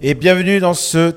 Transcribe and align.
Et 0.00 0.14
bienvenue 0.14 0.60
dans 0.60 0.74
ce 0.74 1.12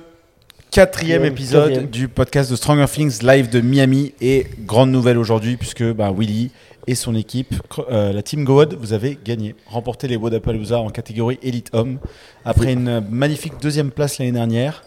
quatrième 0.72 1.24
épisode 1.24 1.66
quatrième. 1.66 1.90
du 1.92 2.08
podcast 2.08 2.50
de 2.50 2.56
Stronger 2.56 2.88
Things 2.92 3.22
live 3.22 3.48
de 3.48 3.62
Miami. 3.62 4.14
Et 4.22 4.48
grande 4.62 4.90
nouvelle 4.90 5.20
aujourd'hui, 5.20 5.56
puisque 5.56 5.84
bah, 5.84 6.12
Willy 6.12 6.50
et 6.88 6.96
son 6.96 7.14
équipe, 7.14 7.54
euh, 7.92 8.12
la 8.12 8.24
team 8.24 8.44
GoWod, 8.44 8.74
vous 8.74 8.94
avez 8.94 9.20
gagné, 9.24 9.54
remporté 9.68 10.08
les 10.08 10.16
Wodapalooza 10.16 10.80
en 10.80 10.90
catégorie 10.90 11.38
Elite 11.44 11.70
Homme, 11.74 12.00
après 12.44 12.74
une 12.74 13.06
magnifique 13.08 13.54
deuxième 13.62 13.92
place 13.92 14.18
l'année 14.18 14.32
dernière. 14.32 14.84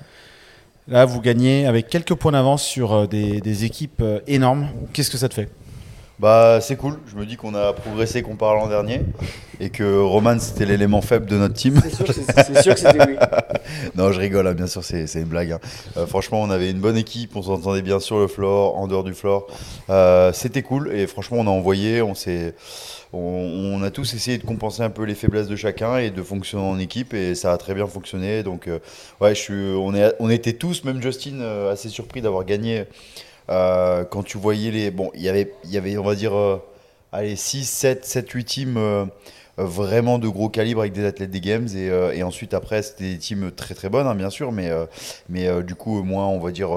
Là, 0.89 1.05
vous 1.05 1.21
gagnez 1.21 1.65
avec 1.65 1.89
quelques 1.89 2.15
points 2.15 2.33
d'avance 2.33 2.65
sur 2.65 2.93
euh, 2.93 3.07
des, 3.07 3.41
des 3.41 3.65
équipes 3.65 4.03
euh, 4.03 4.19
énormes. 4.27 4.71
Qu'est-ce 4.93 5.11
que 5.11 5.19
ça 5.19 5.29
te 5.29 5.35
fait? 5.35 5.49
Bah 6.21 6.61
c'est 6.61 6.77
cool, 6.77 6.95
je 7.11 7.17
me 7.17 7.27
dis 7.27 7.37
qu'on 7.37 7.57
a 7.57 7.73
progressé 7.73 8.23
comparé 8.23 8.53
à 8.57 8.61
l'an 8.61 8.69
dernier 8.69 9.01
et 9.59 9.71
que 9.71 10.01
Roman 10.01 10.39
c'était 10.39 10.65
l'élément 10.65 11.01
faible 11.03 11.27
de 11.27 11.37
notre 11.37 11.55
team. 11.55 11.81
C'est 11.83 11.93
sûr, 11.93 12.07
que 12.07 12.63
sûr 12.63 12.79
c'était 12.79 13.05
oui. 13.05 13.17
non 13.97 14.13
je 14.13 14.21
rigole, 14.21 14.47
hein, 14.47 14.55
bien 14.55 14.69
sûr 14.69 14.85
c'est 14.85 15.13
une 15.13 15.25
blague. 15.25 15.51
hein. 15.53 15.61
Euh, 15.97 16.07
franchement 16.07 16.41
on 16.41 16.51
avait 16.51 16.71
une 16.71 16.79
bonne 16.79 16.97
équipe, 16.97 17.35
on 17.35 17.43
s'entendait 17.43 17.83
bien 17.83 17.99
sur 17.99 18.21
le 18.21 18.29
floor, 18.29 18.79
en 18.79 18.87
dehors 18.87 19.03
du 19.03 19.13
floor. 19.13 19.49
Euh, 19.91 20.33
c'était 20.33 20.63
cool 20.63 20.93
et 20.95 21.09
franchement 21.09 21.39
on 21.41 21.47
a 21.49 21.51
envoyé, 21.51 22.01
on 22.01 22.15
s'est... 22.15 22.55
On, 23.13 23.19
on 23.79 23.83
a 23.85 23.93
tous 23.93 24.13
essayé 24.15 24.39
de 24.39 24.45
compenser 24.45 24.83
un 24.83 24.91
peu 24.91 25.05
les 25.05 25.15
faiblesses 25.15 25.47
de 25.47 25.55
chacun 25.55 25.99
et 25.99 26.11
de 26.11 26.21
fonctionner 26.21 26.65
en 26.65 26.81
équipe 26.81 27.15
et 27.15 27.37
ça 27.37 27.53
a 27.53 27.57
très 27.59 27.73
bien 27.73 27.87
fonctionné. 27.87 28.43
Donc 28.43 28.67
euh, 28.67 28.81
ouais, 29.21 29.37
je 29.37 29.41
suis, 29.41 29.55
on, 29.55 29.95
est, 29.95 30.15
on 30.19 30.31
était 30.31 30.55
tous, 30.55 30.83
même 30.83 31.01
Justin, 31.01 31.41
assez 31.71 31.89
surpris 31.89 32.23
d'avoir 32.23 32.45
gagné 32.45 32.87
euh, 33.51 34.05
quand 34.05 34.23
tu 34.23 34.39
voyais 34.39 34.71
les... 34.71 34.91
Bon, 34.91 35.11
il 35.15 35.23
y 35.23 35.29
avait, 35.29 35.53
il 35.65 35.71
y 35.71 35.77
avait 35.77 35.97
on 35.97 36.03
va 36.03 36.15
dire, 36.15 36.35
euh, 36.35 36.59
allez, 37.13 37.37
6, 37.37 37.65
7, 37.65 38.05
7, 38.05 38.31
8 38.31 38.45
teams 38.45 38.77
euh, 38.77 39.05
vraiment 39.57 40.19
de 40.19 40.29
gros 40.29 40.49
calibre 40.49 40.81
avec 40.81 40.93
des 40.93 41.05
athlètes 41.05 41.31
des 41.31 41.41
Games 41.41 41.69
et, 41.77 41.87
et 41.87 42.25
ensuite 42.25 42.55
après 42.55 42.83
c'était 42.83 43.13
des 43.13 43.19
teams 43.19 43.53
très 43.53 43.77
très 43.77 43.89
bonnes 43.89 44.09
hein, 44.09 44.17
bien 44.17 44.29
sûr 44.29 44.51
mais, 44.51 44.69
mais 45.29 45.63
du 45.63 45.77
coup 45.77 46.03
moins 46.03 46.27
on 46.27 46.41
va 46.41 46.51
dire 46.51 46.71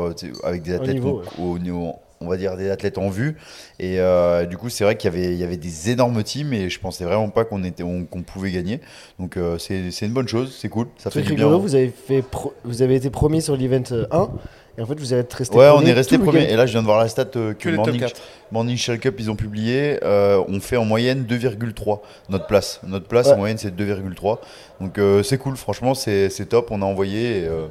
avec 0.43 0.61
des 0.61 0.75
athlètes 0.75 0.93
niveau, 0.93 1.23
au 1.39 1.57
niveau 1.57 1.95
on 2.21 2.27
va 2.27 2.37
dire 2.37 2.57
des 2.57 2.69
athlètes 2.69 2.97
en 2.97 3.09
vue. 3.09 3.37
Et 3.79 3.99
euh, 3.99 4.45
du 4.45 4.57
coup 4.57 4.69
c'est 4.69 4.83
vrai 4.83 4.97
qu'il 4.97 5.11
y 5.11 5.15
avait, 5.15 5.33
il 5.33 5.39
y 5.39 5.43
avait 5.43 5.57
des 5.57 5.91
énormes 5.91 6.23
teams 6.23 6.53
et 6.53 6.69
je 6.69 6.79
pensais 6.79 7.03
vraiment 7.03 7.29
pas 7.29 7.45
qu'on 7.45 7.63
était 7.63 7.83
pouvait 8.25 8.51
gagner. 8.51 8.81
Donc 9.19 9.37
euh, 9.37 9.57
c'est 9.57 9.89
une 10.01 10.13
bonne 10.13 10.27
chose 10.27 10.55
c'est 10.59 10.69
cool 10.69 10.87
ça 10.97 11.09
fait 11.09 11.21
du 11.21 11.33
bien. 11.33 11.47
vous 11.47 11.75
avez, 11.75 11.89
fait 11.89 12.23
vous 12.63 12.81
avez 12.81 12.95
été 12.95 13.09
premier 13.09 13.41
sur 13.41 13.55
l'event 13.55 13.83
euh, 13.91 14.05
1 14.11 14.29
et 14.77 14.81
en 14.81 14.85
fait 14.85 14.99
vous 14.99 15.13
êtes 15.13 15.33
resté 15.33 15.55
Ouais, 15.57 15.69
on 15.73 15.81
est 15.81 15.93
resté 15.93 16.17
premier. 16.17 16.43
Et 16.51 16.55
là, 16.55 16.65
je 16.65 16.71
viens 16.73 16.81
de 16.81 16.85
voir 16.85 16.99
la 16.99 17.07
stat 17.07 17.25
euh, 17.35 17.53
que, 17.53 17.63
Que 17.63 17.69
les 17.69 17.75
top 17.77 17.85
Morning, 17.87 18.01
4. 18.01 18.21
Morning 18.51 18.77
Shell 18.77 18.99
Cup, 18.99 19.15
ils 19.19 19.31
ont 19.31 19.35
publié. 19.35 19.99
euh, 20.03 20.41
on 20.47 20.59
fait 20.59 20.77
en 20.77 20.85
moyenne 20.85 21.25
2,3 21.27 21.99
notre 22.29 22.45
place. 22.47 22.79
Notre 22.87 23.07
place 23.07 23.27
Ouais. 23.27 23.33
en 23.33 23.37
moyenne, 23.37 23.57
c'est 23.57 23.75
2,3. 23.75 24.37
Donc 24.79 24.97
euh, 24.97 25.23
c'est 25.23 25.37
cool, 25.37 25.57
franchement, 25.57 25.93
c'est 25.95 26.29
c'est 26.29 26.45
top. 26.45 26.69
On 26.71 26.81
a 26.81 26.85
envoyé 26.85 27.39
et, 27.39 27.47
euh, 27.47 27.65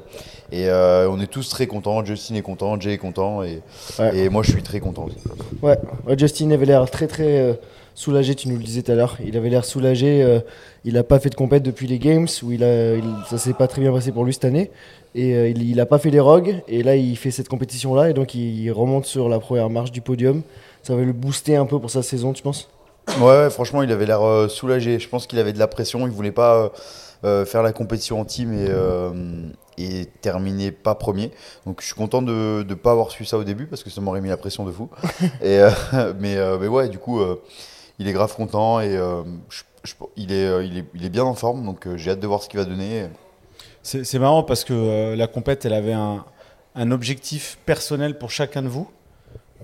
et, 0.53 0.69
euh, 0.69 1.09
on 1.11 1.21
est 1.21 1.27
tous 1.29 1.49
très 1.49 1.67
contents. 1.67 2.05
Justin 2.05 2.35
est 2.35 2.43
content, 2.43 2.79
Jay 2.81 2.95
est 2.95 2.99
content 2.99 3.43
et, 3.43 3.63
Ouais. 3.99 4.17
et 4.17 4.29
moi, 4.29 4.43
je 4.43 4.51
suis 4.51 4.63
très 4.63 4.81
content 4.81 5.05
aussi. 5.07 5.17
Ouais, 5.63 5.79
ouais, 6.07 6.19
Justin 6.19 6.51
avait 6.51 6.67
l'air 6.67 6.89
très 6.91 7.07
très 7.07 7.39
euh, 7.41 7.53
soulagé, 7.95 8.35
tu 8.35 8.49
nous 8.49 8.57
le 8.57 8.63
disais 8.63 8.83
tout 8.83 8.93
à 8.93 8.95
l'heure. 8.95 9.17
Il 9.25 9.37
avait 9.37 9.49
l'air 9.49 9.65
soulagé. 9.65 10.23
euh, 10.23 10.41
il 10.85 10.95
n'a 10.95 11.03
pas 11.03 11.19
fait 11.19 11.31
de 11.31 11.35
compète 11.35 11.65
depuis 11.65 11.87
les 11.89 11.99
Games 11.99 12.29
où 12.45 12.53
il 12.53 12.63
a, 12.63 12.95
il- 12.95 13.03
ça 13.29 13.39
s'est 13.39 13.55
pas 13.55 13.67
très 13.67 13.81
bien 13.83 13.93
passé 13.93 14.13
pour 14.13 14.25
lui 14.25 14.33
cette 14.33 14.45
année. 14.45 14.71
Et 15.17 15.35
euh, 15.35 15.49
il, 15.49 15.63
il 15.69 15.81
a 15.81 15.87
pas 15.87 15.99
fait 15.99 16.11
les 16.11 16.21
rogues. 16.21 16.63
Et 16.69 16.83
là, 16.83 16.95
il 16.95 17.17
fait 17.17 17.31
cette 17.33 17.49
compétition 17.49 17.95
là. 17.95 18.11
Et 18.11 18.13
donc, 18.13 18.35
il 18.35 18.71
remonte 18.71 19.07
sur 19.07 19.29
la 19.29 19.41
première 19.41 19.71
marche 19.71 19.91
du 19.91 20.03
podium. 20.03 20.43
Ça 20.83 20.95
va 20.95 21.03
le 21.03 21.13
booster 21.13 21.57
un 21.57 21.67
peu 21.67 21.81
pour 21.81 21.91
sa 21.91 22.03
saison, 22.03 22.33
tu 22.33 22.43
penses? 22.43 22.69
Ouais, 23.19 23.25
ouais, 23.25 23.51
franchement, 23.51 23.83
il 23.83 23.91
avait 23.91 24.05
l'air 24.07 24.23
euh, 24.23 24.47
soulagé. 24.49 24.99
Je 25.01 25.09
pense 25.09 25.27
qu'il 25.27 25.39
avait 25.39 25.53
de 25.53 25.59
la 25.59 25.69
pression. 25.69 26.07
Il 26.07 26.13
voulait 26.13 26.33
pas 26.33 26.71
euh, 27.25 27.45
faire 27.47 27.63
la 27.63 27.73
compétition 27.73 28.21
en 28.21 28.25
team 28.25 28.53
et, 28.53 29.83
et 29.83 30.07
terminer 30.21 30.71
pas 30.71 30.95
premier. 30.95 31.31
Donc, 31.65 31.81
je 31.81 31.87
suis 31.87 31.95
content 31.95 32.21
de 32.23 32.65
ne 32.69 32.75
pas 32.75 32.91
avoir 32.93 33.11
su 33.11 33.25
ça 33.25 33.39
au 33.39 33.45
début 33.45 33.67
parce 33.67 33.83
que 33.83 33.91
ça 33.91 34.01
m'aurait 34.01 34.21
mis 34.21 34.29
la 34.29 34.37
pression 34.37 34.65
de 34.65 34.71
fou. 34.73 34.91
et, 35.43 35.61
euh, 35.61 35.71
mais, 36.21 36.37
euh, 36.37 36.59
mais 36.61 36.69
ouais, 36.69 36.89
du 36.89 36.99
coup, 36.99 37.21
euh, 37.21 37.41
il 37.99 38.07
est 38.09 38.13
grave 38.13 38.35
content 38.35 38.81
et 38.81 38.91
je- 39.49 39.63
je- 39.85 39.95
il, 40.17 40.33
est, 40.33 40.67
il, 40.67 40.79
est, 40.79 40.85
il 40.95 41.05
est 41.07 41.11
bien 41.11 41.25
en 41.25 41.35
forme. 41.35 41.65
Donc, 41.65 41.89
j'ai 41.97 42.11
hâte 42.11 42.21
de 42.21 42.27
voir 42.27 42.43
ce 42.43 42.49
qu'il 42.49 42.59
va 42.61 42.67
donner. 42.67 43.07
C'est 43.87 44.19
marrant 44.19 44.43
parce 44.43 44.65
que 44.65 44.73
euh, 44.73 45.15
la 45.15 45.29
compète, 45.29 45.65
elle 45.65 45.73
avait 45.73 45.93
un, 45.93 46.25
un 46.75 46.91
objectif 46.91 47.57
personnel 47.67 48.19
pour 48.19 48.33
chacun 48.33 48.63
de 48.63 48.67
vous, 48.69 48.91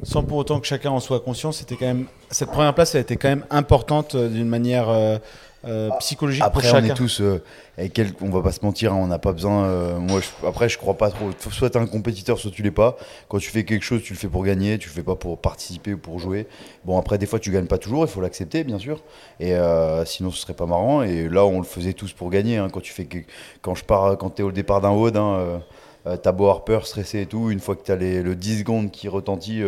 sans 0.04 0.22
pour 0.22 0.36
autant 0.36 0.60
que 0.60 0.66
chacun 0.66 0.90
en 0.90 1.00
soit 1.00 1.18
conscient. 1.18 1.50
C'était 1.50 1.74
quand 1.74 1.86
même 1.86 2.06
cette 2.30 2.50
première 2.52 2.72
place, 2.72 2.94
elle 2.94 3.00
était 3.00 3.16
quand 3.16 3.30
même 3.30 3.44
importante 3.50 4.14
euh, 4.14 4.28
d'une 4.28 4.46
manière 4.46 4.88
euh, 4.90 5.18
euh, 5.64 5.90
psychologique 6.00 6.42
Après, 6.44 6.62
pour 6.62 6.70
on 6.70 6.72
chacun. 6.80 6.92
est 6.92 6.96
tous. 6.96 7.20
euh, 7.20 7.42
et 7.78 7.88
quel- 7.88 8.12
on 8.20 8.30
va 8.30 8.42
pas 8.42 8.52
se 8.52 8.64
mentir, 8.64 8.92
hein, 8.92 8.98
on 9.00 9.06
n'a 9.06 9.18
pas 9.18 9.32
besoin. 9.32 9.64
euh, 9.66 9.98
moi, 9.98 10.20
je- 10.20 10.46
après, 10.46 10.68
je 10.68 10.76
crois 10.78 10.94
pas 10.94 11.10
trop. 11.10 11.30
Soit 11.50 11.70
tu 11.70 11.78
es 11.78 11.80
un 11.80 11.86
compétiteur, 11.86 12.38
soit 12.38 12.50
tu 12.50 12.62
l'es 12.62 12.70
pas. 12.70 12.96
Quand 13.28 13.38
tu 13.38 13.50
fais 13.50 13.64
quelque 13.64 13.82
chose, 13.84 14.02
tu 14.02 14.12
le 14.12 14.18
fais 14.18 14.28
pour 14.28 14.44
gagner, 14.44 14.78
tu 14.78 14.88
le 14.88 14.94
fais 14.94 15.02
pas 15.02 15.14
pour 15.16 15.38
participer 15.38 15.94
ou 15.94 15.98
pour 15.98 16.18
jouer. 16.18 16.46
Bon, 16.84 16.98
après, 16.98 17.18
des 17.18 17.26
fois, 17.26 17.38
tu 17.38 17.50
gagnes 17.50 17.66
pas 17.66 17.78
toujours, 17.78 18.04
il 18.04 18.08
faut 18.08 18.20
l'accepter, 18.20 18.64
bien 18.64 18.78
sûr. 18.78 19.02
Et 19.40 19.54
euh, 19.54 20.04
sinon, 20.04 20.30
ce 20.30 20.40
serait 20.40 20.54
pas 20.54 20.66
marrant. 20.66 21.02
Et 21.02 21.28
là, 21.28 21.44
on 21.44 21.58
le 21.58 21.64
faisait 21.66 21.92
tous 21.92 22.12
pour 22.12 22.30
gagner. 22.30 22.58
hein. 22.58 22.68
Quand 22.72 22.80
tu 22.80 22.92
fais, 22.92 23.04
que- 23.04 23.18
quand 23.60 23.74
je 23.74 23.84
pars, 23.84 24.18
quand 24.18 24.30
t'es 24.30 24.42
au 24.42 24.52
départ 24.52 24.80
d'un 24.80 24.90
WOD, 24.90 25.16
hein, 25.16 25.60
euh, 26.06 26.16
t'as 26.16 26.32
beau 26.32 26.44
avoir 26.44 26.64
peur, 26.64 26.86
stressé 26.86 27.20
et 27.20 27.26
tout. 27.26 27.50
Une 27.50 27.60
fois 27.60 27.76
que 27.76 27.82
t'as 27.84 27.94
les, 27.96 28.22
le 28.22 28.34
10 28.34 28.58
secondes 28.60 28.90
qui 28.90 29.08
retentit. 29.08 29.62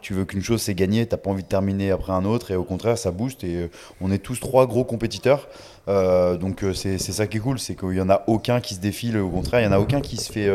Tu 0.00 0.14
veux 0.14 0.24
qu'une 0.24 0.42
chose 0.42 0.62
c'est 0.62 0.74
gagner, 0.74 1.06
t'as 1.06 1.16
pas 1.16 1.30
envie 1.30 1.42
de 1.42 1.48
terminer 1.48 1.90
après 1.90 2.12
un 2.12 2.24
autre 2.24 2.50
et 2.50 2.56
au 2.56 2.64
contraire 2.64 2.98
ça 2.98 3.10
booste 3.10 3.44
et 3.44 3.56
euh, 3.56 3.70
on 4.00 4.10
est 4.10 4.18
tous 4.18 4.38
trois 4.38 4.66
gros 4.66 4.84
compétiteurs 4.84 5.48
euh, 5.88 6.36
donc 6.36 6.62
euh, 6.62 6.74
c'est 6.74 6.98
ça 6.98 7.26
qui 7.26 7.38
est 7.38 7.40
cool, 7.40 7.58
c'est 7.58 7.74
qu'il 7.74 7.94
y 7.94 8.00
en 8.00 8.10
a 8.10 8.22
aucun 8.26 8.60
qui 8.60 8.74
se 8.74 8.80
défile, 8.80 9.18
au 9.18 9.30
contraire 9.30 9.60
il 9.60 9.64
y 9.64 9.66
en 9.66 9.72
a 9.72 9.78
aucun 9.78 10.00
qui 10.00 10.16
se 10.16 10.30
fait 10.30 10.48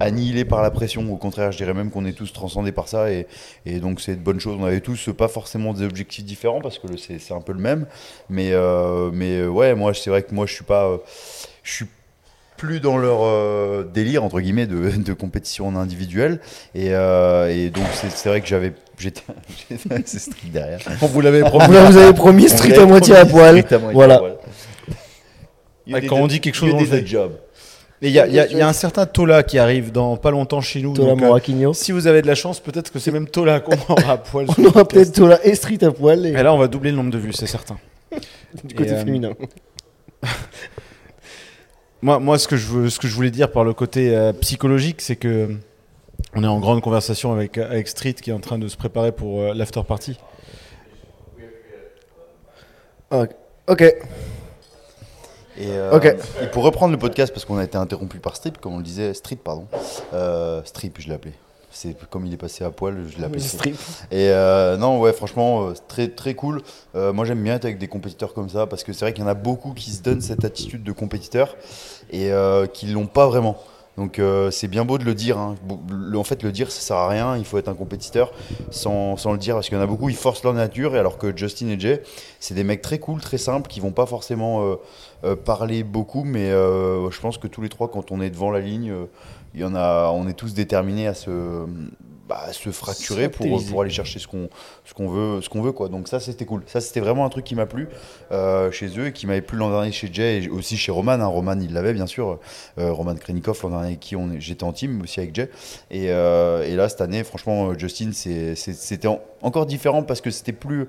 annihiler 0.00 0.44
par 0.44 0.62
la 0.62 0.70
pression, 0.70 1.12
au 1.12 1.16
contraire 1.16 1.52
je 1.52 1.58
dirais 1.58 1.74
même 1.74 1.90
qu'on 1.90 2.04
est 2.04 2.12
tous 2.12 2.32
transcendés 2.32 2.72
par 2.72 2.88
ça 2.88 3.10
et, 3.10 3.26
donc 3.80 4.00
c'est 4.00 4.16
de 4.16 4.20
bonnes 4.20 4.40
choses. 4.40 4.56
On 4.60 4.64
avait 4.64 4.80
tous 4.80 5.10
pas 5.16 5.28
forcément 5.28 5.72
des 5.72 5.84
objectifs 5.84 6.24
différents 6.24 6.60
parce 6.60 6.78
que 6.78 6.96
c'est 6.96 7.32
un 7.32 7.40
peu 7.40 7.52
le 7.52 7.60
même, 7.60 7.86
mais 8.28 8.52
mais 9.12 9.46
ouais 9.46 9.74
moi 9.74 9.94
c'est 9.94 10.10
vrai 10.10 10.22
que 10.22 10.34
moi 10.34 10.46
je 10.46 10.54
suis 10.54 10.64
pas, 10.64 10.98
je 11.62 11.72
suis 11.72 11.86
plus 12.58 12.80
dans 12.80 12.98
leur 12.98 13.20
euh, 13.22 13.84
délire 13.94 14.22
entre 14.24 14.40
guillemets 14.40 14.66
de, 14.66 14.90
de 14.90 15.12
compétition 15.14 15.66
en 15.68 15.76
individuel 15.76 16.40
et, 16.74 16.88
euh, 16.90 17.48
et 17.48 17.70
donc 17.70 17.84
c'est 17.94 18.28
vrai 18.28 18.40
que 18.42 18.46
j'avais 18.46 18.74
j'étais 18.98 19.22
c'est 20.04 20.18
strict 20.18 20.52
derrière 20.52 20.80
On 21.00 21.06
vous 21.06 21.20
l'avait 21.22 21.40
Vous 21.40 21.48
promis. 21.48 21.76
vous 21.86 21.96
avez 21.96 22.12
promis 22.12 22.48
street 22.50 22.76
à 22.78 22.84
moitié 22.84 23.16
à 23.16 23.24
poil. 23.24 23.64
Voilà. 23.94 24.20
Ah, 25.92 26.00
quand 26.02 26.16
on 26.16 26.26
dit 26.26 26.40
quelque 26.40 26.54
chose, 26.56 26.74
on 26.74 26.80
fait. 26.84 27.06
job. 27.06 27.32
Il 28.02 28.10
y, 28.10 28.20
a- 28.20 28.26
il 28.28 28.34
y 28.34 28.38
a- 28.38 28.46
y 28.46 28.60
a 28.60 28.68
un 28.68 28.72
certain 28.74 29.06
Tola 29.06 29.42
qui 29.42 29.58
arrive 29.58 29.90
dans 29.90 30.16
pas 30.16 30.30
longtemps 30.30 30.60
chez 30.60 30.82
nous. 30.82 30.92
Tola 30.92 31.14
donc, 31.16 31.42
euh, 31.48 31.72
si 31.72 31.90
vous 31.92 32.06
avez 32.06 32.22
de 32.22 32.26
la 32.28 32.34
chance, 32.36 32.60
peut-être 32.60 32.92
que 32.92 32.98
c'est 32.98 33.10
même 33.10 33.26
Tola 33.26 33.58
qu'on 33.60 33.72
aura 33.92 34.12
à 34.12 34.16
poil. 34.18 34.46
On 34.58 34.64
aura 34.66 34.86
peut-être 34.86 35.12
Tola 35.12 35.38
et 35.44 35.54
street 35.54 35.82
à 35.82 35.90
poil 35.90 36.26
et- 36.26 36.30
Et 36.30 36.42
là, 36.42 36.52
on 36.52 36.58
va 36.58 36.68
doubler 36.68 36.90
le 36.90 36.96
nombre 36.96 37.10
de 37.10 37.18
vues, 37.18 37.32
c'est 37.32 37.46
certain. 37.46 37.76
du 38.64 38.74
côté 38.74 38.90
Et, 38.90 38.92
euh, 38.94 39.04
féminin. 39.04 39.32
Moi, 42.02 42.18
moi 42.20 42.38
ce, 42.38 42.46
que 42.46 42.56
je 42.56 42.66
veux, 42.68 42.90
ce 42.90 42.98
que 42.98 43.08
je 43.08 43.14
voulais 43.14 43.30
dire 43.30 43.50
par 43.50 43.64
le 43.64 43.74
côté 43.74 44.16
euh, 44.16 44.32
psychologique, 44.32 45.00
c'est 45.00 45.16
que 45.16 45.28
euh, 45.28 45.54
on 46.34 46.44
est 46.44 46.48
en 46.48 46.60
grande 46.60 46.80
conversation 46.80 47.32
avec, 47.32 47.58
avec 47.58 47.88
Street 47.88 48.14
qui 48.14 48.30
est 48.30 48.32
en 48.32 48.38
train 48.40 48.58
de 48.58 48.68
se 48.68 48.76
préparer 48.76 49.12
pour 49.12 49.40
euh, 49.40 49.54
l'after 49.54 49.82
party. 49.86 50.18
Ah, 53.10 53.24
Ok. 53.66 53.82
Et, 53.82 53.96
euh, 55.70 55.90
Ok. 55.96 56.04
et 56.40 56.46
pour 56.46 56.62
reprendre 56.62 56.92
le 56.92 56.98
podcast, 56.98 57.32
parce 57.32 57.44
qu'on 57.44 57.58
a 57.58 57.64
été 57.64 57.76
interrompu 57.76 58.18
par 58.18 58.36
Strip, 58.36 58.58
comme 58.58 58.74
on 58.74 58.78
le 58.78 58.84
disait, 58.84 59.12
Strip, 59.12 59.42
pardon. 59.42 59.66
Euh, 60.14 60.62
Strip, 60.64 61.00
je 61.00 61.08
l'ai 61.08 61.14
appelé. 61.14 61.34
C'est 61.70 61.96
comme 62.08 62.24
il 62.26 62.32
est 62.32 62.38
passé 62.38 62.64
à 62.64 62.70
poil, 62.70 63.04
je 63.08 63.18
l'ai 63.18 63.24
appelé 63.24 63.40
Strip. 63.40 63.76
Et 64.10 64.30
euh, 64.30 64.76
non, 64.78 64.98
ouais, 65.00 65.12
franchement, 65.12 65.68
euh, 65.68 65.74
très 65.86 66.08
très 66.08 66.34
cool. 66.34 66.62
Euh, 66.94 67.12
moi, 67.12 67.24
j'aime 67.24 67.42
bien 67.42 67.56
être 67.56 67.66
avec 67.66 67.78
des 67.78 67.88
compétiteurs 67.88 68.32
comme 68.32 68.48
ça 68.48 68.66
parce 68.66 68.84
que 68.84 68.92
c'est 68.92 69.04
vrai 69.04 69.12
qu'il 69.12 69.22
y 69.22 69.26
en 69.26 69.30
a 69.30 69.34
beaucoup 69.34 69.74
qui 69.74 69.90
se 69.90 70.02
donnent 70.02 70.22
cette 70.22 70.44
attitude 70.44 70.82
de 70.82 70.92
compétiteur 70.92 71.56
et 72.10 72.32
euh, 72.32 72.66
qui 72.66 72.86
l'ont 72.86 73.06
pas 73.06 73.26
vraiment. 73.26 73.58
Donc 73.98 74.20
euh, 74.20 74.52
c'est 74.52 74.68
bien 74.68 74.84
beau 74.84 74.96
de 74.96 75.04
le 75.04 75.14
dire. 75.14 75.38
hein. 75.38 75.56
En 76.14 76.22
fait, 76.24 76.42
le 76.44 76.52
dire, 76.52 76.70
ça 76.70 76.80
sert 76.80 76.96
à 76.96 77.08
rien. 77.08 77.36
Il 77.36 77.44
faut 77.44 77.58
être 77.58 77.68
un 77.68 77.74
compétiteur 77.74 78.32
sans, 78.70 79.16
sans 79.16 79.32
le 79.32 79.38
dire 79.38 79.56
parce 79.56 79.68
qu'il 79.68 79.76
y 79.76 79.80
en 79.80 79.82
a 79.82 79.88
beaucoup, 79.88 80.08
ils 80.08 80.16
forcent 80.16 80.44
leur 80.44 80.54
nature. 80.54 80.94
Et 80.94 80.98
alors 80.98 81.18
que 81.18 81.36
Justin 81.36 81.68
et 81.68 81.78
Jay, 81.78 82.02
c'est 82.40 82.54
des 82.54 82.64
mecs 82.64 82.80
très 82.80 82.98
cool, 82.98 83.20
très 83.20 83.38
simples, 83.38 83.68
qui 83.68 83.80
vont 83.80 83.90
pas 83.92 84.06
forcément 84.06 84.76
parler 85.44 85.82
beaucoup, 85.82 86.22
mais 86.22 86.48
je 86.48 87.20
pense 87.20 87.38
que 87.38 87.48
tous 87.48 87.60
les 87.60 87.68
trois, 87.68 87.88
quand 87.88 88.12
on 88.12 88.20
est 88.20 88.30
devant 88.30 88.52
la 88.52 88.60
ligne, 88.60 88.92
il 89.54 89.60
y 89.60 89.64
en 89.64 89.74
a, 89.74 90.10
on 90.14 90.28
est 90.28 90.34
tous 90.34 90.54
déterminés 90.54 91.06
à 91.06 91.14
se, 91.14 91.30
bah, 92.28 92.40
à 92.46 92.52
se 92.52 92.70
fracturer 92.70 93.28
pour, 93.30 93.46
pour 93.70 93.80
aller 93.82 93.90
chercher 93.90 94.18
ce 94.18 94.26
qu'on 94.26 94.50
ce 94.84 94.92
qu'on 94.92 95.08
veut, 95.08 95.40
ce 95.40 95.48
qu'on 95.48 95.62
veut 95.62 95.72
quoi. 95.72 95.88
Donc 95.88 96.08
ça, 96.08 96.20
c'était 96.20 96.44
cool. 96.44 96.62
Ça, 96.66 96.80
c'était 96.82 97.00
vraiment 97.00 97.24
un 97.24 97.30
truc 97.30 97.44
qui 97.44 97.54
m'a 97.54 97.64
plu 97.66 97.88
euh, 98.32 98.70
chez 98.70 98.88
eux 98.98 99.06
et 99.06 99.12
qui 99.12 99.26
m'avait 99.26 99.40
plu 99.40 99.56
l'an 99.56 99.70
dernier 99.70 99.92
chez 99.92 100.10
Jay 100.12 100.42
et 100.44 100.48
aussi 100.50 100.76
chez 100.76 100.92
Roman. 100.92 101.12
hein. 101.12 101.26
Roman, 101.26 101.58
il 101.60 101.72
l'avait 101.72 101.94
bien 101.94 102.06
sûr. 102.06 102.38
Euh, 102.78 102.92
Roman 102.92 103.14
Krenikov 103.14 103.58
l'an 103.62 103.70
dernier 103.70 103.86
avec 103.86 104.00
qui 104.00 104.14
on 104.16 104.30
j'étais 104.38 104.64
en 104.64 104.72
team 104.72 105.00
aussi 105.00 105.20
avec 105.20 105.34
Jay. 105.34 105.48
Et, 105.90 106.10
euh, 106.10 106.64
et 106.64 106.76
là, 106.76 106.88
cette 106.90 107.00
année, 107.00 107.24
franchement, 107.24 107.72
Justin, 107.78 108.10
c'était 108.12 109.08
en- 109.08 109.20
encore 109.40 109.64
différent 109.64 110.02
parce 110.02 110.20
que 110.20 110.30
c'était 110.30 110.52
plus 110.52 110.88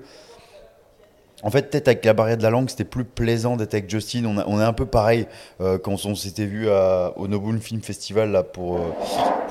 en 1.42 1.50
fait, 1.50 1.70
peut-être 1.70 1.88
avec 1.88 2.04
la 2.04 2.12
barrière 2.12 2.36
de 2.36 2.42
la 2.42 2.50
langue, 2.50 2.68
c'était 2.68 2.84
plus 2.84 3.04
plaisant 3.04 3.56
d'être 3.56 3.74
avec 3.74 3.88
Justin. 3.88 4.24
On, 4.26 4.38
a- 4.38 4.44
on 4.46 4.60
est 4.60 4.64
un 4.64 4.72
peu 4.72 4.86
pareil 4.86 5.26
euh, 5.60 5.78
quand 5.78 6.04
on 6.04 6.14
s'était 6.14 6.44
vu 6.46 6.68
à- 6.70 7.12
au 7.16 7.28
Noble 7.28 7.58
Film 7.60 7.80
Festival 7.82 8.30
là, 8.30 8.42
pour, 8.42 8.76
euh, 8.76 8.80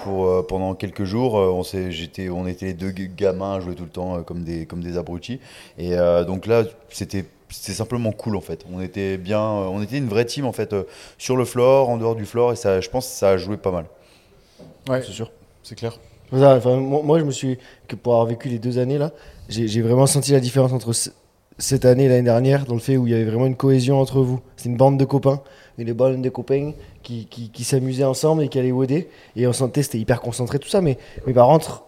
pour, 0.03 0.27
euh, 0.27 0.45
pendant 0.47 0.75
quelques 0.75 1.03
jours. 1.05 1.33
on, 1.35 1.63
s'est- 1.63 1.91
j'étais, 1.91 2.29
on 2.29 2.47
était 2.47 2.67
les 2.67 2.73
deux 2.73 2.91
gamins 2.91 3.55
à 3.55 3.59
jouer 3.59 3.75
tout 3.75 3.83
le 3.83 3.89
temps 3.89 4.17
euh, 4.17 4.21
comme, 4.21 4.43
des, 4.43 4.65
comme 4.65 4.81
des 4.83 4.97
abrutis. 4.97 5.39
Et 5.77 5.95
euh, 5.97 6.23
donc 6.23 6.45
là, 6.45 6.63
c'était, 6.89 7.25
c'était 7.49 7.73
simplement 7.73 8.11
cool 8.11 8.35
en 8.35 8.41
fait. 8.41 8.65
On 8.71 8.81
était 8.81 9.17
bien, 9.17 9.41
on 9.41 9.81
était 9.81 9.97
une 9.97 10.07
vraie 10.09 10.25
team 10.25 10.45
en 10.45 10.53
fait, 10.53 10.73
euh, 10.73 10.83
sur 11.17 11.37
le 11.37 11.45
floor, 11.45 11.89
en 11.89 11.97
dehors 11.97 12.15
du 12.15 12.25
floor. 12.25 12.53
Et 12.53 12.55
ça, 12.55 12.81
je 12.81 12.89
pense 12.89 13.07
que 13.07 13.13
ça 13.13 13.29
a 13.31 13.37
joué 13.37 13.57
pas 13.57 13.71
mal. 13.71 13.85
Ouais, 14.87 15.01
C'est 15.05 15.11
sûr. 15.11 15.31
c'est 15.63 15.75
clair. 15.75 15.99
Enfin, 16.31 16.75
moi, 16.77 17.01
moi, 17.03 17.19
je 17.19 17.23
me 17.23 17.31
suis, 17.31 17.57
que 17.87 17.95
pour 17.95 18.13
avoir 18.13 18.27
vécu 18.27 18.49
les 18.49 18.59
deux 18.59 18.77
années 18.77 18.99
là, 18.99 19.11
j'ai 19.47 19.67
j'ai 19.67 19.81
vraiment 19.81 20.05
senti 20.05 20.31
la 20.31 20.39
différence 20.39 20.71
entre 20.73 20.93
cette 21.59 21.85
année 21.85 22.07
l'année 22.07 22.23
dernière, 22.23 22.65
dans 22.65 22.73
le 22.73 22.79
fait 22.79 22.97
où 22.97 23.05
il 23.05 23.11
y 23.11 23.13
avait 23.13 23.25
vraiment 23.25 23.45
une 23.45 23.55
cohésion 23.55 23.99
entre 23.99 24.21
vous. 24.21 24.39
C'est 24.57 24.69
une 24.69 24.77
bande 24.77 24.97
de 24.97 25.05
copains, 25.05 25.41
une 25.77 25.93
bande 25.93 26.21
de 26.21 26.29
copains 26.29 26.71
qui, 27.03 27.25
qui, 27.27 27.63
s'amusaient 27.63 28.03
ensemble 28.03 28.43
et 28.43 28.47
qui 28.47 28.59
allaient 28.59 28.71
woder. 28.71 29.09
Et 29.35 29.45
on 29.47 29.53
sentait, 29.53 29.83
c'était 29.83 29.99
hyper 29.99 30.21
concentré, 30.21 30.59
tout 30.59 30.69
ça. 30.69 30.81
Mais, 30.81 30.97
mais 31.27 31.33
par 31.33 31.47
contre, 31.47 31.83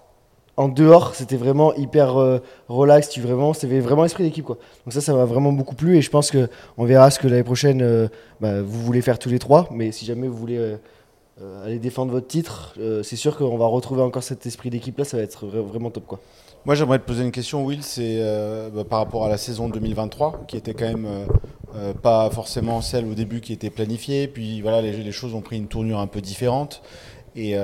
en 0.58 0.68
dehors, 0.68 1.16
c'était 1.16 1.38
vraiment 1.38 1.74
hyper 1.76 2.18
euh, 2.18 2.40
relax. 2.68 3.10
Tu 3.10 3.22
vraiment, 3.22 3.54
c'était 3.54 3.80
vraiment 3.80 4.04
l'esprit 4.04 4.24
d'équipe 4.24 4.46
quoi. 4.46 4.58
Donc 4.86 4.94
ça, 4.94 5.02
ça 5.02 5.14
m'a 5.14 5.26
vraiment 5.26 5.54
beaucoup 5.54 5.76
plu. 5.76 5.98
Et 5.98 6.02
je 6.02 6.10
pense 6.10 6.32
que 6.32 6.50
on 6.78 6.86
verra 6.86 7.10
ce 7.10 7.20
que 7.20 7.28
l'année 7.28 7.44
prochaine, 7.44 7.82
euh, 7.82 8.08
bah, 8.42 8.62
vous 8.62 8.82
voulez 8.82 9.02
faire 9.02 9.20
tous 9.20 9.30
les 9.30 9.40
trois. 9.40 9.68
Mais 9.72 9.92
si 9.92 10.06
jamais 10.06 10.28
vous 10.28 10.38
voulez 10.38 10.58
euh, 10.58 11.66
aller 11.66 11.80
défendre 11.80 12.12
votre 12.12 12.28
titre, 12.28 12.76
c'est 13.04 13.16
sûr 13.16 13.38
qu'on 13.38 13.58
va 13.58 13.66
retrouver 13.66 14.02
encore 14.02 14.24
cet 14.24 14.46
esprit 14.46 14.70
d'équipe 14.70 14.98
là. 14.98 15.06
Ça 15.06 15.18
va 15.18 15.24
être 15.24 15.46
vra- 15.46 15.62
vraiment 15.62 15.90
top 15.90 16.06
quoi. 16.06 16.20
Moi, 16.64 16.76
j'aimerais 16.76 17.00
te 17.00 17.06
poser 17.06 17.24
une 17.24 17.32
question, 17.32 17.66
Will, 17.66 17.82
c'est 17.82 18.18
euh, 18.20 18.70
bah, 18.70 18.84
par 18.84 19.00
rapport 19.00 19.26
à 19.26 19.30
la 19.30 19.38
saison 19.38 19.68
2023, 19.68 20.44
qui 20.48 20.58
était 20.58 20.76
quand 20.76 20.86
même 20.86 21.08
euh, 21.08 21.26
euh, 21.76 21.94
pas 21.96 22.30
forcément 22.30 22.82
celle 22.82 23.06
au 23.06 23.16
début 23.16 23.42
qui 23.42 23.52
était 23.52 23.72
planifiée. 23.72 24.28
Puis 24.28 24.62
voilà, 24.62 24.80
les, 24.84 25.12
choses 25.12 25.34
ont 25.34 25.42
pris 25.42 25.58
une 25.58 25.68
tournure 25.68 25.98
un 25.98 26.06
peu 26.06 26.22
différente. 26.22 26.84
Et, 27.36 27.56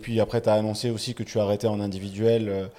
puis 0.00 0.20
après, 0.20 0.40
tu 0.40 0.48
as 0.48 0.54
annoncé 0.54 0.88
aussi 0.88 1.12
que 1.12 1.22
tu 1.22 1.38
arrêtais 1.38 1.66
en 1.66 1.80
individuel 1.80 2.70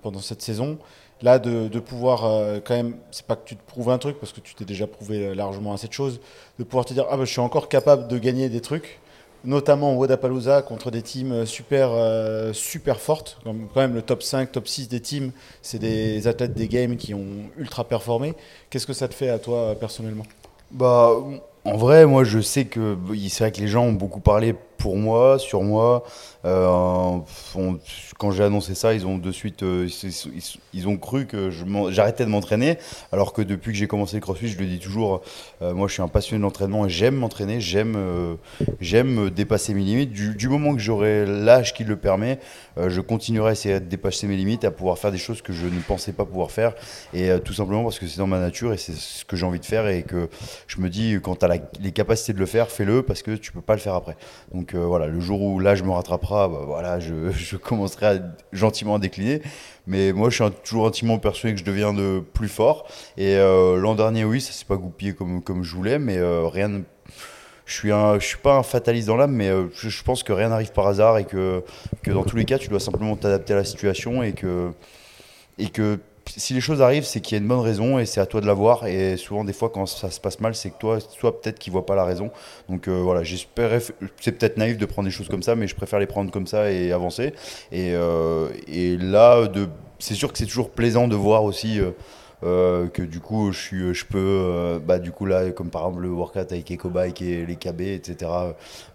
pendant 0.00 0.20
cette 0.20 0.40
saison. 0.40 0.78
Là, 1.20 1.38
de, 1.38 1.68
de 1.68 1.78
pouvoir 1.78 2.20
quand 2.64 2.74
même, 2.74 2.96
c'est 3.10 3.26
pas 3.26 3.36
que 3.36 3.44
tu 3.44 3.56
te 3.56 3.66
prouves 3.66 3.90
un 3.90 3.98
truc, 3.98 4.18
parce 4.18 4.32
que 4.32 4.40
tu 4.40 4.54
t'es 4.54 4.64
déjà 4.64 4.86
prouvé 4.86 5.34
largement 5.34 5.74
à 5.74 5.76
cette 5.76 5.92
chose, 5.92 6.20
de 6.58 6.64
pouvoir 6.64 6.86
te 6.86 6.94
dire, 6.94 7.04
ah 7.10 7.18
bah, 7.18 7.24
je 7.26 7.32
suis 7.32 7.40
encore 7.40 7.68
capable 7.68 8.08
de 8.08 8.16
gagner 8.16 8.48
des 8.48 8.62
trucs 8.62 9.01
notamment 9.44 9.94
au 9.94 9.96
Wadapalooza 9.98 10.62
contre 10.62 10.90
des 10.90 11.02
teams 11.02 11.46
super, 11.46 11.90
euh, 11.92 12.52
super 12.52 13.00
fortes. 13.00 13.38
Comme- 13.44 13.68
Quand 13.74 13.80
même, 13.80 13.94
le 13.94 14.02
top 14.02 14.22
5, 14.22 14.52
top 14.52 14.68
6 14.68 14.88
des 14.88 15.00
teams, 15.00 15.32
c'est 15.62 15.78
des 15.78 16.26
athlètes 16.28 16.54
des 16.54 16.68
games 16.68 16.96
qui 16.96 17.14
ont 17.14 17.26
ultra 17.58 17.84
performé. 17.84 18.34
Qu'est-ce 18.70 18.86
que 18.86 18.92
ça 18.92 19.08
te 19.08 19.14
fait 19.14 19.28
à 19.30 19.38
toi 19.38 19.58
euh, 19.58 19.74
personnellement? 19.74 20.24
Bah, 20.70 21.10
en 21.64 21.76
vrai, 21.76 22.06
moi, 22.06 22.24
je 22.24 22.40
sais 22.40 22.64
que 22.64 22.96
oui, 23.08 23.28
c'est 23.28 23.44
vrai 23.44 23.52
que 23.52 23.60
les 23.60 23.68
gens 23.68 23.84
ont 23.84 23.92
beaucoup 23.92 24.20
parlé 24.20 24.54
pour 24.82 24.96
moi, 24.96 25.38
sur 25.38 25.62
moi. 25.62 26.02
Euh, 26.44 26.66
on- 27.54 27.78
quand 28.18 28.32
j'ai 28.32 28.42
annoncé 28.42 28.74
ça, 28.74 28.94
ils 28.94 29.06
ont 29.06 29.16
de 29.16 29.30
suite, 29.30 29.62
euh, 29.62 29.88
ils, 30.72 30.88
ont 30.88 30.96
cru 30.96 31.26
que 31.26 31.50
j'arrêtais 31.90 32.24
de 32.24 32.30
m'entraîner, 32.30 32.78
alors 33.12 33.32
que 33.32 33.42
depuis 33.42 33.70
que 33.72 33.78
j'ai 33.78 33.86
commencé 33.86 34.16
le 34.16 34.22
CrossFit, 34.22 34.48
je 34.48 34.58
le 34.58 34.66
dis 34.66 34.80
toujours, 34.80 35.22
euh, 35.60 35.72
moi, 35.72 35.86
je 35.86 35.94
suis 35.94 36.02
un 36.02 36.08
passionné 36.08 36.38
de 36.40 36.42
l'entraînement 36.42 36.86
et 36.86 36.90
j'aime 36.90 37.14
m'entraîner, 37.14 37.60
j'aime, 37.60 37.96
j'aime 38.80 39.30
dépasser 39.30 39.72
mes 39.72 39.82
limites. 39.82 40.12
Du, 40.12 40.48
moment 40.48 40.74
que 40.74 40.80
j'aurai 40.80 41.26
l'âge 41.26 41.74
qui 41.74 41.84
le 41.84 41.96
permet, 41.96 42.40
je 42.76 43.00
continuerai 43.00 43.50
à 43.50 43.52
essayer 43.52 43.78
de 43.78 43.84
dépasser 43.84 44.26
mes 44.26 44.36
limites, 44.36 44.64
à 44.64 44.72
pouvoir 44.72 44.98
faire 44.98 45.12
des 45.12 45.18
choses 45.18 45.42
que 45.42 45.52
je 45.52 45.66
ne 45.66 45.80
pensais 45.80 46.12
pas 46.12 46.24
pouvoir 46.24 46.50
faire, 46.50 46.74
et 47.14 47.30
tout 47.44 47.52
simplement 47.52 47.84
parce 47.84 48.00
que 48.00 48.06
c'est 48.08 48.18
dans 48.18 48.26
ma 48.26 48.40
nature 48.40 48.72
et 48.72 48.78
c'est 48.78 48.94
ce 48.94 49.24
que 49.24 49.36
j'ai 49.36 49.46
envie 49.46 49.60
de 49.60 49.64
faire 49.64 49.86
et 49.86 50.02
que 50.02 50.28
je 50.66 50.80
me 50.80 50.88
dis 50.88 51.16
quand 51.22 51.36
tu 51.36 51.46
as 51.46 51.60
les 51.80 51.92
capacités 51.92 52.32
de 52.32 52.38
le 52.38 52.46
faire, 52.46 52.68
fais-le 52.68 53.02
parce 53.02 53.22
que 53.22 53.32
tu 53.32 53.52
peux 53.52 53.60
pas 53.60 53.74
le 53.74 53.80
faire 53.80 53.94
après. 53.94 54.16
Donc 54.52 54.71
voilà, 54.76 55.06
le 55.06 55.20
jour 55.20 55.40
où 55.42 55.58
l'âge 55.58 55.82
me 55.82 55.90
rattrapera, 55.90 56.48
bah, 56.48 56.60
voilà, 56.66 57.00
je, 57.00 57.30
je 57.30 57.56
commencerai 57.56 58.20
gentiment 58.52 58.96
à 58.96 58.98
décliner. 58.98 59.42
Mais 59.86 60.12
moi, 60.12 60.30
je 60.30 60.42
suis 60.42 60.52
toujours 60.64 60.86
intimement 60.86 61.18
persuadé 61.18 61.54
que 61.54 61.60
je 61.60 61.64
deviens 61.64 61.92
de 61.92 62.20
plus 62.34 62.48
fort. 62.48 62.86
Et 63.16 63.36
euh, 63.36 63.76
l'an 63.76 63.94
dernier, 63.94 64.24
oui, 64.24 64.40
ça 64.40 64.52
s'est 64.52 64.64
pas 64.64 64.76
goupillé 64.76 65.14
comme, 65.14 65.42
comme 65.42 65.64
je 65.64 65.74
voulais, 65.74 65.98
mais 65.98 66.18
euh, 66.18 66.46
rien. 66.46 66.68
ne- 66.68 66.82
Je 67.66 67.74
suis, 67.74 67.92
un, 67.92 68.18
je 68.18 68.26
suis 68.26 68.38
pas 68.38 68.56
un 68.56 68.62
fataliste 68.62 69.06
dans 69.08 69.16
l'âme, 69.16 69.32
mais 69.32 69.48
euh, 69.48 69.66
je, 69.74 69.88
je 69.88 70.02
pense 70.04 70.22
que 70.22 70.32
rien 70.32 70.48
n'arrive 70.50 70.72
par 70.72 70.86
hasard 70.86 71.18
et 71.18 71.24
que, 71.24 71.62
que 72.02 72.10
dans 72.10 72.24
tous 72.24 72.36
les 72.36 72.44
cas, 72.44 72.58
tu 72.58 72.68
dois 72.68 72.80
simplement 72.80 73.16
t'adapter 73.16 73.54
à 73.54 73.56
la 73.56 73.64
situation 73.64 74.22
et 74.22 74.32
que, 74.32 74.70
et 75.58 75.68
que 75.68 75.98
si 76.26 76.54
les 76.54 76.60
choses 76.60 76.80
arrivent, 76.82 77.04
c'est 77.04 77.20
qu'il 77.20 77.36
y 77.36 77.40
a 77.40 77.42
une 77.42 77.48
bonne 77.48 77.60
raison 77.60 77.98
et 77.98 78.06
c'est 78.06 78.20
à 78.20 78.26
toi 78.26 78.40
de 78.40 78.46
la 78.46 78.54
voir. 78.54 78.86
Et 78.86 79.16
souvent, 79.16 79.44
des 79.44 79.52
fois, 79.52 79.70
quand 79.70 79.86
ça 79.86 80.10
se 80.10 80.20
passe 80.20 80.40
mal, 80.40 80.54
c'est 80.54 80.70
que 80.70 80.78
toi, 80.78 80.98
toi 81.18 81.40
peut-être 81.40 81.58
qui 81.58 81.70
vois 81.70 81.86
pas 81.86 81.94
la 81.94 82.04
raison. 82.04 82.30
Donc 82.68 82.88
euh, 82.88 83.00
voilà, 83.02 83.22
j'espérais. 83.22 83.80
C'est 84.20 84.32
peut-être 84.32 84.56
naïf 84.56 84.78
de 84.78 84.86
prendre 84.86 85.06
des 85.08 85.14
choses 85.14 85.28
comme 85.28 85.42
ça, 85.42 85.54
mais 85.54 85.66
je 85.66 85.74
préfère 85.74 85.98
les 85.98 86.06
prendre 86.06 86.30
comme 86.30 86.46
ça 86.46 86.70
et 86.70 86.92
avancer. 86.92 87.34
Et, 87.70 87.92
euh, 87.94 88.48
là, 89.00 89.46
de, 89.46 89.68
c'est 89.98 90.14
sûr 90.14 90.32
que 90.32 90.38
c'est 90.38 90.46
toujours 90.46 90.70
plaisant 90.70 91.08
de 91.08 91.16
voir 91.16 91.44
aussi. 91.44 91.80
euh, 91.80 91.90
euh, 92.44 92.88
que 92.88 93.02
du 93.02 93.20
coup 93.20 93.52
je, 93.52 93.58
suis, 93.58 93.94
je 93.94 94.04
peux 94.04 94.18
euh, 94.18 94.78
bah, 94.78 94.98
du 94.98 95.12
coup 95.12 95.26
là 95.26 95.50
comme 95.50 95.70
par 95.70 95.82
exemple 95.86 96.02
le 96.02 96.10
workout 96.10 96.50
avec 96.52 96.70
EcoBike 96.70 97.22
et 97.22 97.46
les 97.46 97.56
KB 97.56 97.80
etc 97.82 98.30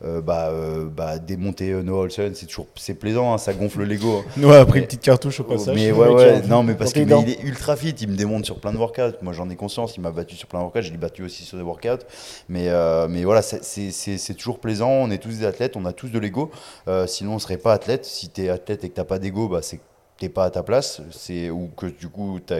euh, 0.04 0.22
bah, 0.22 0.52
bah, 0.96 1.18
démonter 1.20 1.72
No 1.84 1.98
Olsen 2.02 2.34
c'est 2.36 2.46
toujours 2.46 2.68
c'est 2.76 2.94
plaisant 2.96 3.34
hein, 3.34 3.38
ça 3.38 3.54
gonfle 3.54 3.84
l'ego 3.84 4.24
hein. 4.26 4.32
Nous, 4.38 4.48
on 4.48 4.52
a 4.52 4.66
pris 4.66 4.74
Mais- 4.74 4.80
une 4.82 4.86
petite 4.86 5.02
cartouche 5.02 5.40
au 5.40 5.44
passage. 5.44 5.76
mais 5.76 5.88
Le 5.90 5.94
ouais, 5.96 6.14
ouais, 6.14 6.42
non, 6.48 6.64
mais 6.64 6.74
parce 6.76 6.94
qu'il 6.94 7.12
est 7.12 7.44
ultra 7.44 7.76
fit, 7.76 7.90
il 7.90 8.10
me 8.10 8.16
démonte 8.16 8.46
sur 8.46 8.60
plein 8.60 8.72
de 8.72 8.78
workouts. 8.78 9.18
Moi, 9.22 9.34
j'en 9.34 9.50
ai 9.50 9.56
conscience, 9.56 9.96
il 9.98 10.02
m'a 10.02 10.12
battu 10.12 10.36
sur 10.36 10.48
plein 10.48 10.60
de 10.60 10.64
workouts, 10.66 10.82
je 10.82 10.92
l'ai 10.92 10.98
battu 10.98 11.24
aussi 11.24 11.44
sur 11.44 11.58
des 11.58 11.64
workouts. 11.64 12.04
Mais, 12.50 12.70
mais 13.10 13.24
voilà, 13.24 13.42
c'est- 13.42 14.34
toujours 14.38 14.60
plaisant. 14.60 14.90
On 14.92 15.10
est 15.12 15.18
tous 15.18 15.40
des 15.40 15.46
athlètes, 15.46 15.76
on 15.76 15.86
a 15.86 15.94
tous 15.94 16.10
de 16.10 16.20
l'ego. 16.20 16.52
Sinon, 17.08 17.36
on 17.36 17.40
serait 17.40 17.58
pas 17.58 17.74
athlète. 17.74 18.06
Si 18.06 18.30
tu 18.30 18.44
es 18.44 18.50
athlète 18.50 18.84
et 18.84 18.90
que 18.90 18.96
t'as 18.96 19.04
pas 19.06 19.20
d'ego, 19.20 19.48
bah, 19.48 19.60
c'est 19.62 19.80
t'es 20.18 20.30
pas 20.30 20.46
à 20.46 20.50
ta 20.50 20.64
place. 20.64 21.02
C'est 21.12 21.50
ou 21.50 21.70
que 21.76 21.86
du 21.88 22.08
coup, 22.10 22.40
ta, 22.40 22.58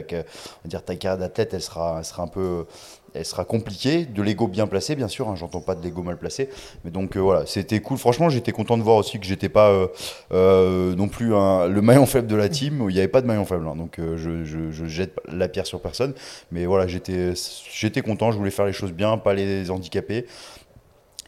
on 0.66 0.68
dire, 0.68 0.84
ta 0.84 0.96
carrière 0.96 1.18
d'athlète, 1.18 1.54
elle 1.54 1.62
sera, 1.62 1.96
elle 2.00 2.06
sera 2.06 2.24
un 2.24 2.28
peu. 2.28 2.66
Elle 3.14 3.26
sera 3.26 3.46
compliquée, 3.46 4.06
de 4.06 4.22
l'ego 4.22 4.48
bien 4.48 4.68
placé, 4.68 4.96
bien 4.96 5.08
sûr. 5.08 5.28
hein, 5.28 5.36
J'entends 5.36 5.62
pas 5.62 5.74
de 5.74 5.82
l'ego 5.82 6.04
mal 6.04 6.18
placé, 6.18 6.50
mais 6.84 6.92
donc 6.92 7.16
euh, 7.16 7.20
voilà, 7.20 7.48
c'était 7.48 7.80
cool. 7.80 7.98
Franchement, 7.98 8.30
j'étais 8.30 8.52
content 8.52 8.78
de 8.78 8.84
voir 8.84 8.98
aussi 8.98 9.18
que 9.20 9.26
j'étais 9.26 9.50
pas 9.50 9.70
euh, 9.72 9.88
euh, 10.34 10.94
non 10.96 11.08
plus 11.08 11.30
le 11.30 11.80
maillon 11.82 12.06
faible 12.06 12.28
de 12.28 12.36
la 12.36 12.48
team. 12.48 12.86
Il 12.90 12.94
n'y 12.94 13.00
avait 13.00 13.08
pas 13.08 13.22
de 13.22 13.26
maillon 13.28 13.46
faible, 13.46 13.66
hein, 13.68 13.76
donc 13.76 13.98
euh, 13.98 14.18
je, 14.18 14.44
je, 14.44 14.70
je 14.72 14.86
jette 14.86 15.16
la 15.32 15.48
pierre 15.48 15.66
sur 15.66 15.82
personne. 15.82 16.14
Mais 16.52 16.68
voilà, 16.68 16.86
j'étais 16.86 18.02
content. 18.04 18.32
Je 18.32 18.38
voulais 18.38 18.52
faire 18.52 18.66
les 18.66 18.74
choses 18.74 18.92
bien, 18.92 19.18
pas 19.18 19.34
les 19.34 19.72
handicaper. 19.72 20.28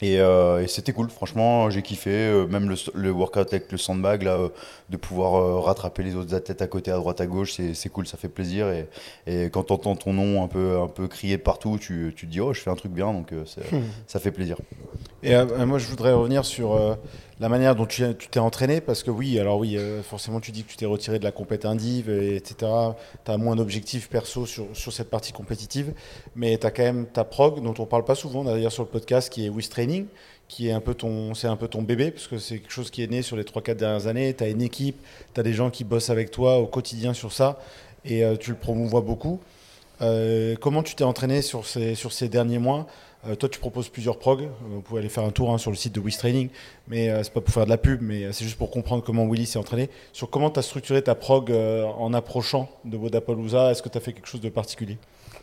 Et, 0.02 0.20
euh, 0.20 0.64
et 0.64 0.68
c'était 0.68 0.94
cool, 0.94 1.10
franchement, 1.10 1.70
j'ai 1.70 1.82
kiffé. 1.82 2.10
euh, 2.12 2.48
même 2.48 2.70
le, 2.70 2.76
le 2.94 3.12
workout 3.12 3.52
avec 3.54 3.70
le 3.72 3.78
sandbag, 3.78 4.24
là, 4.24 4.36
euh, 4.38 4.50
de 4.90 4.96
pouvoir 4.98 5.62
rattraper 5.64 6.04
les 6.04 6.16
autres 6.16 6.34
athlètes 6.34 6.62
à 6.62 6.68
côté, 6.68 6.90
à 6.92 6.96
droite, 6.96 7.20
à 7.20 7.26
gauche, 7.28 7.54
c'est 7.54 7.74
c'est 7.74 7.90
cool, 7.90 8.08
ça 8.08 8.16
fait 8.18 8.30
plaisir. 8.30 8.70
Et, 8.70 8.88
et 9.28 9.50
quand 9.50 9.64
tu 9.64 9.74
entends 9.74 9.96
ton 9.98 10.14
nom 10.14 10.42
un 10.44 10.48
peu, 10.48 10.80
un 10.80 10.88
peu 10.88 11.08
crié 11.10 11.36
de 11.36 11.42
partout, 11.42 11.78
tu, 11.78 12.14
tu 12.16 12.28
te 12.28 12.32
dis, 12.32 12.40
oh, 12.40 12.54
je 12.54 12.62
fais 12.62 12.70
un 12.70 12.76
truc 12.76 12.94
bien, 12.94 13.12
donc 13.12 13.34
c'est- 13.46 13.62
ça 14.08 14.20
fait 14.20 14.32
plaisir. 14.32 14.56
Et 15.22 15.36
moi, 15.66 15.80
je 15.80 15.88
voudrais 15.88 16.14
revenir 16.14 16.46
sur 16.46 16.98
la 17.40 17.48
manière 17.48 17.76
dont 17.76 17.86
tu 17.86 18.04
t'es 18.32 18.40
entraîné, 18.40 18.82
parce 18.82 19.02
que 19.02 19.12
oui, 19.12 19.40
alors 19.40 19.60
oui, 19.60 19.78
euh, 19.78 20.04
forcément, 20.04 20.42
tu 20.42 20.52
dis 20.52 20.64
que 20.64 20.70
tu 20.70 20.76
t'es 20.76 20.86
retiré 20.86 21.20
de 21.20 21.24
la 21.24 21.32
compète 21.32 21.66
indive, 21.66 22.10
et 22.10 22.36
etc. 22.36 22.72
Tu 23.24 23.32
as 23.32 23.38
moins 23.38 23.56
d'objectifs 23.56 24.10
perso 24.10 24.46
sur, 24.46 24.68
sur 24.74 24.92
cette 24.92 25.10
partie 25.10 25.32
compétitive, 25.32 25.94
mais 26.36 26.58
tu 26.58 26.68
as 26.68 26.72
quand 26.72 26.84
même 26.84 27.06
ta 27.06 27.24
prog, 27.24 27.64
dont 27.64 27.74
on 27.80 27.86
parle 27.86 28.04
pas 28.04 28.16
souvent 28.16 28.44
d'ailleurs 28.44 28.74
sur 28.74 28.84
le 28.84 28.90
podcast, 28.90 29.32
qui 29.32 29.46
est 29.46 29.50
With 29.50 29.70
Training, 29.70 30.08
qui 30.50 30.68
est 30.68 30.72
un 30.74 30.82
peu 30.82 30.94
ton, 30.94 31.34
c'est 31.34 31.48
un 31.48 31.56
peu 31.56 31.70
ton 31.70 31.82
bébé, 31.82 32.12
parce 32.12 32.28
que 32.28 32.40
c'est 32.40 32.60
quelque 32.60 32.74
chose 32.74 32.92
qui 32.92 33.04
est 33.04 33.08
né 33.08 33.22
sur 33.22 33.38
les 33.38 33.44
3-4 33.44 33.76
dernières 33.76 34.08
années. 34.08 34.34
Tu 34.34 34.44
as 34.44 34.50
une 34.50 34.62
équipe, 34.62 34.98
tu 35.34 35.40
as 35.40 35.44
des 35.44 35.54
gens 35.54 35.70
qui 35.70 35.86
bossent 35.86 36.10
avec 36.10 36.32
toi 36.32 36.58
au 36.58 36.68
quotidien 36.68 37.14
sur 37.14 37.32
ça, 37.32 37.60
et 38.04 38.26
euh, 38.26 38.36
tu 38.36 38.50
le 38.50 38.58
promouvois 38.58 39.02
beaucoup. 39.02 39.40
Euh, 40.02 40.56
comment 40.60 40.84
tu 40.84 40.96
t'es 40.96 41.04
entraîné 41.04 41.42
sur 41.42 41.66
ces, 41.66 42.30
derniers 42.30 42.60
mois 42.60 42.88
Euh, 43.28 43.36
Toi, 43.36 43.50
tu 43.50 43.60
proposes 43.60 43.90
plusieurs 43.90 44.18
prog. 44.18 44.44
Euh, 44.44 44.48
Vous 44.70 44.82
pouvez 44.82 45.00
aller 45.02 45.10
faire 45.10 45.26
un 45.26 45.32
tour 45.32 45.52
hein, 45.52 45.58
sur 45.58 45.72
le 45.72 45.78
site 45.78 45.94
de 45.94 46.00
Wiz 46.00 46.18
Training, 46.18 46.50
mais 46.88 47.10
euh, 47.10 47.22
c'est 47.24 47.34
pas 47.34 47.42
pour 47.42 47.54
faire 47.54 47.66
de 47.66 47.70
la 47.70 47.78
pub, 47.78 48.02
mais 48.02 48.24
euh, 48.24 48.32
c'est 48.32 48.46
juste 48.46 48.58
pour 48.58 48.72
comprendre 48.72 49.04
comment 49.04 49.28
Willy 49.28 49.46
s'est 49.46 49.60
entraîné. 49.60 49.90
Sur 50.14 50.30
comment 50.30 50.50
tu 50.50 50.60
as 50.60 50.62
structuré 50.62 51.02
ta 51.02 51.16
prog 51.16 51.52
euh, 51.52 51.84
en 51.84 52.14
approchant 52.14 52.70
de 52.86 52.96
Vodapalooza 52.96 53.72
Est-ce 53.72 53.82
que 53.82 53.90
tu 53.90 53.98
as 53.98 54.02
fait 54.02 54.14
quelque 54.14 54.28
chose 54.28 54.40
de 54.42 54.48
particulier? 54.50 54.98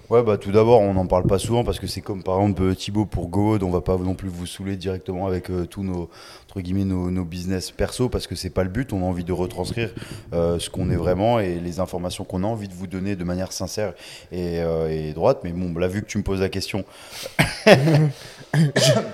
Ouais, 0.08 0.22
bah 0.22 0.38
tout 0.38 0.52
d'abord, 0.52 0.80
on 0.82 0.94
n'en 0.94 1.06
parle 1.06 1.24
pas 1.26 1.38
souvent 1.38 1.64
parce 1.64 1.80
que 1.80 1.88
c'est 1.88 2.00
comme 2.00 2.22
par 2.22 2.36
exemple 2.36 2.62
euh, 2.62 2.74
Thibaut 2.76 3.06
pour 3.06 3.26
God, 3.28 3.64
on 3.64 3.70
va 3.70 3.80
pas 3.80 3.96
non 3.96 4.14
plus 4.14 4.28
vous 4.28 4.46
saouler 4.46 4.76
directement 4.76 5.26
avec 5.26 5.50
euh, 5.50 5.66
tous 5.66 5.82
nos 5.82 6.08
entre 6.48 6.60
guillemets 6.60 6.84
nos, 6.84 7.10
nos 7.10 7.24
business 7.24 7.72
perso 7.72 8.08
parce 8.08 8.28
que 8.28 8.36
c'est 8.36 8.50
pas 8.50 8.62
le 8.62 8.70
but. 8.70 8.92
On 8.92 9.02
a 9.02 9.04
envie 9.04 9.24
de 9.24 9.32
retranscrire 9.32 9.90
euh, 10.32 10.60
ce 10.60 10.70
qu'on 10.70 10.90
est 10.90 10.96
vraiment 10.96 11.40
et 11.40 11.58
les 11.58 11.80
informations 11.80 12.22
qu'on 12.22 12.44
a 12.44 12.46
envie 12.46 12.68
de 12.68 12.74
vous 12.74 12.86
donner 12.86 13.16
de 13.16 13.24
manière 13.24 13.50
sincère 13.50 13.94
et, 14.30 14.60
euh, 14.60 14.88
et 14.88 15.12
droite. 15.12 15.40
Mais 15.42 15.50
bon, 15.50 15.76
là 15.76 15.88
vu 15.88 16.02
que 16.02 16.06
tu 16.06 16.18
me 16.18 16.22
poses 16.22 16.40
la 16.40 16.48
question, 16.50 16.84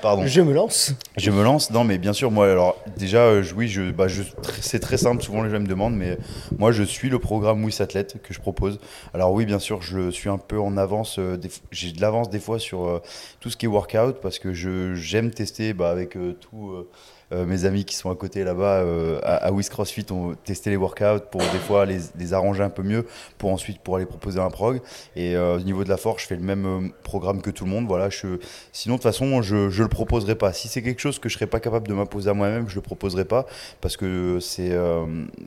Pardon. 0.02 0.24
Je 0.26 0.40
me 0.40 0.52
lance. 0.52 0.94
Je 1.16 1.30
me 1.30 1.42
lance, 1.42 1.70
non, 1.72 1.82
mais 1.84 1.98
bien 1.98 2.12
sûr, 2.12 2.30
moi, 2.30 2.48
alors 2.50 2.76
déjà, 2.96 3.42
je- 3.42 3.54
oui, 3.54 3.66
je, 3.66 3.90
bah, 3.90 4.06
je, 4.06 4.22
c'est 4.60 4.78
très 4.78 4.96
simple. 4.96 5.20
Souvent, 5.22 5.42
les 5.42 5.50
gens 5.50 5.58
me 5.58 5.66
demandent, 5.66 5.96
mais 5.96 6.16
moi, 6.58 6.70
je 6.70 6.82
suis 6.84 7.08
le 7.08 7.18
programme 7.18 7.64
Wiss 7.64 7.80
Athlète 7.80 8.18
que 8.22 8.32
je 8.34 8.40
propose. 8.40 8.78
Alors 9.14 9.32
oui, 9.32 9.44
bien 9.44 9.58
sûr, 9.58 9.82
je 9.82 10.10
suis 10.10 10.28
un 10.28 10.38
peu 10.38 10.60
en 10.60 10.76
avance. 10.82 11.18
euh, 11.18 11.38
j'ai 11.70 11.92
de 11.92 12.00
l'avance 12.00 12.30
des 12.30 12.40
fois 12.40 12.58
sur 12.58 12.84
euh, 12.86 13.00
tout 13.40 13.50
ce 13.50 13.56
qui 13.56 13.66
est 13.66 13.68
workout 13.68 14.20
parce 14.20 14.38
que 14.38 14.52
j'aime 14.52 15.30
tester 15.30 15.72
bah, 15.72 15.90
avec 15.90 16.16
euh, 16.16 16.36
tous 16.40 16.86
euh, 17.32 17.46
mes 17.46 17.64
amis 17.64 17.84
qui 17.84 17.94
sont 17.96 18.10
à 18.10 18.14
côté 18.14 18.44
là-bas 18.44 18.80
euh, 18.80 19.18
à, 19.22 19.46
à 19.46 19.50
CrossFit, 19.70 20.06
on 20.10 20.34
testé 20.34 20.70
les 20.70 20.76
workouts 20.76 21.26
pour 21.30 21.40
des 21.40 21.58
fois 21.58 21.86
les, 21.86 21.98
les 22.18 22.34
arranger 22.34 22.62
un 22.62 22.70
peu 22.70 22.82
mieux 22.82 23.06
pour 23.38 23.50
ensuite 23.50 23.78
pour 23.80 23.96
aller 23.96 24.06
proposer 24.06 24.38
un 24.40 24.50
prog. 24.50 24.80
Et 25.16 25.34
euh, 25.34 25.56
au 25.56 25.60
niveau 25.60 25.84
de 25.84 25.88
la 25.88 25.96
force, 25.96 26.22
je 26.22 26.26
fais 26.26 26.36
le 26.36 26.42
même 26.42 26.92
programme 27.02 27.40
que 27.40 27.50
tout 27.50 27.64
le 27.64 27.70
monde. 27.70 27.86
Voilà, 27.86 28.10
je, 28.10 28.38
sinon 28.72 28.96
de 28.96 28.98
toute 28.98 29.10
façon, 29.10 29.40
je 29.40 29.70
je 29.70 29.82
le 29.82 29.88
proposerai 29.88 30.34
pas. 30.34 30.52
Si 30.52 30.68
c'est 30.68 30.82
quelque 30.82 31.00
chose 31.00 31.18
que 31.18 31.28
je 31.28 31.34
serais 31.34 31.46
pas 31.46 31.60
capable 31.60 31.88
de 31.88 31.94
m'imposer 31.94 32.28
à 32.30 32.34
moi-même, 32.34 32.68
je 32.68 32.74
le 32.74 32.82
proposerai 32.82 33.24
pas 33.24 33.46
parce 33.80 33.96
que 33.96 34.38
c'est 34.40 34.72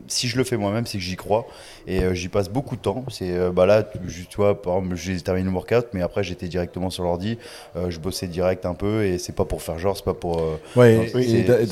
si 0.08 0.28
je 0.28 0.38
le 0.38 0.44
fais 0.44 0.58
moi-même, 0.58 0.86
c'est 0.86 0.98
que 0.98 1.04
j'y 1.04 1.16
crois 1.16 1.46
et 1.88 2.02
j'y 2.16 2.30
passe 2.30 2.50
beaucoup 2.50 2.76
de 2.76 2.82
temps. 2.82 3.06
C'est 3.10 3.52
bah 3.52 3.66
là, 3.66 3.84
tu, 3.84 4.00
tu 4.26 4.38
vois, 4.38 4.60
par 4.62 4.78
exemple, 4.78 4.96
j'ai 4.96 5.20
terminé 5.22 5.48
le 5.48 5.54
workout, 5.54 5.88
mais 5.94 6.02
après 6.02 6.24
j'étais 6.24 6.48
directement 6.48 6.90
sur 6.90 7.04
l'ordi, 7.04 7.38
je 7.76 8.00
bossais 8.00 8.28
direct 8.28 8.66
un 8.66 8.74
peu 8.74 9.04
et 9.06 9.18
c'est 9.18 9.36
pas 9.36 9.46
pour 9.46 9.62
faire 9.62 9.78
genre, 9.78 9.96
c'est 9.96 10.06
pas 10.06 10.14
pour. 10.14 10.42
Ouais, 10.76 11.12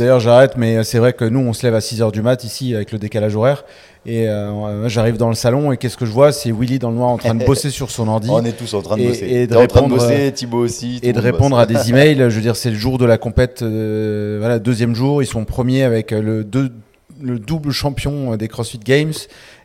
d'ailleurs 0.04 0.20
j'arrête, 0.20 0.54
mais 0.58 0.84
c'est 0.84 1.00
vrai 1.00 1.14
que 1.14 1.26
nous 1.26 1.40
on 1.40 1.54
se 1.54 1.64
lève 1.66 1.74
à 1.76 1.80
6h 1.80 2.12
du 2.12 2.22
mat 2.22 2.44
ici 2.44 2.76
avec 2.76 2.92
le 2.92 3.00
décalage 3.00 3.36
horaire. 3.36 3.66
Et 4.06 4.28
euh, 4.28 4.52
moi, 4.52 4.88
j'arrive 4.90 5.16
dans 5.16 5.30
le 5.30 5.36
salon 5.36 5.72
et 5.72 5.78
qu'est-ce 5.78 5.96
que 5.96 6.06
je 6.06 6.12
vois? 6.12 6.34
C'est 6.34 6.52
Willy 6.52 6.78
dans 6.78 6.90
le 6.90 6.98
noir 6.98 7.10
en 7.10 7.18
train 7.18 7.34
de 7.36 7.46
bosser 7.46 7.70
sur 7.72 7.90
son 7.90 8.10
ordi 8.10 8.28
on 8.30 8.44
est 8.44 8.52
tous 8.52 8.74
en 8.74 8.82
train 8.82 8.98
de 8.98 9.02
Et- 9.02 9.08
bosser. 9.08 9.26
et 9.28 9.48
de 9.48 9.54
T'es 9.54 9.62
en 9.62 9.66
train 9.68 9.80
de 9.82 9.94
répondre, 9.94 9.96
bosser, 10.10 10.32
Thibaut 10.34 10.58
aussi. 10.66 11.00
et 11.02 11.14
de 11.14 11.20
répondre 11.20 11.56
bosse. 11.56 11.64
à 11.64 11.66
des 11.66 11.90
emails. 11.90 12.18
Je 12.18 12.36
veux 12.36 12.42
dire, 12.42 12.56
c'est 12.58 12.70
le 12.72 12.76
jour 12.76 12.98
de 12.98 13.06
la 13.06 13.18
compète, 13.18 13.62
euh, 13.62 14.38
voilà, 14.40 14.60
deuxième 14.60 14.94
jour. 14.94 15.24
Ils 15.24 15.26
sont 15.26 15.46
premiers 15.46 15.84
avec 15.84 16.12
euh, 16.12 16.22
le, 16.22 16.44
deux- 16.44 16.72
le 17.22 17.40
double 17.40 17.72
champion 17.72 18.34
euh, 18.34 18.36
des 18.38 18.50
CrossFit 18.50 18.80
Games. 18.80 19.14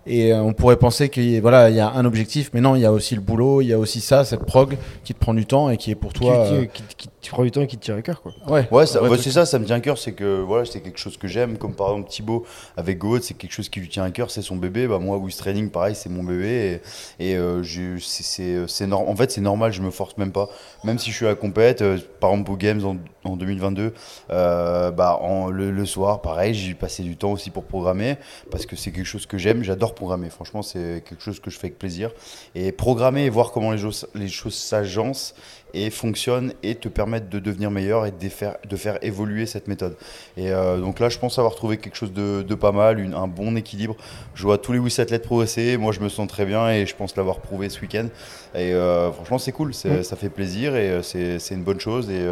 Et 0.07 0.33
euh, 0.33 0.41
on 0.41 0.53
pourrait 0.53 0.77
penser 0.77 1.09
qu'il 1.09 1.29
y 1.31 1.37
a- 1.37 1.41
voilà, 1.41 1.69
il 1.69 1.75
y 1.77 1.81
a 1.81 1.91
un 1.91 2.05
objectif, 2.05 2.51
mais 2.55 2.61
non, 2.61 2.77
il 2.77 2.83
y 2.83 2.87
a 2.87 2.93
aussi 2.93 3.17
le 3.17 3.21
boulot, 3.21 3.61
il 3.61 3.67
y 3.67 3.73
a 3.73 3.79
aussi 3.79 4.01
ça, 4.01 4.25
cette 4.25 4.45
prog 4.45 4.77
qui 5.03 5.15
te 5.15 5.19
prend 5.19 5.35
du 5.35 5.47
temps 5.47 5.69
et 5.69 5.77
qui 5.77 5.91
est 5.91 5.97
pour 5.97 6.13
toi. 6.13 6.47
qui, 6.49 6.55
euh, 6.55 6.65
qui, 6.73 6.83
qui- 6.97 7.09
qui 7.21 7.31
te 7.31 7.35
prend 7.35 7.43
du 7.43 7.51
temps 7.51 7.61
et 7.63 7.67
qui 7.67 7.77
te 7.77 7.85
tire 7.85 7.97
à 7.97 8.03
cœur. 8.03 8.23
Quoi. 8.23 8.33
ouais, 8.71 8.87
Ouais, 9.01 9.09
c'est 9.19 9.31
ça, 9.33 9.45
ça 9.47 9.59
me 9.59 9.65
tient 9.65 9.77
à 9.77 9.81
cœur, 9.81 9.99
c'est 9.99 10.13
que 10.13 10.41
voilà, 10.41 10.65
c'est 10.65 10.81
quelque 10.81 10.99
chose 10.99 11.17
que 11.17 11.27
j'aime, 11.27 11.59
comme 11.59 11.75
par 11.75 11.89
exemple 11.91 12.09
Thibaut 12.09 12.47
avec 12.77 12.99
Goat, 12.99 13.21
c'est 13.23 13.35
quelque 13.35 13.53
chose 13.53 13.69
qui 13.69 13.81
lui 13.81 13.89
tient 13.89 14.05
à 14.05 14.11
cœur, 14.11 14.31
c'est 14.31 14.43
son 14.43 14.57
bébé. 14.57 14.87
Bah 14.87 14.99
moi, 14.99 15.17
Wiz 15.17 15.37
Training, 15.37 15.71
pareil, 15.71 15.95
c'est 15.97 16.09
mon 16.09 16.23
bébé 16.23 16.81
et, 17.19 17.31
et 17.31 17.37
euh, 17.37 17.63
j'ai- 17.63 17.99
c'est- 17.99 18.23
c'est 18.23 18.69
c'est 18.69 18.87
nor- 18.87 19.09
en 19.09 19.17
fait 19.17 19.31
c'est 19.33 19.41
normal, 19.41 19.73
je 19.73 19.83
me 19.83 19.91
force 19.91 20.17
même 20.17 20.31
pas, 20.33 20.49
même 20.85 20.99
si 20.99 21.11
je 21.11 21.17
suis 21.17 21.27
à 21.27 21.31
la 21.31 21.35
compète, 21.35 21.83
euh, 21.83 21.99
par 22.21 22.31
exemple 22.31 22.53
au 22.53 22.57
Games 22.57 22.85
en, 22.85 22.97
en 23.29 23.37
2022, 23.37 23.93
euh, 24.31 24.91
bah 24.93 25.19
en, 25.21 25.51
le, 25.51 25.71
le 25.71 25.87
soir, 25.87 26.23
pareil, 26.23 26.55
j'ai 26.55 26.75
passé 26.75 27.03
du 27.03 27.17
temps 27.17 27.33
aussi 27.33 27.51
pour 27.51 27.65
programmer 27.65 28.17
parce 28.51 28.65
que 28.67 28.77
c'est 28.77 28.93
quelque 28.93 29.05
chose 29.07 29.27
que 29.27 29.39
j'aime, 29.39 29.63
j'adore 29.65 29.95
programmer. 29.95 30.31
Franchement, 30.31 30.63
c'est 30.63 31.03
quelque 31.07 31.23
chose 31.23 31.41
que 31.41 31.51
je 31.51 31.59
fais 31.59 31.67
avec 31.67 31.79
plaisir 31.79 32.13
et 32.55 32.71
programmer 32.73 33.25
et 33.25 33.31
voir 33.31 33.51
comment 33.51 33.73
les 33.73 33.79
choses 33.79 34.07
les 34.15 34.29
choses 34.29 34.55
s'agencent 34.55 35.35
et 35.75 35.91
fonctionnent 35.91 36.53
et 36.63 36.75
te 36.75 36.89
permettent 36.89 37.29
de 37.29 37.39
devenir 37.39 37.71
meilleur 37.71 38.07
et 38.07 38.11
de 38.11 38.29
faire, 38.29 38.57
de 38.69 38.77
faire 38.77 38.99
évoluer 39.03 39.47
cette 39.47 39.69
méthode. 39.69 39.97
Et 40.37 40.51
euh, 40.51 40.79
donc 40.79 40.99
là, 41.01 41.09
je 41.09 41.19
pense 41.19 41.39
avoir 41.39 41.55
trouvé 41.55 41.77
quelque 41.77 41.97
chose 41.97 42.13
de, 42.13 42.43
de 42.43 42.55
pas 42.55 42.73
mal, 42.73 42.99
une- 43.01 43.15
un 43.15 43.27
bon 43.29 43.57
équilibre. 43.57 43.97
Je 44.35 44.43
vois 44.45 44.59
tous 44.59 44.73
les 44.73 44.79
WIS 44.79 45.01
athlètes 45.01 45.25
progresser, 45.25 45.77
moi 45.77 45.93
je 45.93 46.01
me 46.01 46.09
sens 46.09 46.27
très 46.29 46.47
bien 46.47 46.71
et 46.71 46.87
je 46.87 46.95
pense 46.97 47.17
l'avoir 47.17 47.41
prouvé 47.41 47.69
ce 47.69 47.81
week-end. 47.81 48.07
Et 48.55 48.73
euh, 48.73 49.13
franchement, 49.13 49.39
c'est 49.39 49.53
cool, 49.53 49.75
ça 49.75 50.17
fait 50.17 50.31
plaisir 50.31 50.75
et 50.75 50.89
euh, 50.91 51.03
c'est 51.03 51.55
une 51.55 51.65
bonne 51.65 51.81
chose. 51.81 52.09
Et, 52.11 52.25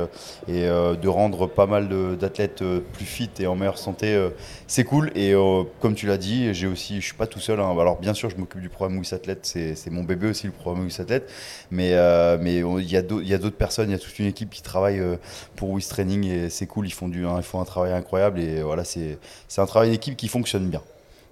et 0.53 0.63
de 0.67 1.09
rendre 1.09 1.47
pas 1.47 1.67
mal 1.67 1.89
d'athlètes 2.19 2.63
plus 2.95 3.05
fit 3.05 3.31
et 3.41 3.47
en 3.47 3.55
meilleure 3.57 3.79
santé, 3.79 4.29
c'est 4.67 4.85
cool. 4.85 5.11
Et 5.15 5.35
comme 5.81 5.95
tu 5.95 6.07
l'as 6.07 6.17
dit, 6.19 6.55
j'ai 6.55 6.67
aussi, 6.67 7.01
je 7.01 7.07
suis 7.07 7.15
pas 7.15 7.27
tout 7.27 7.41
seul. 7.41 7.61
hein. 7.61 7.71
Alors 7.79 7.99
bien 7.99 8.15
sûr, 8.15 8.31
je 8.31 8.37
m'occupe 8.37 8.61
du 8.61 8.69
programme 8.69 8.99
WIS 8.99 9.13
Athlète, 9.15 9.41
c'est 9.45 9.91
mon 9.91 10.05
bébé 10.05 10.29
aussi 10.31 10.47
le 10.47 10.53
programme 10.53 10.85
WIS 10.85 11.01
Athlète. 11.01 11.31
Mais 11.71 11.91
euh, 11.93 12.39
mais 12.41 12.57
il 12.61 12.91
y 12.91 12.97
a 12.97 13.03
d'au- 13.03 13.21
il 13.27 13.31
y 13.31 13.35
a 13.35 13.39
d'autres 13.39 13.57
personnes, 13.57 13.91
il 13.91 13.93
y 13.93 13.97
a 13.97 13.99
toute 13.99 14.19
une 14.19 14.27
équipe 14.27 14.51
qui 14.51 14.63
travaille 14.63 14.99
euh, 14.99 15.17
pour 15.57 15.71
WIS 15.71 15.87
Training 15.89 16.25
et 16.25 16.51
c'est 16.51 16.67
cool. 16.67 16.87
Ils 16.87 16.93
font 16.93 17.09
du, 17.09 17.25
ils 17.25 17.43
font 17.43 17.61
un 17.61 17.65
travail 17.65 17.93
incroyable 17.93 18.41
et 18.41 18.63
voilà, 18.63 18.85
c'est 18.85 19.19
c'est 19.49 19.61
un 19.61 19.67
travail 19.67 19.91
d'équipe 19.91 20.17
qui 20.17 20.29
fonctionne 20.29 20.69
bien. 20.69 20.83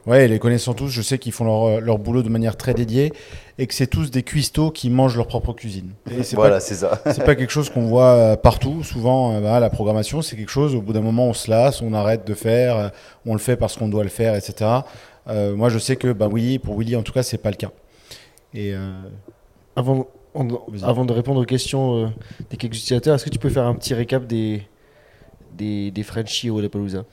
Ouais, 0.06 0.26
et 0.26 0.28
les 0.28 0.38
connaissant 0.38 0.74
tous, 0.74 0.88
je 0.88 1.00
sais 1.00 1.18
qu'ils 1.18 1.32
font 1.32 1.44
leur, 1.44 1.80
leur 1.80 1.98
boulot 1.98 2.22
de 2.22 2.28
manière 2.28 2.58
très 2.58 2.74
dédiée 2.74 3.10
et 3.56 3.66
que 3.66 3.72
c'est 3.72 3.86
tous 3.86 4.10
des 4.10 4.22
cuistots 4.22 4.70
qui 4.70 4.90
mangent 4.90 5.16
leur 5.16 5.26
propre 5.26 5.54
cuisine. 5.54 5.92
Et 6.10 6.20
Voilà, 6.34 6.56
pas, 6.56 6.60
c'est 6.60 6.74
ça. 6.74 7.00
c'est 7.06 7.24
pas 7.24 7.34
quelque 7.34 7.50
chose 7.52 7.70
qu'on 7.70 7.86
voit 7.86 8.12
euh, 8.12 8.36
partout. 8.36 8.84
Souvent, 8.84 9.32
euh, 9.32 9.40
bah, 9.40 9.58
la 9.60 9.70
programmation, 9.70 10.20
c'est 10.20 10.36
quelque 10.36 10.50
chose, 10.50 10.74
au 10.74 10.82
bout 10.82 10.92
d'un 10.92 11.00
moment, 11.00 11.28
on 11.28 11.32
se 11.32 11.50
lasse, 11.50 11.80
on 11.80 11.94
arrête 11.94 12.26
de 12.26 12.34
faire, 12.34 12.76
euh, 12.76 12.88
on 13.24 13.32
le 13.32 13.38
fait 13.38 13.56
parce 13.56 13.78
qu'on 13.78 13.88
doit 13.88 14.02
le 14.02 14.10
faire, 14.10 14.34
etc. 14.34 14.70
Euh, 15.28 15.56
moi, 15.56 15.70
je 15.70 15.78
sais 15.78 15.96
que 15.96 16.12
bah, 16.12 16.28
Willy, 16.30 16.58
pour 16.58 16.78
Willy, 16.78 16.96
en 16.96 17.02
tout 17.02 17.12
cas, 17.12 17.22
c'est 17.22 17.38
pas 17.38 17.50
le 17.50 17.56
cas. 17.56 17.70
Et 18.52 18.74
euh, 18.74 18.92
Avant, 19.74 20.06
avant 20.82 21.04
de 21.04 21.12
répondre 21.12 21.40
aux 21.40 21.44
questions 21.44 22.04
euh, 22.04 22.08
des 22.50 22.56
quelques 22.56 22.76
utilisateurs, 22.76 23.14
est-ce 23.14 23.24
que 23.24 23.30
tu 23.30 23.38
peux 23.38 23.50
faire 23.50 23.66
un 23.66 23.74
petit 23.74 23.94
récap 23.94 24.26
des, 24.26 24.62
des, 25.56 25.90
des 25.90 26.02
Frenchies 26.02 26.50
au 26.50 26.56
Wadapalooza 26.56 27.04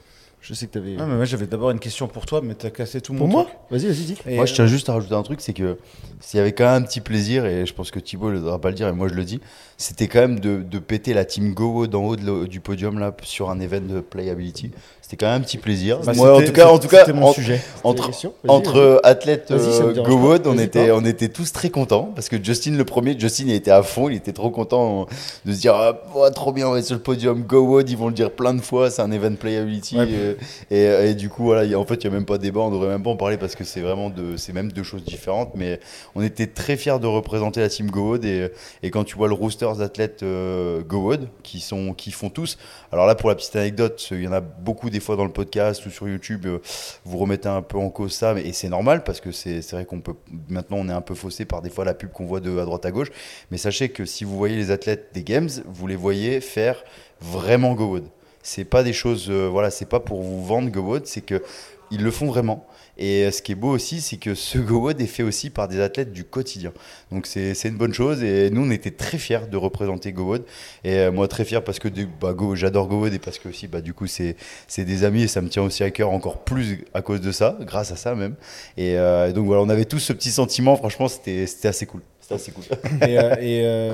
Je 0.41 0.53
sais 0.55 0.65
que 0.67 0.71
tu 0.71 0.77
avais. 0.79 0.95
ah, 0.99 1.05
mais 1.05 1.15
moi, 1.15 1.25
j'avais 1.25 1.45
d'abord 1.45 1.69
une 1.71 1.79
question 1.79 2.07
pour 2.07 2.25
toi, 2.25 2.41
mais 2.43 2.55
t'as 2.55 2.71
cassé 2.71 2.99
tout 3.01 3.13
Pour 3.13 3.27
mon 3.27 3.33
moi? 3.33 3.43
truc. 3.43 3.55
Vas-y, 3.69 3.85
vas-y, 3.87 4.05
dis. 4.05 4.17
Et, 4.27 4.35
Moi, 4.37 4.45
je 4.45 4.53
euh, 4.53 4.55
tiens 4.55 4.65
juste 4.67 4.89
à 4.89 4.93
rajouter 4.93 5.13
un 5.13 5.21
truc, 5.23 5.39
c'est 5.41 5.53
que 5.53 5.77
s'il 6.19 6.37
y 6.37 6.41
avait 6.41 6.51
quand 6.53 6.65
même 6.65 6.81
un 6.81 6.85
petit 6.85 7.01
plaisir, 7.01 7.45
et 7.45 7.65
je 7.65 7.73
pense 7.73 7.91
que 7.91 7.99
Thibaut 7.99 8.31
ne 8.31 8.37
devra 8.37 8.59
pas 8.59 8.69
le 8.69 8.75
dire, 8.75 8.87
et 8.87 8.91
moi 8.93 9.07
je 9.07 9.13
le 9.13 9.23
dis, 9.23 9.39
c'était 9.77 10.07
quand 10.07 10.19
même 10.21 10.39
de, 10.39 10.61
de 10.63 10.79
péter 10.79 11.13
la 11.13 11.25
team 11.25 11.53
Go 11.53 11.85
d'en 11.87 12.03
haut 12.03 12.15
de 12.15 12.45
du 12.47 12.59
podium 12.59 12.97
là 12.99 13.15
sur 13.23 13.49
un 13.51 13.59
event 13.59 13.81
de 13.81 13.99
playability. 14.01 14.71
C'était 15.11 15.25
quand 15.25 15.31
même 15.33 15.41
un 15.41 15.43
petit 15.43 15.57
plaisir. 15.57 15.99
bah, 16.05 16.13
moi, 16.15 16.37
en 16.37 16.41
tout 16.41 16.53
cas, 16.53 16.67
en 16.69 16.79
tout 16.79 16.87
cas, 16.87 17.05
mon 17.11 17.27
en- 17.27 17.33
sujet. 17.33 17.59
entre, 17.83 18.11
entre 18.47 18.77
euh, 18.77 18.97
athlètes 19.03 19.51
me 19.51 19.57
euh, 19.57 20.03
GoWood, 20.03 20.43
pas. 20.43 20.49
on 20.49 20.57
était, 20.57 20.89
on 20.91 21.03
était 21.03 21.27
tous 21.27 21.51
très 21.51 21.69
contents 21.69 22.13
parce 22.15 22.29
que 22.29 22.41
Justin 22.41 22.77
le 22.77 22.85
premier, 22.85 23.19
Justin 23.19 23.43
il 23.47 23.51
était 23.53 23.71
à 23.71 23.83
fond, 23.83 24.07
il 24.07 24.15
était 24.15 24.31
trop 24.31 24.51
content 24.51 25.07
de 25.45 25.51
se 25.51 25.59
dire 25.59 25.73
ah, 25.75 26.01
oh, 26.15 26.29
trop 26.29 26.53
bien, 26.53 26.69
on 26.69 26.77
est 26.77 26.81
sur 26.81 26.95
le 26.95 27.01
podium 27.01 27.41
GoWood, 27.43 27.89
ils 27.89 27.97
vont 27.97 28.07
le 28.07 28.13
dire 28.13 28.31
plein 28.31 28.53
de 28.53 28.61
fois, 28.61 28.89
c'est 28.89 29.01
un 29.01 29.11
event 29.11 29.35
playability 29.35 29.97
Ouais. 29.97 30.07
euh, 30.09 30.33
et, 30.71 31.09
et 31.09 31.13
du 31.13 31.27
coup 31.27 31.43
voilà, 31.43 31.65
il 31.65 31.71
y 31.71 31.73
a- 31.73 31.79
en 31.79 31.83
fait 31.85 31.95
il 32.05 32.09
n'y 32.09 32.15
a 32.15 32.17
même 32.17 32.25
pas 32.25 32.37
de 32.37 32.43
débat, 32.43 32.61
on 32.61 32.71
devrait 32.71 32.87
même 32.87 33.03
pas 33.03 33.09
en 33.09 33.17
parler 33.17 33.35
parce 33.35 33.55
que 33.55 33.65
c'est 33.65 33.81
vraiment 33.81 34.09
de, 34.09 34.37
c'est 34.37 34.53
même 34.53 34.71
deux 34.71 34.83
choses 34.83 35.03
différentes, 35.03 35.49
mais 35.55 35.81
on 36.15 36.21
était 36.21 36.47
très 36.47 36.77
fiers 36.77 36.99
de 37.01 37.07
représenter 37.07 37.59
la 37.59 37.67
team 37.67 37.91
GoWood 37.91 38.23
et, 38.23 38.47
et 38.81 38.91
quand 38.91 39.03
tu 39.03 39.17
vois 39.17 39.27
le 39.27 39.33
roster 39.33 39.67
d'athlètes 39.77 40.23
euh, 40.23 40.81
GoWood 40.87 41.27
qui 41.43 41.59
sont, 41.59 41.93
qui 41.93 42.11
font 42.11 42.29
tous, 42.29 42.57
alors 42.93 43.07
là 43.07 43.15
pour 43.15 43.27
la 43.27 43.35
petite 43.35 43.57
anecdote, 43.57 44.07
il 44.11 44.21
y 44.23 44.27
en 44.29 44.31
a 44.31 44.39
beaucoup 44.39 44.89
des 44.89 45.00
fois 45.01 45.15
dans 45.15 45.25
le 45.25 45.31
podcast 45.31 45.85
ou 45.85 45.89
sur 45.89 46.07
YouTube. 46.07 46.45
euh, 46.45 46.59
vous 47.03 47.17
remettez 47.17 47.49
un 47.49 47.61
peu 47.61 47.77
en 47.77 47.89
cause 47.89 48.13
ça, 48.13 48.33
mais, 48.33 48.43
et 48.43 48.53
c'est 48.53 48.69
normal 48.69 49.03
parce 49.03 49.19
que 49.19 49.31
c'est 49.31 49.69
vrai 49.71 49.85
qu'on 49.85 49.99
peut 50.01 50.15
maintenant 50.47 50.77
on 50.79 50.87
est 50.87 50.93
un 50.93 51.01
peu 51.01 51.15
faussé 51.15 51.45
par 51.45 51.61
des 51.61 51.69
fois 51.69 51.83
la 51.85 51.93
pub 51.93 52.11
qu'on 52.11 52.25
voit 52.25 52.39
de 52.39 52.57
à 52.57 52.65
droite 52.65 52.85
à 52.85 52.91
gauche. 52.91 53.09
Mais 53.49 53.57
sachez 53.57 53.89
que 53.89 54.05
si 54.05 54.23
vous 54.23 54.37
voyez 54.37 54.55
les 54.55 54.71
athlètes 54.71 55.09
des 55.13 55.23
games, 55.23 55.49
vous 55.65 55.87
les 55.87 55.95
voyez 55.95 56.41
faire 56.41 56.83
vraiment 57.19 57.73
GoWood. 57.73 58.05
C'est 58.43 58.65
pas 58.65 58.83
des 58.83 58.93
choses, 58.93 59.27
euh, 59.29 59.47
voilà, 59.47 59.69
c'est 59.69 59.85
pas 59.85 59.99
pour 59.99 60.21
vous 60.21 60.43
vendre 60.43 60.69
GoWood, 60.69 61.05
c'est 61.05 61.21
que 61.21 61.43
ils 61.91 62.01
le 62.01 62.11
font 62.11 62.27
vraiment. 62.27 62.65
Et 62.97 63.25
euh, 63.25 63.31
ce 63.31 63.41
qui 63.41 63.51
est 63.51 63.55
beau 63.55 63.69
aussi, 63.69 64.01
c'est 64.01 64.17
que 64.17 64.35
ce 64.35 64.57
GoWood 64.59 64.99
est 65.01 65.07
fait 65.07 65.23
aussi 65.23 65.49
par 65.49 65.67
des 65.67 65.79
athlètes 65.81 66.13
du 66.13 66.23
quotidien. 66.23 66.71
Donc 67.11 67.25
c'est 67.25 67.53
une 67.65 67.77
bonne 67.77 67.93
chose. 67.93 68.23
Et 68.23 68.49
nous, 68.49 68.65
on 68.65 68.71
était 68.71 68.91
très 68.91 69.17
fiers 69.17 69.47
de 69.49 69.57
représenter 69.57 70.11
GoWood. 70.11 70.43
Et 70.83 70.97
euh, 70.97 71.11
moi, 71.11 71.27
très 71.27 71.45
fier 71.45 71.63
parce 71.63 71.79
que 71.79 71.87
bah, 72.19 72.33
Go, 72.33 72.55
j'adore 72.55 72.87
GoWood 72.87 73.13
et 73.13 73.19
parce 73.19 73.39
que 73.39 73.49
aussi, 73.49 73.67
bah, 73.67 73.81
du 73.81 73.93
coup, 73.93 74.07
c'est 74.07 74.35
des 74.77 75.03
amis 75.03 75.23
et 75.23 75.27
ça 75.27 75.41
me 75.41 75.49
tient 75.49 75.63
aussi 75.63 75.83
à 75.83 75.91
cœur 75.91 76.11
encore 76.11 76.43
plus 76.43 76.85
à 76.93 77.01
cause 77.01 77.21
de 77.21 77.31
ça, 77.31 77.57
grâce 77.61 77.91
à 77.91 77.95
ça 77.95 78.15
même. 78.15 78.35
Et, 78.77 78.97
euh, 78.97 79.31
donc 79.31 79.45
voilà, 79.45 79.61
on 79.61 79.69
avait 79.69 79.85
tous 79.85 79.99
ce 79.99 80.13
petit 80.13 80.31
sentiment. 80.31 80.75
Franchement, 80.75 81.07
c'était 81.07 81.47
assez 81.63 81.85
cool. 81.85 82.01
C'était 82.19 82.35
assez 82.35 82.51
cool. 82.51 82.63
et, 83.07 83.91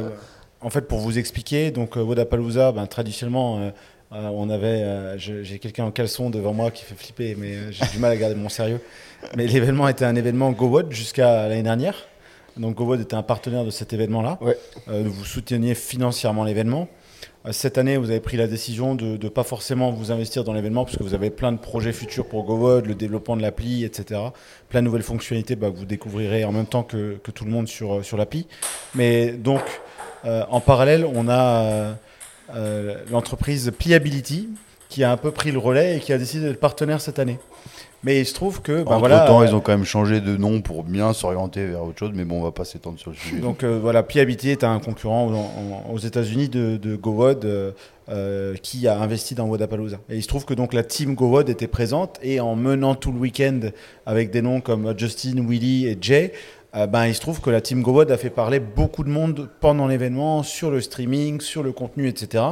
en 0.60 0.72
fait, 0.72 0.82
pour 0.82 1.00
vous 1.00 1.20
expliquer, 1.20 1.70
donc 1.70 1.96
Wodapalooza, 1.96 2.72
ben, 2.72 2.88
traditionnellement, 2.88 3.72
euh, 4.12 4.16
euh, 4.16 4.30
on 4.34 4.50
avait, 4.50 4.84
euh, 4.84 5.18
j'ai 5.18 5.60
quelqu'un 5.60 5.86
en 5.86 5.92
caleçon 5.92 6.30
devant 6.30 6.54
moi 6.54 6.72
qui 6.72 6.84
fait 6.84 6.96
flipper, 6.96 7.36
mais 7.38 7.56
euh, 7.56 7.72
j'ai 7.72 7.86
du 7.88 8.00
mal 8.00 8.12
à 8.12 8.16
garder 8.16 8.36
mon 8.36 8.50
sérieux. 8.50 8.80
Mais 9.36 9.48
l'événement 9.48 9.88
était 9.88 10.06
un 10.06 10.16
événement 10.16 10.52
GoWod 10.52 10.92
jusqu'à 10.92 11.48
l'année 11.48 11.64
dernière. 11.64 11.96
Donc 12.56 12.76
GoWod 12.76 13.02
était 13.02 13.16
un 13.16 13.24
partenaire 13.24 13.66
de 13.66 13.70
cet 13.70 13.94
événement-là. 13.94 14.38
Ouais. 14.42 14.58
Euh, 14.88 15.04
vous 15.06 15.26
souteniez 15.26 15.76
financièrement 15.76 16.44
l'événement. 16.44 16.88
Cette 17.52 17.78
année, 17.78 17.96
vous 17.96 18.10
avez 18.10 18.20
pris 18.20 18.36
la 18.36 18.48
décision 18.48 18.94
de 18.94 19.18
ne 19.24 19.30
pas 19.30 19.44
forcément 19.44 19.92
vous 19.92 20.12
investir 20.12 20.44
dans 20.44 20.52
l'événement 20.52 20.84
parce 20.84 20.98
que 20.98 21.04
vous 21.04 21.14
avez 21.14 21.30
plein 21.30 21.54
de 21.54 21.58
projets 21.58 21.94
futurs 21.94 22.28
pour 22.28 22.44
GoWod, 22.44 22.86
le 22.86 22.96
développement 22.96 23.38
de 23.38 23.42
l'appli, 23.42 23.86
etc. 23.86 24.20
Plein 24.68 24.82
de 24.82 24.86
nouvelles 24.86 25.04
fonctionnalités 25.04 25.56
bah, 25.56 25.72
que 25.72 25.78
vous 25.78 25.86
découvrirez 25.86 26.44
en 26.44 26.52
même 26.52 26.66
temps 26.66 26.84
que, 26.84 27.18
que 27.24 27.32
tout 27.32 27.46
le 27.46 27.52
monde 27.52 27.70
sur, 27.70 28.04
sur 28.04 28.18
l'appli. 28.18 28.48
Mais 28.96 29.32
donc, 29.32 29.62
en 30.26 30.60
parallèle, 30.60 31.06
on 31.06 31.30
a 31.30 31.96
l'entreprise 33.12 33.72
Pliability 33.78 34.50
qui 34.90 35.04
a 35.04 35.12
un 35.12 35.18
peu 35.18 35.32
pris 35.32 35.52
le 35.52 35.60
relais 35.60 35.98
et 35.98 36.00
qui 36.00 36.14
a 36.14 36.18
décidé 36.18 36.46
d'être 36.46 36.60
partenaire 36.60 37.02
cette 37.02 37.20
année. 37.20 37.40
Mais 38.04 38.22
il 38.22 38.26
se 38.26 38.34
trouve 38.34 38.62
que, 38.62 38.84
Entre 38.84 39.00
voilà, 39.00 39.22
temps, 39.22 39.42
euh, 39.42 39.48
ils 39.48 39.56
ont 39.56 39.60
quand 39.60 39.72
même 39.72 39.84
changé 39.84 40.22
de 40.22 40.38
nom 40.38 40.62
pour 40.62 40.84
bien 40.84 41.12
s'orienter 41.14 41.66
vers 41.66 41.84
autre 41.84 41.98
chose, 41.98 42.12
mais 42.14 42.26
bon, 42.26 42.40
on 42.40 42.44
va 42.44 42.52
pas 42.52 42.64
s'étendre 42.64 43.00
sur 43.00 43.10
le 43.10 43.18
sujet. 43.18 43.40
Donc 43.42 43.64
euh, 43.64 43.80
voilà, 43.82 44.04
Piabiti 44.04 44.50
est 44.50 44.64
un 44.64 44.80
concurrent 44.80 45.28
en- 45.28 45.34
en- 45.90 45.92
aux 45.92 45.98
États-Unis 45.98 46.48
de, 46.48 46.78
de 46.78 46.96
GoWod 46.96 47.44
euh, 47.44 47.72
euh, 48.10 48.54
qui 48.62 48.88
a 48.88 49.00
investi 49.02 49.34
dans 49.36 49.46
Wodapalooza. 49.48 49.98
Et 50.10 50.16
il 50.16 50.22
se 50.22 50.28
trouve 50.28 50.46
que 50.46 50.54
donc 50.54 50.74
la 50.74 50.84
team 50.84 51.16
GoWod 51.16 51.50
était 51.50 51.68
présente 51.68 52.20
et 52.22 52.40
en 52.40 52.56
menant 52.56 52.94
tout 52.94 53.12
le 53.12 53.18
week-end 53.20 53.60
avec 54.06 54.30
des 54.32 54.44
noms 54.44 54.62
comme 54.62 54.94
Justin, 54.98 55.44
Willy 55.46 55.88
et 55.88 55.98
Jay, 56.00 56.32
euh, 56.78 56.86
ben, 56.86 57.08
il 57.08 57.16
se 57.16 57.22
trouve 57.22 57.42
que 57.42 57.50
la 57.50 57.60
team 57.60 57.82
GoWod 57.82 58.12
a 58.12 58.18
fait 58.18 58.30
parler 58.30 58.60
beaucoup 58.60 59.04
de 59.04 59.10
monde 59.10 59.50
pendant 59.60 59.88
l'événement 59.88 60.44
sur 60.44 60.70
le 60.70 60.80
streaming, 60.80 61.42
sur 61.42 61.64
le 61.64 61.72
contenu, 61.72 62.08
etc. 62.08 62.44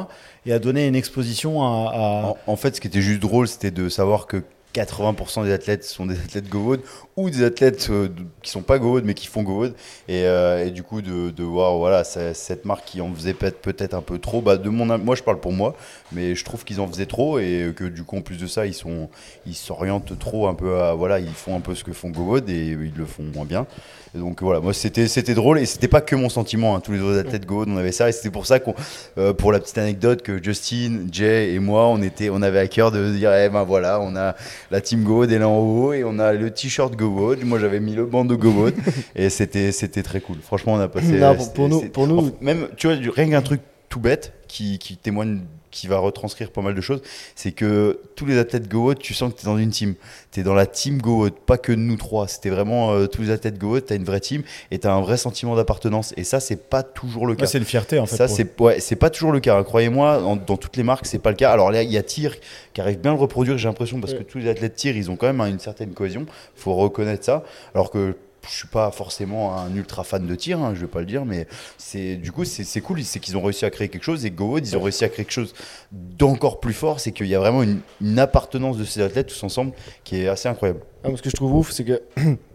Et 0.46 0.54
a 0.54 0.60
donné 0.60 0.88
une 0.88 0.96
exposition 0.96 1.62
à. 1.64 2.34
En, 2.48 2.56
fait, 2.56 2.76
ce 2.76 2.82
qui 2.82 2.88
était 2.88 3.02
juste 3.02 3.22
drôle, 3.22 3.48
c'était 3.48 3.72
de 3.72 3.88
savoir 3.88 4.26
que 4.26 4.44
80% 4.74 5.44
des 5.44 5.54
athlètes 5.54 5.84
sont 5.84 6.08
des 6.08 6.20
athlètes 6.20 6.50
GoWood 6.50 6.82
ou 7.18 7.30
des 7.30 7.44
athlètes 7.44 7.88
euh, 7.90 8.10
qui 8.42 8.52
sont 8.52 8.62
pas 8.62 8.78
GoWood 8.78 9.06
mais 9.06 9.14
qui 9.14 9.28
font 9.28 9.44
GoWood. 9.44 9.74
Et, 10.10 10.24
euh, 10.26 10.66
et 10.66 10.72
du 10.72 10.84
coup, 10.84 11.02
de, 11.02 11.30
de 11.30 11.44
voir 11.44 11.78
voilà, 11.78 12.04
cette 12.04 12.66
marque 12.66 12.86
qui 12.86 13.00
en 13.02 13.14
faisait 13.14 13.34
peut- 13.34 13.52
peut-être 13.52 13.94
un 13.94 14.02
peu 14.02 14.20
trop. 14.20 14.42
Bah, 14.42 14.58
de 14.58 14.70
mon, 14.70 14.86
moi, 14.98 15.16
je 15.16 15.24
parle 15.24 15.40
pour 15.40 15.54
moi, 15.54 15.76
mais 16.12 16.36
je 16.36 16.44
trouve 16.44 16.64
qu'ils 16.66 16.82
en 16.82 16.88
faisaient 16.88 17.06
trop 17.06 17.40
et 17.40 17.74
que 17.76 17.86
du 17.86 18.04
coup, 18.04 18.18
en 18.18 18.22
plus 18.22 18.38
de 18.38 18.48
ça, 18.48 18.66
ils 18.66 18.74
sont, 18.74 19.10
ils 19.46 19.56
s'orientent 19.56 20.18
trop 20.20 20.48
un 20.48 20.54
peu 20.56 20.82
à. 20.82 20.94
Voilà, 20.94 21.20
ils 21.20 21.30
font 21.34 21.56
un 21.56 21.62
peu 21.62 21.74
ce 21.76 21.84
que 21.84 21.94
font 21.94 22.10
GoWood 22.10 22.50
et 22.50 22.68
ils 22.72 22.94
le 22.98 23.06
font 23.06 23.24
moins 23.24 23.46
bien. 23.46 23.66
Et 24.14 24.18
donc 24.18 24.42
voilà, 24.42 24.62
moi 24.62 24.74
c'était 24.74 25.10
c'était 25.10 25.34
drôle 25.34 25.60
et 25.60 25.66
c'était 25.66 25.90
pas 25.90 26.00
que 26.00 26.16
mon 26.16 26.30
sentiment. 26.30 26.74
hein. 26.76 26.80
Tous 26.80 26.94
les 26.94 27.02
autres 27.02 27.20
athlètes 27.20 27.46
GoWood, 27.46 27.68
on 27.70 27.76
avait 27.76 27.92
ça 27.92 28.08
et 28.08 28.14
c'était 28.14 28.30
pour 28.30 28.46
ça 28.46 28.60
qu'on, 28.62 28.74
euh, 29.18 29.34
pour 29.34 29.52
la 29.52 29.60
petite 29.60 29.78
anecdote, 29.78 30.22
que 30.22 30.42
Justin, 30.42 31.08
Jay 31.12 31.54
et 31.54 31.60
moi, 31.60 31.88
on 31.88 32.02
était, 32.02 32.30
on 32.30 32.42
avait 32.42 32.60
à 32.60 32.68
cœur 32.70 32.92
de 32.92 33.10
dire, 33.12 33.34
eh 33.34 33.50
ben 33.50 33.64
voilà, 33.64 34.00
on 34.00 34.16
a 34.16 34.36
la 34.72 34.80
team 34.80 35.04
GoWood 35.04 35.32
est 35.34 35.40
là 35.40 35.50
en 35.50 35.58
haut 35.60 35.92
et 35.92 36.06
on 36.06 36.18
a 36.20 36.32
le 36.32 36.50
t-shirt 36.50 36.96
Moi 37.44 37.60
j'avais 37.60 37.80
mis 37.80 37.94
le 37.94 38.06
bandeau 38.06 38.38
GoWood 38.38 38.74
et 39.16 39.30
c'était 39.30 39.72
c'était 39.72 40.04
très 40.04 40.22
cool. 40.22 40.38
Franchement, 40.42 40.74
on 40.74 40.80
a 40.80 40.88
passé. 40.88 41.14
Non, 41.20 41.36
pour- 41.36 41.54
pour 41.54 41.70
nous- 41.70 41.82
pour 41.90 42.08
nous- 42.08 42.32
même 42.42 42.68
tu 42.78 42.88
vois, 42.88 42.96
rien 43.16 43.30
qu'un 43.30 43.42
truc 43.42 43.62
tout 43.90 44.00
bête 44.00 44.34
qui, 44.48 44.78
qui 44.80 44.98
témoigne 44.98 45.42
qui 45.76 45.88
va 45.88 45.98
retranscrire 45.98 46.52
pas 46.52 46.62
mal 46.62 46.74
de 46.74 46.80
choses, 46.80 47.02
c'est 47.36 47.52
que 47.52 48.00
tous 48.16 48.26
les 48.26 48.38
athlètes 48.38 48.70
GoWood, 48.70 48.98
tu 48.98 49.14
sens 49.14 49.34
que 49.34 49.40
tu 49.40 49.46
es 49.46 49.50
dans 49.50 49.58
une 49.58 49.72
team. 49.72 49.96
Tu 50.32 50.40
es 50.40 50.44
dans 50.44 50.54
la 50.54 50.66
team 50.66 51.02
GoWood, 51.02 51.34
pas 51.46 51.58
que 51.58 51.74
nous 51.74 51.98
trois. 51.98 52.30
C'était 52.30 52.50
vraiment 52.50 52.94
euh, 52.94 53.08
tous 53.08 53.24
les 53.24 53.30
athlètes 53.30 53.60
GoWood, 53.60 53.86
tu 53.86 53.92
as 53.94 53.98
une 53.98 54.06
vraie 54.06 54.22
team 54.22 54.44
et 54.72 54.80
tu 54.80 54.88
as 54.88 54.94
un 54.94 55.02
vrai 55.02 55.18
sentiment 55.18 55.56
d'appartenance. 55.56 56.14
Et 56.16 56.24
ça, 56.24 56.40
c'est 56.40 56.70
pas 56.70 56.82
toujours 56.82 57.28
le 57.28 57.36
cas. 57.36 57.42
Ouais, 57.42 57.48
c'est 57.48 57.58
une 57.58 57.66
fierté 57.66 58.00
en 58.00 58.06
fait. 58.06 58.16
Ça, 58.16 58.30
c'est 58.30 58.60
ouais, 58.62 58.80
pas 58.98 59.10
toujours 59.10 59.34
le 59.34 59.42
cas. 59.42 59.58
hein. 59.58 59.64
Croyez-moi, 59.64 60.22
dans 60.48 60.58
toutes 60.58 60.78
les 60.78 60.84
marques, 60.84 61.06
c'est 61.06 61.20
pas 61.20 61.32
le 61.32 61.36
cas. 61.36 61.52
Alors 61.52 61.72
là, 61.72 61.84
il 61.84 61.92
y 61.92 61.98
a 61.98 62.04
tir 62.04 62.36
qui 62.74 62.80
arrive 62.80 63.00
bien 63.00 63.12
à 63.12 63.16
le 63.16 63.20
reproduire, 63.20 63.58
j'ai 63.58 63.68
l'impression, 63.68 64.00
parce 64.00 64.14
que 64.14 64.24
tous 64.24 64.38
les 64.38 64.48
athlètes 64.48 64.76
tir, 64.76 64.96
ils 64.96 65.12
ont 65.12 65.18
quand 65.18 65.28
même 65.28 65.42
hein, 65.42 65.48
une 65.48 65.60
certaine 65.60 65.94
cohésion. 65.94 66.26
faut 66.56 66.74
reconnaître 66.76 67.26
ça. 67.26 67.44
Alors 67.74 67.92
que 67.92 68.16
je 68.50 68.56
suis 68.56 68.68
pas 68.68 68.92
forcément 68.92 69.58
un 69.58 69.74
ultra 69.76 70.04
fan 70.04 70.26
de 70.26 70.36
tir, 70.36 70.60
hein, 70.60 70.74
je 70.76 70.82
vais 70.82 70.88
pas 70.88 71.00
le 71.00 71.06
dire, 71.06 71.26
mais 71.26 71.48
c'est 71.78 72.16
du 72.16 72.32
coup 72.32 72.46
c'est 72.46 72.82
cool, 72.82 73.04
c'est 73.04 73.20
qu'ils 73.20 73.38
ont 73.38 73.42
réussi 73.42 73.66
à 73.66 73.70
créer 73.70 73.90
quelque 73.90 74.04
chose 74.04 74.26
et 74.26 74.32
GoWood 74.32 74.66
ils 74.66 74.78
ont 74.78 74.82
réussi 74.82 75.04
à 75.04 75.10
créer 75.10 75.26
quelque 75.26 75.34
chose 75.34 75.54
d'encore 75.92 76.60
plus 76.60 76.74
fort, 76.74 77.00
c'est 77.00 77.12
qu'il 77.12 77.28
y 77.28 77.36
a 77.36 77.40
vraiment 77.40 77.64
une, 77.64 78.20
appartenance 78.20 78.78
de 78.78 78.86
ces 78.86 79.02
athlètes 79.02 79.28
tous 79.28 79.44
ensemble 79.44 79.74
qui 80.04 80.22
est 80.22 80.28
assez 80.28 80.48
incroyable. 80.48 80.80
Ah, 81.04 81.10
ce 81.16 81.22
que 81.22 81.30
je 81.30 81.36
trouve 81.36 81.54
ouf, 81.54 81.72
c'est 81.72 81.84
que 81.84 82.02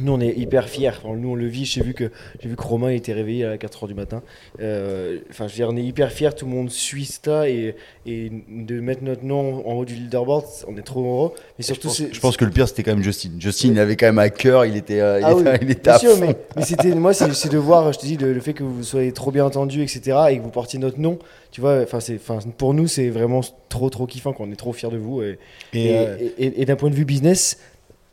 nous, 0.00 0.12
on 0.12 0.20
est 0.20 0.32
hyper 0.36 0.68
fiers. 0.68 0.88
Enfin, 0.90 1.16
nous, 1.16 1.30
on 1.30 1.34
le 1.34 1.46
vit. 1.46 1.64
J'ai 1.64 1.82
vu 1.82 1.92
que, 1.92 2.10
j'ai 2.40 2.48
vu 2.48 2.54
que 2.54 2.62
Romain 2.62 2.90
était 2.90 3.12
réveillé 3.12 3.44
à 3.44 3.56
4h 3.56 3.88
du 3.88 3.94
matin. 3.94 4.22
Euh, 4.60 5.18
Enfin, 5.30 5.48
je 5.48 5.52
veux 5.52 5.56
dire, 5.56 5.68
on 5.70 5.76
est 5.76 5.82
hyper 5.82 6.12
fiers. 6.12 6.30
Tout 6.36 6.46
le 6.46 6.52
monde 6.52 6.70
suit 6.70 7.04
ça. 7.04 7.48
Et, 7.48 7.74
et 8.06 8.30
de 8.48 8.80
mettre 8.80 9.02
notre 9.02 9.24
nom 9.24 9.66
en 9.68 9.74
haut 9.74 9.84
du 9.84 9.94
leaderboard, 9.94 10.44
on 10.68 10.76
est 10.76 10.82
trop 10.82 11.00
heureux. 11.04 11.32
Mais 11.36 11.42
Je 11.62 11.64
surtout, 11.66 11.88
pense, 11.88 12.02
je 12.12 12.20
pense 12.20 12.36
que 12.36 12.44
le 12.44 12.50
pire 12.52 12.68
c'était 12.68 12.82
quand 12.84 12.94
même 12.94 13.02
Justin. 13.02 13.30
Justin 13.38 13.68
il 13.72 13.78
avait 13.80 13.96
quand 13.96 14.06
même 14.06 14.18
à 14.20 14.30
cœur, 14.30 14.64
il 14.66 14.76
était, 14.76 15.00
euh, 15.00 15.18
il 15.20 15.24
Ah 15.24 15.34
oui, 15.34 15.42
était, 15.42 15.58
il 15.62 15.70
était 15.72 15.80
bien 15.82 15.92
à 15.94 15.98
sûr, 15.98 16.16
mais, 16.18 16.36
mais 16.56 16.62
c'était 16.62 16.94
moi, 16.94 17.12
c'est 17.12 17.48
de 17.50 17.58
voir, 17.58 17.92
je 17.92 17.98
te 17.98 18.06
dis, 18.06 18.16
le, 18.16 18.32
le 18.32 18.40
fait 18.40 18.54
que 18.54 18.62
vous 18.62 18.82
soyez 18.84 19.12
trop 19.12 19.30
bien 19.32 19.44
entendu, 19.44 19.82
etc., 19.82 20.16
et 20.30 20.38
que 20.38 20.42
vous 20.42 20.50
portiez 20.50 20.78
notre 20.78 21.00
nom. 21.00 21.18
Tu 21.50 21.60
vois, 21.60 21.80
enfin, 21.82 21.98
c'est, 22.00 22.14
enfin, 22.16 22.38
pour 22.56 22.72
nous, 22.72 22.86
c'est 22.86 23.08
vraiment 23.10 23.40
trop, 23.68 23.90
trop 23.90 24.06
kiffant. 24.06 24.32
qu'on 24.32 24.50
est 24.52 24.56
trop 24.56 24.72
fiers 24.72 24.90
de 24.90 24.96
vous. 24.98 25.22
Et, 25.22 25.38
Et, 25.74 25.86
et, 25.86 25.96
euh, 25.98 26.16
et- 26.38 26.44
et- 26.46 26.62
et 26.62 26.64
d'un 26.66 26.76
point 26.76 26.90
de 26.90 26.94
vue 26.94 27.04
business, 27.04 27.58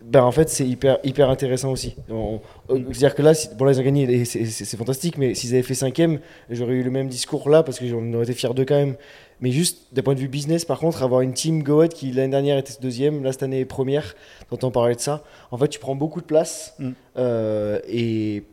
ben 0.07 0.21
en 0.23 0.31
fait, 0.31 0.49
c'est 0.49 0.67
hyper, 0.67 0.99
hyper 1.03 1.29
intéressant 1.29 1.71
aussi. 1.71 1.95
On- 2.09 2.39
C'est-à-dire 2.69 3.15
que 3.15 3.21
là, 3.23 3.33
si- 3.33 3.49
bon, 3.55 3.65
là, 3.65 3.71
ils 3.73 3.79
ont 3.79 3.83
gagné, 3.83 4.23
c'est 4.25 4.77
fantastique, 4.77 5.17
mais 5.17 5.33
s'ils 5.33 5.51
avaient 5.53 5.63
fait 5.63 5.73
cinquième, 5.73 6.19
j'aurais 6.49 6.73
eu 6.73 6.83
le 6.83 6.91
même 6.91 7.07
discours 7.07 7.49
là, 7.49 7.63
parce 7.63 7.79
que 7.79 7.87
j'en 7.87 8.13
aurais 8.13 8.23
été 8.25 8.33
fier 8.33 8.53
d'eux 8.53 8.65
quand 8.65 8.75
même. 8.75 8.95
Mais 9.41 9.51
juste 9.51 9.87
d'un 9.93 10.01
point 10.03 10.13
de 10.15 10.19
vue 10.19 10.27
business, 10.29 10.63
par 10.63 10.79
contre, 10.79 11.03
avoir 11.03 11.21
une 11.21 11.33
team 11.33 11.61
Goat 11.63 11.89
qui 11.89 12.11
l'année 12.11 12.29
dernière 12.31 12.57
était 12.57 12.73
deuxième, 12.81 13.23
là 13.23 13.31
cette 13.31 13.43
année 13.43 13.59
est 13.61 13.65
première, 13.65 14.15
t'entends 14.49 14.71
parler 14.71 14.95
de 14.95 15.01
ça. 15.01 15.23
En 15.51 15.57
fait, 15.57 15.67
tu 15.67 15.79
prends 15.79 15.95
beaucoup 15.95 16.21
de 16.21 16.25
place 16.25 16.75
Mm. 16.79 16.89
euh, 17.17 17.79
et, 17.89 18.43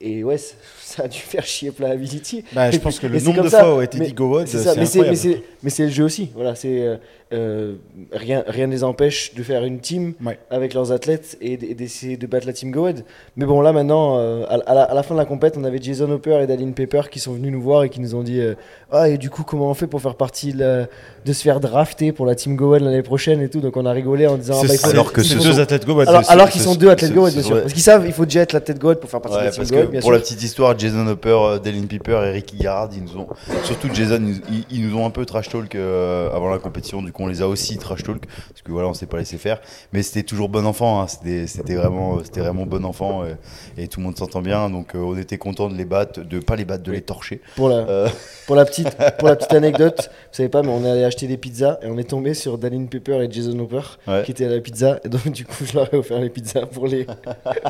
et 0.00 0.22
ouais, 0.24 0.36
ça 0.80 1.04
a 1.04 1.08
dû 1.08 1.18
faire 1.18 1.44
chier 1.44 1.70
Playability. 1.70 2.44
bah, 2.52 2.70
je 2.70 2.78
pense 2.78 2.98
que 2.98 3.06
le 3.06 3.18
nombre 3.20 3.42
de 3.44 3.48
ça, 3.48 3.60
fois 3.60 3.76
où 3.76 3.78
a 3.78 3.84
été 3.84 3.98
dit 3.98 4.12
GoWod, 4.12 4.46
C'est 4.46 4.58
c'est 4.58 4.68
incroyable. 4.80 5.42
mais 5.62 5.70
c'est 5.70 5.84
le 5.84 5.90
jeu 5.90 6.04
aussi. 6.04 6.30
Voilà, 6.34 6.54
c'est, 6.54 6.80
euh, 6.82 6.96
euh, 7.32 7.74
rien, 8.12 8.44
rien 8.46 8.68
ne 8.68 8.72
les 8.72 8.84
empêche 8.84 9.34
de 9.34 9.42
faire 9.42 9.64
une 9.64 9.80
team 9.80 10.12
Ouais. 10.24 10.38
avec 10.48 10.74
leurs 10.74 10.92
athlètes 10.92 11.36
et, 11.40 11.56
d'essayer 11.56 12.16
de 12.16 12.24
battre 12.26 12.46
la 12.46 12.52
team 12.52 12.70
Goed. 12.70 13.02
Mais 13.36 13.46
bon, 13.46 13.60
là 13.60 13.72
maintenant, 13.72 14.18
euh, 14.18 14.44
à, 14.48 14.54
à 14.70 14.74
la, 14.74 14.82
à 14.84 14.94
la 14.94 15.02
fin 15.02 15.14
de 15.14 15.18
la 15.18 15.24
compète, 15.26 15.56
on 15.58 15.64
avait 15.64 15.78
Jason 15.82 16.08
Hopper 16.10 16.38
et 16.42 16.46
Daline 16.46 16.72
Pepper 16.72 17.02
qui 17.10 17.18
sont 17.18 17.32
venus 17.32 17.50
nous 17.50 17.60
voir 17.60 17.82
et 17.82 17.88
qui 17.88 18.00
nous 18.00 18.14
ont 18.14 18.22
dit 18.22 18.40
euh, 18.40 18.54
Ah, 18.92 19.08
et 19.08 19.18
du 19.18 19.28
coup, 19.28 19.42
comment 19.42 19.68
on 19.68 19.74
fait 19.74 19.88
pour 19.88 20.00
faire 20.00 20.14
partie 20.14 20.52
de, 20.52 20.86
se 21.26 21.42
faire 21.42 21.58
drafter 21.58 22.12
pour 22.12 22.26
la 22.26 22.36
team 22.36 22.54
Goed 22.54 22.80
l'année 22.80 23.02
prochaine 23.02 23.40
et 23.40 23.48
tout. 23.48 23.58
Donc 23.60 23.76
on 23.76 23.86
a 23.86 23.92
rigolé 23.92 24.28
en 24.28 24.36
disant 24.36 24.60
Ah, 24.62 24.68
C'est- 24.68 24.82
bah, 24.84 24.90
alors 24.90 25.12
que 25.12 25.24
c'est 25.24 25.36
deux 25.42 25.58
athlètes 25.58 25.84
GoWod. 25.84 26.06
alors, 26.08 26.22
alors 26.30 26.48
qu'ils 26.48 26.60
sont 26.60 26.76
deux 26.76 26.90
athlètes 26.90 27.10
ce 27.12 27.14
bien 27.32 27.42
sûr. 27.42 27.60
Parce 27.60 27.72
qu'ils 27.72 27.82
savent, 27.82 28.06
il 28.06 28.12
faut 28.12 28.24
déjà 28.24 28.42
être 28.42 28.52
l'athlète 28.52 28.78
Goed 28.78 29.00
pour 29.00 29.10
faire 29.10 29.20
partie 29.20 29.38
de 29.38 29.44
la 29.44 29.50
team 29.50 29.64
bien 29.64 29.85
pour 29.92 30.02
sûr. 30.02 30.12
la 30.12 30.18
petite 30.18 30.42
histoire, 30.42 30.78
Jason 30.78 31.06
Hopper, 31.06 31.28
euh, 31.40 31.58
Dylan 31.58 31.86
Piper 31.86 32.20
et 32.26 32.30
Ricky 32.30 32.56
Garrard, 32.58 32.90
ils 32.94 33.02
nous 33.02 33.16
ont, 33.18 33.26
surtout 33.64 33.88
Jason, 33.92 34.22
ils, 34.70 34.88
nous 34.88 34.96
ont 34.98 35.06
un 35.06 35.10
peu 35.10 35.24
trash 35.24 35.48
talk 35.48 35.74
euh, 35.74 36.30
avant 36.34 36.50
la 36.50 36.58
compétition. 36.58 37.02
Du 37.02 37.12
coup, 37.12 37.22
on 37.22 37.26
les 37.26 37.42
a 37.42 37.48
aussi 37.48 37.76
trash 37.78 38.02
talk 38.02 38.22
parce 38.50 38.62
que 38.62 38.72
voilà, 38.72 38.88
on 38.88 38.94
s'est 38.94 39.06
pas 39.06 39.18
laissé 39.18 39.38
faire. 39.38 39.60
Mais 39.92 40.02
c'était 40.02 40.22
toujours 40.22 40.48
bon 40.48 40.66
enfant. 40.66 41.00
hein. 41.02 41.06
C'était, 41.06 41.46
c'était 41.46 41.74
vraiment, 41.74 42.18
c'était 42.24 42.40
vraiment 42.40 42.66
bon 42.66 42.84
enfant 42.84 43.22
euh, 43.24 43.34
et, 43.78 43.88
tout 43.88 44.00
le 44.00 44.06
monde 44.06 44.16
s'entend 44.18 44.42
bien. 44.42 44.68
Donc, 44.70 44.94
euh, 44.94 44.98
on 44.98 45.16
était 45.16 45.38
content 45.38 45.68
de 45.68 45.76
les 45.76 45.84
battre, 45.84 46.20
de 46.22 46.38
pas 46.40 46.56
les 46.56 46.64
battre, 46.64 46.82
de 46.82 46.92
les 46.92 47.00
torcher. 47.02 47.40
Pour 47.56 47.68
la, 47.68 47.76
Euh, 47.88 48.08
Pour 48.46 48.56
la 48.56 48.64
petite, 48.64 48.88
pour 49.18 49.28
la 49.28 49.36
petite 49.36 49.52
anecdote, 49.54 50.10
vous 50.10 50.28
savez 50.36 50.48
pas, 50.48 50.62
mais 50.62 50.68
on 50.70 50.84
est 50.84 50.90
allé 50.90 51.04
acheter 51.04 51.26
des 51.26 51.36
pizzas 51.36 51.78
et 51.82 51.86
on 51.88 51.98
est 51.98 52.08
tombé 52.08 52.34
sur 52.34 52.58
Daline 52.58 52.88
Pepper 52.88 53.22
et 53.24 53.30
Jason 53.30 53.58
Hopper 53.58 53.80
Ouais. 54.06 54.22
qui 54.24 54.30
étaient 54.32 54.46
à 54.46 54.48
la 54.50 54.60
pizza. 54.60 55.00
Et 55.04 55.08
donc, 55.08 55.28
du 55.30 55.44
coup, 55.44 55.64
je 55.64 55.74
leur 55.74 55.92
ai 55.92 55.96
offert 55.96 56.20
les 56.20 56.30
pizzas 56.30 56.66
pour 56.66 56.86
les. 56.86 57.06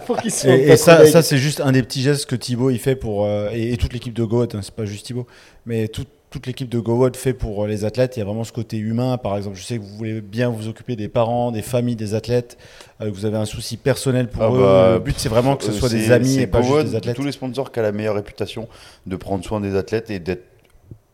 pour 0.07 0.17
qu'ils 0.19 0.31
soient. 0.33 0.51
Et, 0.55 0.69
et 0.69 0.77
ça, 0.77 1.07
ça 1.07 1.23
c'est 1.23 1.39
juste 1.39 1.61
un 1.61 1.73
des 1.73 1.83
petits 1.83 2.03
gestes 2.07 2.27
que 2.27 2.37
Thibaut 2.37 2.71
il 2.71 2.79
fait 2.79 2.97
pour 2.97 3.25
euh, 3.27 3.51
et, 3.53 3.73
et 3.73 3.77
toute 3.77 3.93
l'équipe 3.93 4.15
de 4.15 4.25
GoWod, 4.25 4.55
hein, 4.55 4.61
c'est 4.63 4.75
pas 4.75 4.85
juste 4.87 5.07
Thibaut, 5.07 5.27
mais 5.67 5.89
tout- 5.89 6.05
toute 6.29 6.47
l'équipe 6.49 6.69
de 6.69 6.81
GoWod 6.81 7.17
fait 7.17 7.33
pour 7.33 7.65
euh, 7.65 7.69
les 7.69 7.85
athlètes. 7.85 8.17
Il 8.17 8.19
y 8.19 8.23
a 8.23 8.25
vraiment 8.27 8.43
ce 8.45 8.53
côté 8.53 8.77
humain. 8.77 9.17
Par 9.17 9.37
exemple, 9.37 9.57
je 9.57 9.63
sais 9.63 9.79
que 9.79 9.83
vous 9.83 9.97
voulez 9.97 10.21
bien 10.21 10.51
vous 10.51 10.67
occuper 10.69 10.95
des 10.97 11.09
parents, 11.09 11.53
des 11.53 11.63
familles 11.63 11.95
des 11.97 12.15
athlètes. 12.15 12.59
euh, 13.01 13.07
que 13.11 13.15
vous 13.15 13.25
avez 13.27 13.37
un 13.39 13.45
souci 13.47 13.77
personnel 13.77 14.29
pour 14.29 14.43
Ah 14.43 14.51
eux. 14.53 14.59
bah, 14.59 14.93
le 14.95 14.99
but 14.99 15.15
c'est 15.19 15.29
vraiment 15.29 15.57
que 15.57 15.65
ce 15.65 15.73
soit 15.73 15.89
des 15.89 16.11
amis 16.11 16.39
et 16.41 16.47
pas 16.47 16.63
juste 16.63 16.85
des 16.91 16.95
athlètes. 16.97 17.17
Tous 17.17 17.23
les 17.25 17.33
sponsors 17.33 17.71
qui 17.73 17.79
ont 17.79 17.83
la 17.83 17.93
meilleure 17.93 18.17
réputation 18.17 18.69
de 19.07 19.17
prendre 19.17 19.45
soin 19.45 19.61
des 19.61 19.77
athlètes 19.77 20.11
et 20.11 20.19
d'être, 20.19 20.45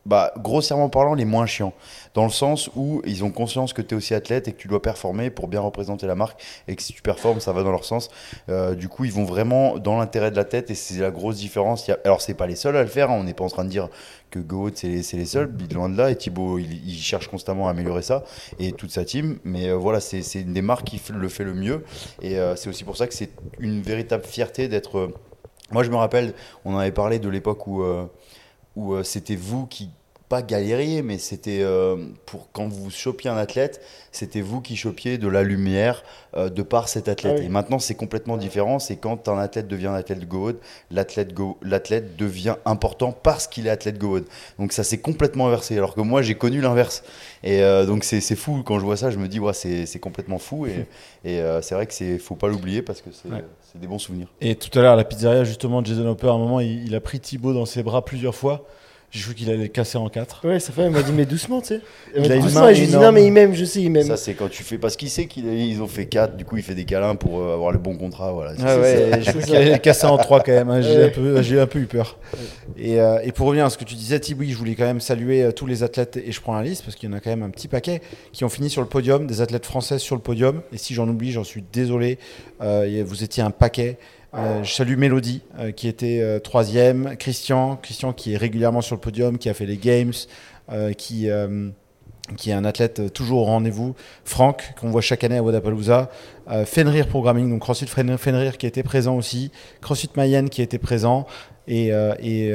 bah, 0.04 0.32
grossièrement 0.38 0.88
parlant, 0.88 1.14
les 1.14 1.24
moins 1.24 1.46
chiants. 1.46 1.72
Dans 2.14 2.24
le 2.24 2.30
sens 2.30 2.70
où 2.76 3.00
ils 3.06 3.24
ont 3.24 3.30
conscience 3.30 3.72
que 3.72 3.82
tu 3.82 3.94
es 3.94 3.96
aussi 3.96 4.14
athlète 4.14 4.48
et 4.48 4.52
que 4.52 4.58
tu 4.58 4.68
dois 4.68 4.82
performer 4.82 5.30
pour 5.30 5.48
bien 5.48 5.60
représenter 5.60 6.06
la 6.06 6.14
marque 6.14 6.42
et 6.68 6.76
que 6.76 6.82
si 6.82 6.92
tu 6.92 7.02
performes, 7.02 7.40
ça 7.40 7.52
va 7.52 7.62
dans 7.62 7.70
leur 7.70 7.84
sens. 7.84 8.10
Euh, 8.48 8.74
du 8.74 8.88
coup, 8.88 9.04
ils 9.04 9.12
vont 9.12 9.24
vraiment 9.24 9.78
dans 9.78 9.96
l'intérêt 9.98 10.30
de 10.30 10.36
l'athlète 10.36 10.70
et 10.70 10.74
c'est 10.74 10.98
la 11.00 11.10
grosse 11.10 11.36
différence. 11.36 11.88
A- 11.88 11.98
Alors, 12.04 12.20
c'est 12.20 12.34
pas 12.34 12.46
les 12.46 12.56
seuls 12.56 12.76
à 12.76 12.82
le 12.82 12.88
faire. 12.88 13.10
hein. 13.10 13.16
On 13.18 13.24
n'est 13.24 13.34
pas 13.34 13.44
en 13.44 13.48
train 13.48 13.64
de 13.64 13.70
dire 13.70 13.88
que 14.30 14.38
Goat 14.38 14.70
c'est 14.74 14.88
les, 14.88 15.02
les 15.18 15.24
seuls, 15.26 15.52
loin 15.72 15.88
de 15.88 15.96
là. 15.96 16.10
Et 16.10 16.16
Thibaut, 16.16 16.58
il, 16.58 16.86
il 16.88 16.98
cherche 16.98 17.28
constamment 17.28 17.68
à 17.68 17.70
améliorer 17.70 18.02
ça 18.02 18.24
et 18.58 18.72
toute 18.72 18.90
sa 18.90 19.04
team. 19.04 19.38
Mais 19.44 19.68
euh, 19.68 19.74
voilà, 19.76 20.00
c'est 20.00 20.20
une 20.40 20.52
des 20.52 20.62
marques 20.62 20.84
qui 20.86 21.00
le 21.14 21.28
fait 21.28 21.44
le 21.44 21.54
mieux. 21.54 21.84
Et 22.20 22.38
euh, 22.38 22.56
c'est 22.56 22.68
aussi 22.68 22.84
pour 22.84 22.96
ça 22.96 23.06
que 23.06 23.14
c'est 23.14 23.30
une 23.58 23.80
véritable 23.82 24.24
fierté 24.24 24.68
d'être. 24.68 25.10
Moi, 25.70 25.84
je 25.84 25.90
me 25.90 25.96
rappelle, 25.96 26.34
on 26.66 26.74
en 26.74 26.78
avait 26.78 26.92
parlé 26.92 27.18
de 27.18 27.28
l'époque 27.30 27.66
où, 27.66 27.82
où 28.76 28.94
euh, 28.94 29.02
c'était 29.02 29.36
vous 29.36 29.66
qui, 29.66 29.90
pas 30.32 30.40
galériez, 30.40 31.02
mais 31.02 31.18
c'était 31.18 31.60
euh, 31.60 31.94
pour 32.24 32.50
quand 32.52 32.66
vous 32.66 32.88
chopiez 32.88 33.28
un 33.28 33.36
athlète, 33.36 33.82
c'était 34.12 34.40
vous 34.40 34.62
qui 34.62 34.76
chopiez 34.76 35.18
de 35.18 35.28
la 35.28 35.42
lumière 35.42 36.04
euh, 36.34 36.48
de 36.48 36.62
par 36.62 36.88
cet 36.88 37.06
athlète. 37.06 37.34
Ah 37.36 37.40
oui. 37.40 37.44
Et 37.44 37.48
maintenant, 37.50 37.78
c'est 37.78 37.94
complètement 37.94 38.38
différent. 38.38 38.78
C'est 38.78 38.96
quand 38.96 39.28
un 39.28 39.36
athlète 39.36 39.68
devient 39.68 39.88
un 39.88 39.94
athlète 39.94 40.26
GOAT, 40.26 40.54
l'athlète 40.90 41.34
go, 41.34 41.58
l'athlète 41.60 42.16
devient 42.16 42.56
important 42.64 43.12
parce 43.12 43.46
qu'il 43.46 43.66
est 43.66 43.70
athlète 43.70 43.98
GOAT. 43.98 44.22
Donc 44.58 44.72
ça 44.72 44.84
s'est 44.84 45.00
complètement 45.02 45.48
inversé. 45.48 45.76
Alors 45.76 45.94
que 45.94 46.00
moi, 46.00 46.22
j'ai 46.22 46.34
connu 46.34 46.62
l'inverse. 46.62 47.04
Et 47.44 47.62
euh, 47.62 47.84
donc 47.84 48.02
c'est 48.02 48.22
c'est 48.22 48.34
fou. 48.34 48.62
Quand 48.64 48.78
je 48.78 48.84
vois 48.86 48.96
ça, 48.96 49.10
je 49.10 49.18
me 49.18 49.28
dis, 49.28 49.38
ouais, 49.38 49.52
c'est 49.52 49.84
c'est 49.84 49.98
complètement 49.98 50.38
fou. 50.38 50.64
Et, 50.64 50.86
et 51.30 51.40
euh, 51.40 51.60
c'est 51.60 51.74
vrai 51.74 51.84
que 51.86 51.92
c'est 51.92 52.18
faut 52.18 52.36
pas 52.36 52.48
l'oublier 52.48 52.80
parce 52.80 53.02
que 53.02 53.10
c'est 53.12 53.28
Ouais. 53.30 53.44
c'est 53.70 53.78
des 53.78 53.86
bons 53.86 53.98
souvenirs. 53.98 54.28
Et 54.40 54.54
tout 54.54 54.78
à 54.78 54.80
l'heure, 54.80 54.94
à 54.94 54.96
la 54.96 55.04
pizzeria, 55.04 55.44
justement, 55.44 55.84
Jason 55.84 56.06
Hopper, 56.06 56.28
à 56.28 56.32
un 56.32 56.38
moment, 56.38 56.60
il, 56.60 56.86
il 56.86 56.94
a 56.94 57.02
pris 57.02 57.20
Thibaut 57.20 57.52
dans 57.52 57.66
ses 57.66 57.82
bras 57.82 58.02
plusieurs 58.02 58.34
fois. 58.34 58.64
J'ai 59.14 59.20
cru 59.24 59.34
qu'il 59.34 59.50
allait 59.50 59.58
le 59.64 59.68
casser 59.68 59.98
en 59.98 60.08
4. 60.08 60.48
Ouais, 60.48 60.58
sa 60.58 60.72
femme 60.72 60.86
elle 60.86 60.90
m'a 60.92 61.02
dit, 61.02 61.12
mais 61.12 61.26
doucement, 61.26 61.60
tu 61.60 61.68
sais. 61.68 61.80
Elle 62.14 62.20
m'a 62.22 62.26
Il 62.26 62.32
a 62.32 62.36
dit 62.38 62.42
doucement, 62.44 62.60
main 62.62 62.68
et 62.70 62.74
je 62.74 62.80
lui 62.80 62.86
dis, 62.86 62.92
énorme. 62.94 63.04
non, 63.04 63.12
mais 63.12 63.26
il 63.26 63.30
m'aime, 63.30 63.54
je 63.54 63.64
sais, 63.66 63.82
il 63.82 63.90
m'aime. 63.90 64.06
Ça, 64.06 64.16
c'est 64.16 64.32
quand 64.32 64.48
tu 64.48 64.62
fais 64.62 64.78
pas 64.78 64.88
ce 64.88 64.96
qu'il 64.96 65.10
sait 65.10 65.26
qu'ils 65.26 65.46
ils 65.52 65.82
ont 65.82 65.86
fait 65.86 66.06
4, 66.06 66.34
du 66.34 66.46
coup, 66.46 66.56
il 66.56 66.62
fait 66.62 66.74
des 66.74 66.86
câlins 66.86 67.14
pour 67.14 67.40
euh, 67.42 67.52
avoir 67.52 67.72
le 67.72 67.78
bon 67.78 67.94
contrat. 67.98 68.32
Voilà. 68.32 68.52
Ah 68.64 68.78
ouais, 68.78 69.20
je 69.22 69.30
crois 69.30 69.42
qu'il 69.42 69.54
allait 69.54 69.72
le 69.72 69.76
casser 69.78 70.06
en 70.06 70.16
3 70.16 70.40
quand 70.40 70.52
même. 70.52 70.70
hein. 70.70 70.80
J'ai 70.80 70.96
Ouais. 70.96 71.04
un, 71.04 71.08
peu- 71.10 71.42
j'ai 71.42 71.60
un 71.60 71.66
peu 71.66 71.78
eu 71.80 71.86
peur. 71.86 72.18
Et, 72.78 72.98
euh, 73.02 73.18
et 73.22 73.32
pour 73.32 73.48
revenir 73.48 73.66
à 73.66 73.70
ce 73.70 73.76
que 73.76 73.84
tu 73.84 73.94
disais, 73.96 74.18
Thibaut, 74.18 74.44
je 74.48 74.56
voulais 74.56 74.74
quand 74.74 74.84
même 74.86 75.00
saluer 75.00 75.42
euh, 75.42 75.52
tous 75.52 75.66
les 75.66 75.82
athlètes, 75.82 76.16
et 76.16 76.32
je 76.32 76.40
prends 76.40 76.54
la 76.54 76.62
liste 76.62 76.82
parce 76.82 76.96
qu'il 76.96 77.10
y 77.10 77.12
en 77.12 77.14
a 77.14 77.20
quand 77.20 77.28
même 77.28 77.42
un 77.42 77.50
petit 77.50 77.68
paquet 77.68 78.00
qui 78.32 78.44
ont 78.44 78.48
fini 78.48 78.70
sur 78.70 78.80
le 78.80 78.88
podium, 78.88 79.26
des 79.26 79.42
athlètes 79.42 79.66
français 79.66 79.98
sur 79.98 80.16
le 80.16 80.22
podium. 80.22 80.62
Et 80.72 80.78
si 80.78 80.94
j'en 80.94 81.06
oublie, 81.06 81.32
j'en 81.32 81.44
suis 81.44 81.62
désolé. 81.70 82.18
Euh, 82.62 83.02
vous 83.04 83.22
étiez 83.22 83.42
un 83.42 83.50
paquet. 83.50 83.98
Euh, 84.34 84.64
je 84.64 84.72
salue 84.72 84.96
Mélodie 84.96 85.42
euh, 85.58 85.72
qui 85.72 85.88
était 85.88 86.20
euh, 86.22 86.38
troisième, 86.38 87.16
Christian, 87.18 87.76
Christian 87.76 88.12
qui 88.14 88.32
est 88.32 88.36
régulièrement 88.38 88.80
sur 88.80 88.94
le 88.96 89.00
podium, 89.00 89.36
qui 89.36 89.48
a 89.50 89.54
fait 89.54 89.66
les 89.66 89.76
games, 89.76 90.12
euh, 90.72 90.92
qui, 90.94 91.28
qui 92.38 92.50
est 92.50 92.54
un 92.54 92.64
athlète 92.64 93.12
toujours 93.12 93.40
au 93.40 93.44
rendez-vous, 93.44 93.94
Franck 94.24 94.74
qu'on 94.80 94.88
voit 94.90 95.02
chaque 95.02 95.22
année 95.24 95.36
à 95.36 95.42
Wadapalooza, 95.42 96.10
Fenrir 96.64 97.08
Programming, 97.08 97.50
donc 97.50 97.60
CrossFit 97.60 97.86
Fen- 97.86 98.16
Fenrir 98.16 98.56
qui 98.58 98.66
était 98.66 98.82
présent 98.82 99.16
aussi, 99.16 99.50
CrossFit 99.80 100.10
Mayenne 100.16 100.48
qui 100.48 100.62
était 100.62 100.78
présent. 100.78 101.26
Et, 101.68 101.88
et, 101.88 102.48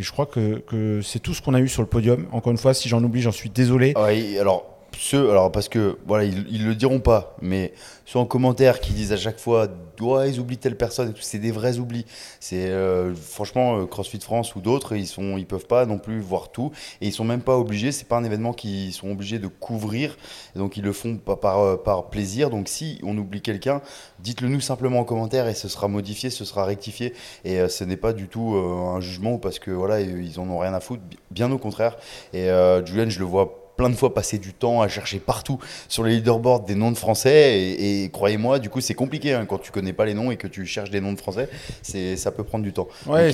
je 0.00 0.12
crois 0.12 0.26
que, 0.26 0.58
que 0.58 1.00
c'est 1.02 1.18
tout 1.18 1.34
ce 1.34 1.42
qu'on 1.42 1.54
a 1.54 1.60
eu 1.60 1.68
sur 1.68 1.82
le 1.82 1.88
podium. 1.88 2.26
Encore 2.32 2.52
une 2.52 2.58
fois, 2.58 2.72
si 2.72 2.88
j'en 2.88 3.02
oublie, 3.02 3.20
j'en 3.20 3.32
suis 3.32 3.50
désolé. 3.50 3.94
Ouais, 3.96 4.38
alors, 4.38 4.77
ceux, 4.98 5.30
alors 5.30 5.52
parce 5.52 5.68
que 5.68 5.96
voilà, 6.06 6.24
ils, 6.24 6.44
ils 6.50 6.66
le 6.66 6.74
diront 6.74 7.00
pas, 7.00 7.36
mais 7.40 7.72
ceux 8.04 8.18
en 8.18 8.26
commentaire 8.26 8.80
qui 8.80 8.92
disent 8.92 9.12
à 9.12 9.16
chaque 9.16 9.38
fois, 9.38 9.68
ouais, 10.00 10.30
ils 10.30 10.40
oublient 10.40 10.58
telle 10.58 10.76
personne 10.76 11.14
c'est 11.20 11.38
des 11.38 11.52
vrais 11.52 11.78
oublis. 11.78 12.04
C'est 12.40 12.68
euh, 12.68 13.14
franchement 13.14 13.78
euh, 13.78 13.86
CrossFit 13.86 14.20
France 14.20 14.56
ou 14.56 14.60
d'autres, 14.60 14.96
ils 14.96 15.06
sont, 15.06 15.36
ils 15.36 15.46
peuvent 15.46 15.66
pas 15.66 15.86
non 15.86 15.98
plus 15.98 16.20
voir 16.20 16.50
tout 16.50 16.72
et 17.00 17.06
ils 17.06 17.12
sont 17.12 17.24
même 17.24 17.42
pas 17.42 17.56
obligés. 17.56 17.92
C'est 17.92 18.08
pas 18.08 18.16
un 18.16 18.24
événement 18.24 18.52
qu'ils 18.52 18.92
sont 18.92 19.10
obligés 19.10 19.38
de 19.38 19.46
couvrir, 19.46 20.16
donc 20.56 20.76
ils 20.76 20.84
le 20.84 20.92
font 20.92 21.16
pas 21.16 21.36
par, 21.36 21.60
euh, 21.60 21.76
par 21.76 22.08
plaisir. 22.10 22.50
Donc 22.50 22.68
si 22.68 22.98
on 23.04 23.16
oublie 23.16 23.40
quelqu'un, 23.40 23.82
dites-le 24.20 24.48
nous 24.48 24.60
simplement 24.60 25.00
en 25.00 25.04
commentaire 25.04 25.46
et 25.46 25.54
ce 25.54 25.68
sera 25.68 25.86
modifié, 25.86 26.30
ce 26.30 26.44
sera 26.44 26.64
rectifié 26.64 27.14
et 27.44 27.68
ce 27.68 27.84
n'est 27.84 27.96
pas 27.96 28.12
du 28.12 28.26
tout 28.28 28.54
un 28.56 29.00
jugement 29.00 29.38
parce 29.38 29.58
que 29.58 29.70
voilà, 29.70 30.00
ils 30.00 30.40
en 30.40 30.48
ont 30.48 30.58
rien 30.58 30.74
à 30.74 30.80
foutre, 30.80 31.02
bien 31.30 31.52
au 31.52 31.58
contraire. 31.58 31.96
Et 32.32 32.48
Julien, 32.84 33.08
je 33.08 33.18
le 33.18 33.24
vois 33.26 33.67
plein 33.78 33.88
de 33.88 33.94
fois 33.94 34.12
passer 34.12 34.36
du 34.36 34.52
temps 34.52 34.82
à 34.82 34.88
chercher 34.88 35.20
partout 35.20 35.58
sur 35.88 36.02
les 36.04 36.16
leaderboards 36.16 36.64
des 36.66 36.74
noms 36.74 36.90
de 36.90 36.98
français 36.98 37.58
et, 37.58 38.04
et 38.04 38.08
croyez-moi 38.10 38.58
du 38.58 38.68
coup 38.68 38.82
c'est 38.82 38.94
compliqué 38.94 39.32
hein, 39.32 39.46
quand 39.48 39.58
tu 39.58 39.70
connais 39.72 39.94
pas 39.94 40.04
les 40.04 40.14
noms 40.14 40.30
et 40.30 40.36
que 40.36 40.48
tu 40.48 40.66
cherches 40.66 40.90
des 40.90 41.00
noms 41.00 41.12
de 41.12 41.18
français 41.18 41.48
c'est 41.80 42.16
ça 42.16 42.30
peut 42.32 42.44
prendre 42.44 42.64
du 42.64 42.72
temps 42.72 42.88
Ouais, 43.06 43.30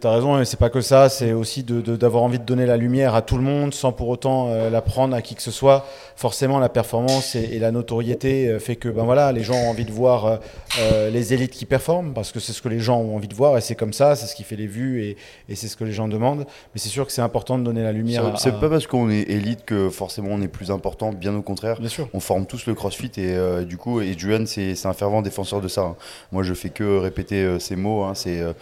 t'as 0.00 0.10
raison, 0.10 0.42
c'est 0.44 0.58
pas 0.58 0.70
que 0.70 0.80
ça, 0.80 1.08
c'est 1.08 1.32
aussi 1.32 1.62
d'avoir 1.62 2.22
envie 2.22 2.38
de 2.38 2.44
donner 2.44 2.66
la 2.66 2.76
lumière 2.76 3.14
à 3.14 3.20
tout 3.22 3.36
le 3.36 3.42
monde 3.42 3.74
sans 3.74 3.92
pour 3.92 4.08
autant 4.08 4.48
euh, 4.48 4.70
la 4.70 4.80
prendre 4.80 5.14
à 5.14 5.20
qui 5.20 5.34
que 5.34 5.42
ce 5.42 5.50
soit. 5.50 5.86
Forcément, 6.16 6.58
la 6.58 6.68
performance 6.68 7.34
et, 7.34 7.50
et 7.52 7.58
la 7.58 7.70
notoriété 7.70 8.48
euh, 8.48 8.58
fait 8.58 8.76
que 8.76 8.88
ben 8.88 9.04
voilà, 9.04 9.30
les 9.32 9.42
gens 9.42 9.54
ont 9.54 9.68
envie 9.70 9.84
de 9.84 9.92
voir 9.92 10.26
euh, 10.26 10.36
euh, 10.80 11.10
les 11.10 11.34
élites 11.34 11.52
qui 11.52 11.66
performent 11.66 12.14
parce 12.14 12.32
que 12.32 12.40
c'est 12.40 12.52
ce 12.52 12.62
que 12.62 12.68
les 12.68 12.78
gens 12.80 12.98
ont 13.00 13.16
envie 13.16 13.28
de 13.28 13.34
voir 13.34 13.58
et 13.58 13.60
c'est 13.60 13.74
comme 13.74 13.92
ça, 13.92 14.16
c'est 14.16 14.26
ce 14.26 14.34
qui 14.34 14.44
fait 14.44 14.56
les 14.56 14.66
vues 14.66 15.02
et, 15.04 15.16
et 15.48 15.54
c'est 15.54 15.68
ce 15.68 15.76
que 15.76 15.84
les 15.84 15.92
gens 15.92 16.08
demandent. 16.08 16.46
Mais 16.74 16.80
c'est 16.80 16.88
sûr 16.88 17.06
que 17.06 17.12
c'est 17.12 17.22
important 17.22 17.58
de 17.58 17.64
donner 17.64 17.82
la 17.82 17.92
lumière. 17.92 18.38
c'est 18.38 18.58
pas 18.58 18.68
parce 18.70 18.86
qu'on 18.86 19.10
est 19.10 19.28
élite 19.28 19.64
que 19.66 19.81
forcément 19.90 20.30
on 20.32 20.42
est 20.42 20.48
plus 20.48 20.70
important 20.70 21.12
bien 21.12 21.34
au 21.34 21.42
contraire 21.42 21.78
Bien 21.80 21.88
sûr. 21.88 22.08
on 22.12 22.20
forme 22.20 22.46
tous 22.46 22.66
le 22.66 22.74
crossfit 22.74 23.10
et 23.16 23.34
euh, 23.34 23.64
du 23.64 23.76
coup 23.76 24.00
et 24.00 24.16
Julian 24.16 24.44
c'est 24.46 24.86
un 24.86 24.92
fervent 24.92 25.22
défenseur 25.22 25.60
de 25.60 25.68
ça 25.68 25.82
hein. 25.82 25.96
moi 26.30 26.42
je 26.42 26.54
fais 26.54 26.70
que 26.70 26.98
répéter 26.98 27.42
euh, 27.42 27.58
ces 27.58 27.76
mots 27.76 28.04
hein. 28.04 28.14
c'est 28.14 28.40
euh, 28.40 28.52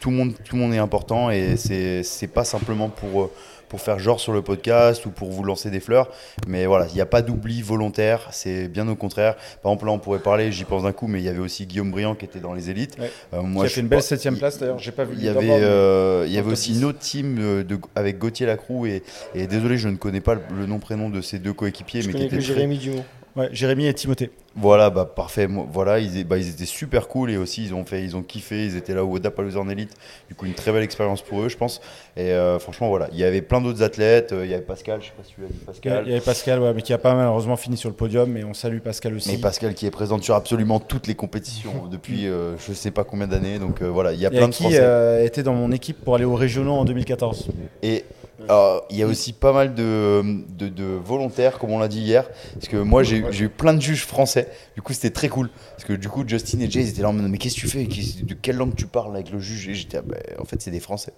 tout 0.00 0.10
le 0.10 0.16
monde 0.16 0.32
tout 0.44 0.56
le 0.56 0.62
monde 0.62 0.74
est 0.74 0.78
important 0.78 1.30
et 1.30 1.56
c'est 1.56 2.02
c'est 2.02 2.26
pas 2.26 2.44
simplement 2.44 2.88
pour 2.88 3.22
euh, 3.22 3.30
pour 3.68 3.80
faire 3.80 3.98
genre 3.98 4.20
sur 4.20 4.32
le 4.32 4.42
podcast 4.42 5.06
ou 5.06 5.10
pour 5.10 5.30
vous 5.30 5.42
lancer 5.42 5.70
des 5.70 5.80
fleurs 5.80 6.08
mais 6.46 6.66
voilà 6.66 6.86
il 6.88 6.94
n'y 6.94 7.00
a 7.00 7.06
pas 7.06 7.22
d'oubli 7.22 7.62
volontaire 7.62 8.28
c'est 8.32 8.68
bien 8.68 8.86
au 8.88 8.94
contraire 8.96 9.34
par 9.62 9.72
exemple 9.72 9.86
là 9.86 9.92
on 9.92 9.98
pourrait 9.98 10.18
parler 10.20 10.52
j'y 10.52 10.64
pense 10.64 10.84
d'un 10.84 10.92
coup 10.92 11.06
mais 11.06 11.20
il 11.20 11.24
y 11.24 11.28
avait 11.28 11.38
aussi 11.40 11.66
Guillaume 11.66 11.90
Briand 11.90 12.14
qui 12.14 12.24
était 12.24 12.40
dans 12.40 12.52
les 12.52 12.70
élites 12.70 12.96
Ouais. 12.98 13.10
Euh, 13.34 13.40
Qui 13.40 13.46
moi 13.46 13.64
a 13.64 13.68
je 13.68 13.72
fait 13.74 13.80
une 13.80 13.88
belle 13.88 14.02
septième 14.02 14.38
place 14.38 14.58
d'ailleurs, 14.58 14.78
j'ai 14.78 14.92
pas 14.92 15.04
vu 15.04 15.14
il 15.18 15.24
y 15.24 15.28
avait, 15.28 15.48
euh, 15.50 16.24
il 16.26 16.32
y 16.32 16.38
avait 16.38 16.52
aussi 16.52 16.68
top 16.68 16.74
une 16.74 16.80
10. 16.80 16.84
autre 16.86 16.98
team 16.98 17.36
euh, 17.40 17.62
de, 17.64 17.78
avec 17.94 18.18
Gauthier 18.18 18.46
Lacroix 18.46 18.88
et, 18.88 19.02
et 19.34 19.46
désolé 19.46 19.76
je 19.78 19.88
ne 19.88 19.96
connais 19.96 20.20
pas 20.20 20.34
le, 20.34 20.40
le 20.56 20.66
nom 20.66 20.78
prénom 20.78 21.10
de 21.10 21.20
ces 21.20 21.38
deux 21.38 21.52
coéquipiers 21.52 22.02
Je 22.02 22.08
mais 22.08 22.14
qui 22.14 22.24
que 22.28 22.30
très- 22.36 22.40
Jérémy 22.40 22.78
Dumont. 22.78 23.04
Ouais, 23.36 23.48
Jérémy 23.52 23.86
et 23.86 23.92
Timothée. 23.92 24.30
voilà, 24.56 24.88
bah 24.88 25.04
parfait. 25.04 25.46
Voilà, 25.70 25.98
ils, 25.98 26.24
bah, 26.24 26.38
ils 26.38 26.48
étaient 26.48 26.64
super 26.64 27.06
cool 27.06 27.30
et 27.30 27.36
aussi 27.36 27.62
ils 27.64 27.74
ont 27.74 27.84
fait, 27.84 28.02
ils 28.02 28.16
ont 28.16 28.22
kiffé. 28.22 28.64
Ils 28.64 28.76
étaient 28.76 28.94
là 28.94 29.04
au 29.04 29.08
Wadapalooza 29.08 29.60
en 29.60 29.68
élite. 29.68 29.92
Du 30.28 30.34
coup, 30.34 30.46
une 30.46 30.54
très 30.54 30.72
belle 30.72 30.82
expérience 30.82 31.20
pour 31.20 31.42
eux, 31.42 31.48
je 31.50 31.56
pense. 31.58 31.82
Et 32.16 32.30
euh, 32.32 32.58
franchement, 32.58 32.88
voilà, 32.88 33.08
il 33.12 33.18
y 33.18 33.24
avait 33.24 33.42
plein 33.42 33.60
d'autres 33.60 33.82
athlètes. 33.82 34.32
Euh, 34.32 34.46
Il 34.46 34.50
y 34.50 34.54
avait 34.54 34.62
Pascal, 34.64 35.00
je 35.02 35.06
sais 35.08 35.12
pas 35.16 35.22
si 35.22 35.34
tu 35.34 35.42
l'as 35.42 35.48
dit, 35.48 35.58
Pascal. 35.66 36.02
il 36.06 36.10
y 36.10 36.12
avait 36.14 36.24
Pascal, 36.24 36.60
ouais, 36.62 36.72
mais 36.72 36.80
qui 36.80 36.94
a 36.94 36.98
pas 36.98 37.14
malheureusement 37.14 37.56
fini 37.56 37.76
sur 37.76 37.90
le 37.90 37.94
podium, 37.94 38.30
mais 38.30 38.42
on 38.44 38.54
salue 38.54 38.78
Pascal 38.78 39.14
aussi. 39.14 39.32
Mais 39.32 39.38
Pascal 39.38 39.74
qui 39.74 39.84
est 39.84 39.90
présente 39.90 40.24
sur 40.24 40.34
absolument 40.34 40.80
toutes 40.80 41.06
les 41.06 41.14
compétitions 41.14 41.86
depuis 41.90 42.26
euh, 42.26 42.56
je 42.66 42.72
sais 42.72 42.90
pas 42.90 43.04
combien 43.04 43.26
d'années. 43.26 43.58
Donc 43.58 43.82
euh, 43.82 43.88
voilà, 43.90 44.12
il 44.14 44.20
y 44.20 44.24
a 44.24 44.32
Et 44.32 44.36
plein 44.36 44.48
de 44.48 44.54
qui 44.54 44.62
Français. 44.62 44.78
euh, 44.80 45.24
était 45.24 45.42
dans 45.42 45.52
mon 45.54 45.72
équipe 45.72 46.02
pour 46.02 46.14
aller 46.14 46.24
aux 46.24 46.34
régionaux 46.36 46.72
en 46.72 46.86
2014. 46.86 47.48
Et 47.82 48.04
alors, 48.48 48.84
il 48.90 48.96
y 48.96 49.02
a 49.02 49.06
aussi 49.06 49.32
pas 49.32 49.52
mal 49.52 49.74
de, 49.74 50.22
de, 50.50 50.68
de 50.68 50.84
volontaires, 50.84 51.58
comme 51.58 51.70
on 51.70 51.78
l'a 51.78 51.88
dit 51.88 52.00
hier. 52.00 52.28
Parce 52.54 52.68
que 52.68 52.76
moi, 52.76 53.02
j'ai 53.02 53.24
eu 53.40 53.48
plein 53.48 53.74
de 53.74 53.80
juges 53.80 54.04
français. 54.04 54.48
Du 54.74 54.82
coup, 54.82 54.92
c'était 54.92 55.10
très 55.10 55.28
cool. 55.28 55.50
Parce 55.70 55.84
que 55.84 55.94
du 55.94 56.08
coup, 56.08 56.24
Justin 56.26 56.60
et 56.60 56.70
Jay, 56.70 56.82
ils 56.82 56.88
étaient 56.90 57.02
là 57.02 57.08
en 57.08 57.12
mode 57.12 57.30
Mais 57.30 57.38
qu'est-ce 57.38 57.54
que 57.54 57.60
tu 57.60 57.68
fais? 57.68 57.84
De 57.84 58.34
quelle 58.34 58.56
langue 58.56 58.74
tu 58.74 58.86
parles 58.86 59.14
avec 59.14 59.30
le 59.30 59.40
juge? 59.40 59.68
Et 59.68 59.74
j'étais, 59.74 59.98
ah, 59.98 60.02
bah, 60.04 60.16
en 60.38 60.44
fait, 60.44 60.60
c'est 60.60 60.70
des 60.70 60.80
Français. 60.80 61.12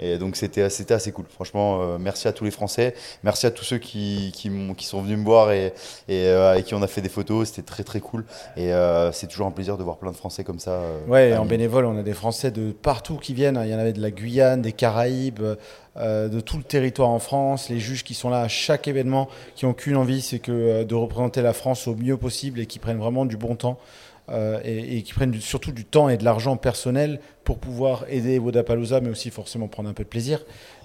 Et 0.00 0.18
donc, 0.18 0.36
c'était 0.36 0.68
c'était 0.68 0.94
assez 0.94 1.12
cool. 1.12 1.26
Franchement, 1.32 1.80
euh, 1.80 1.98
merci 1.98 2.28
à 2.28 2.32
tous 2.32 2.44
les 2.44 2.50
Français. 2.50 2.94
Merci 3.22 3.46
à 3.46 3.50
tous 3.50 3.64
ceux 3.64 3.78
qui, 3.78 4.32
qui, 4.34 4.84
sont 4.84 5.00
venus 5.00 5.18
me 5.18 5.24
voir 5.24 5.52
et, 5.52 5.72
et 6.08 6.26
euh, 6.26 6.52
avec 6.52 6.66
qui 6.66 6.74
on 6.74 6.82
a 6.82 6.86
fait 6.86 7.00
des 7.00 7.08
photos. 7.08 7.48
C'était 7.48 7.62
très, 7.62 7.84
très 7.84 8.00
cool. 8.00 8.24
Et 8.56 8.72
euh, 8.72 9.12
c'est 9.12 9.28
toujours 9.28 9.46
un 9.46 9.52
plaisir 9.52 9.78
de 9.78 9.82
voir 9.82 9.96
plein 9.98 10.10
de 10.10 10.16
Français 10.16 10.44
comme 10.44 10.58
ça. 10.58 10.80
Ouais, 11.06 11.36
en 11.36 11.46
bénévole, 11.46 11.84
on 11.84 11.96
a 11.96 12.02
des 12.02 12.14
Français 12.14 12.50
de 12.50 12.72
partout 12.72 13.16
qui 13.16 13.32
viennent. 13.32 13.60
Il 13.64 13.70
y 13.70 13.74
en 13.74 13.78
avait 13.78 13.92
de 13.92 14.02
la 14.02 14.10
Guyane, 14.10 14.60
des 14.60 14.72
Caraïbes, 14.72 15.42
de 15.96 16.40
tout 16.40 16.56
le 16.56 16.64
territoire 16.64 17.08
en 17.10 17.18
France. 17.20 17.68
Les 17.68 17.78
juges 17.78 18.02
qui 18.04 18.14
sont 18.14 18.28
là 18.30 18.40
à 18.40 18.48
chaque 18.48 18.88
événement, 18.88 19.28
qui 19.54 19.64
n'ont 19.66 19.74
qu'une 19.74 19.96
envie, 19.96 20.22
c'est 20.22 20.38
que 20.40 20.52
euh, 20.52 20.84
de 20.84 20.94
représenter 20.94 21.40
la 21.42 21.52
France 21.52 21.86
au 21.86 21.94
mieux 21.94 22.16
possible 22.16 22.58
et 22.60 22.66
qui 22.66 22.78
prennent 22.78 22.98
vraiment 22.98 23.24
du 23.26 23.36
bon 23.36 23.54
temps. 23.56 23.78
euh, 24.30 24.58
et, 24.64 24.96
et 24.96 25.02
qui 25.02 25.12
prennent 25.12 25.32
du- 25.32 25.40
surtout 25.42 25.70
du 25.70 25.84
temps 25.84 26.08
et 26.08 26.16
de 26.16 26.24
l'argent 26.24 26.56
personnel 26.56 27.20
pour 27.44 27.58
pouvoir 27.58 28.06
aider 28.08 28.38
Vodapalooza, 28.38 29.02
mais 29.02 29.10
aussi 29.10 29.28
forcément 29.30 29.68
prendre 29.68 29.90
un 29.90 29.92
peu 29.92 30.02
de 30.02 30.08
plaisir. 30.08 30.42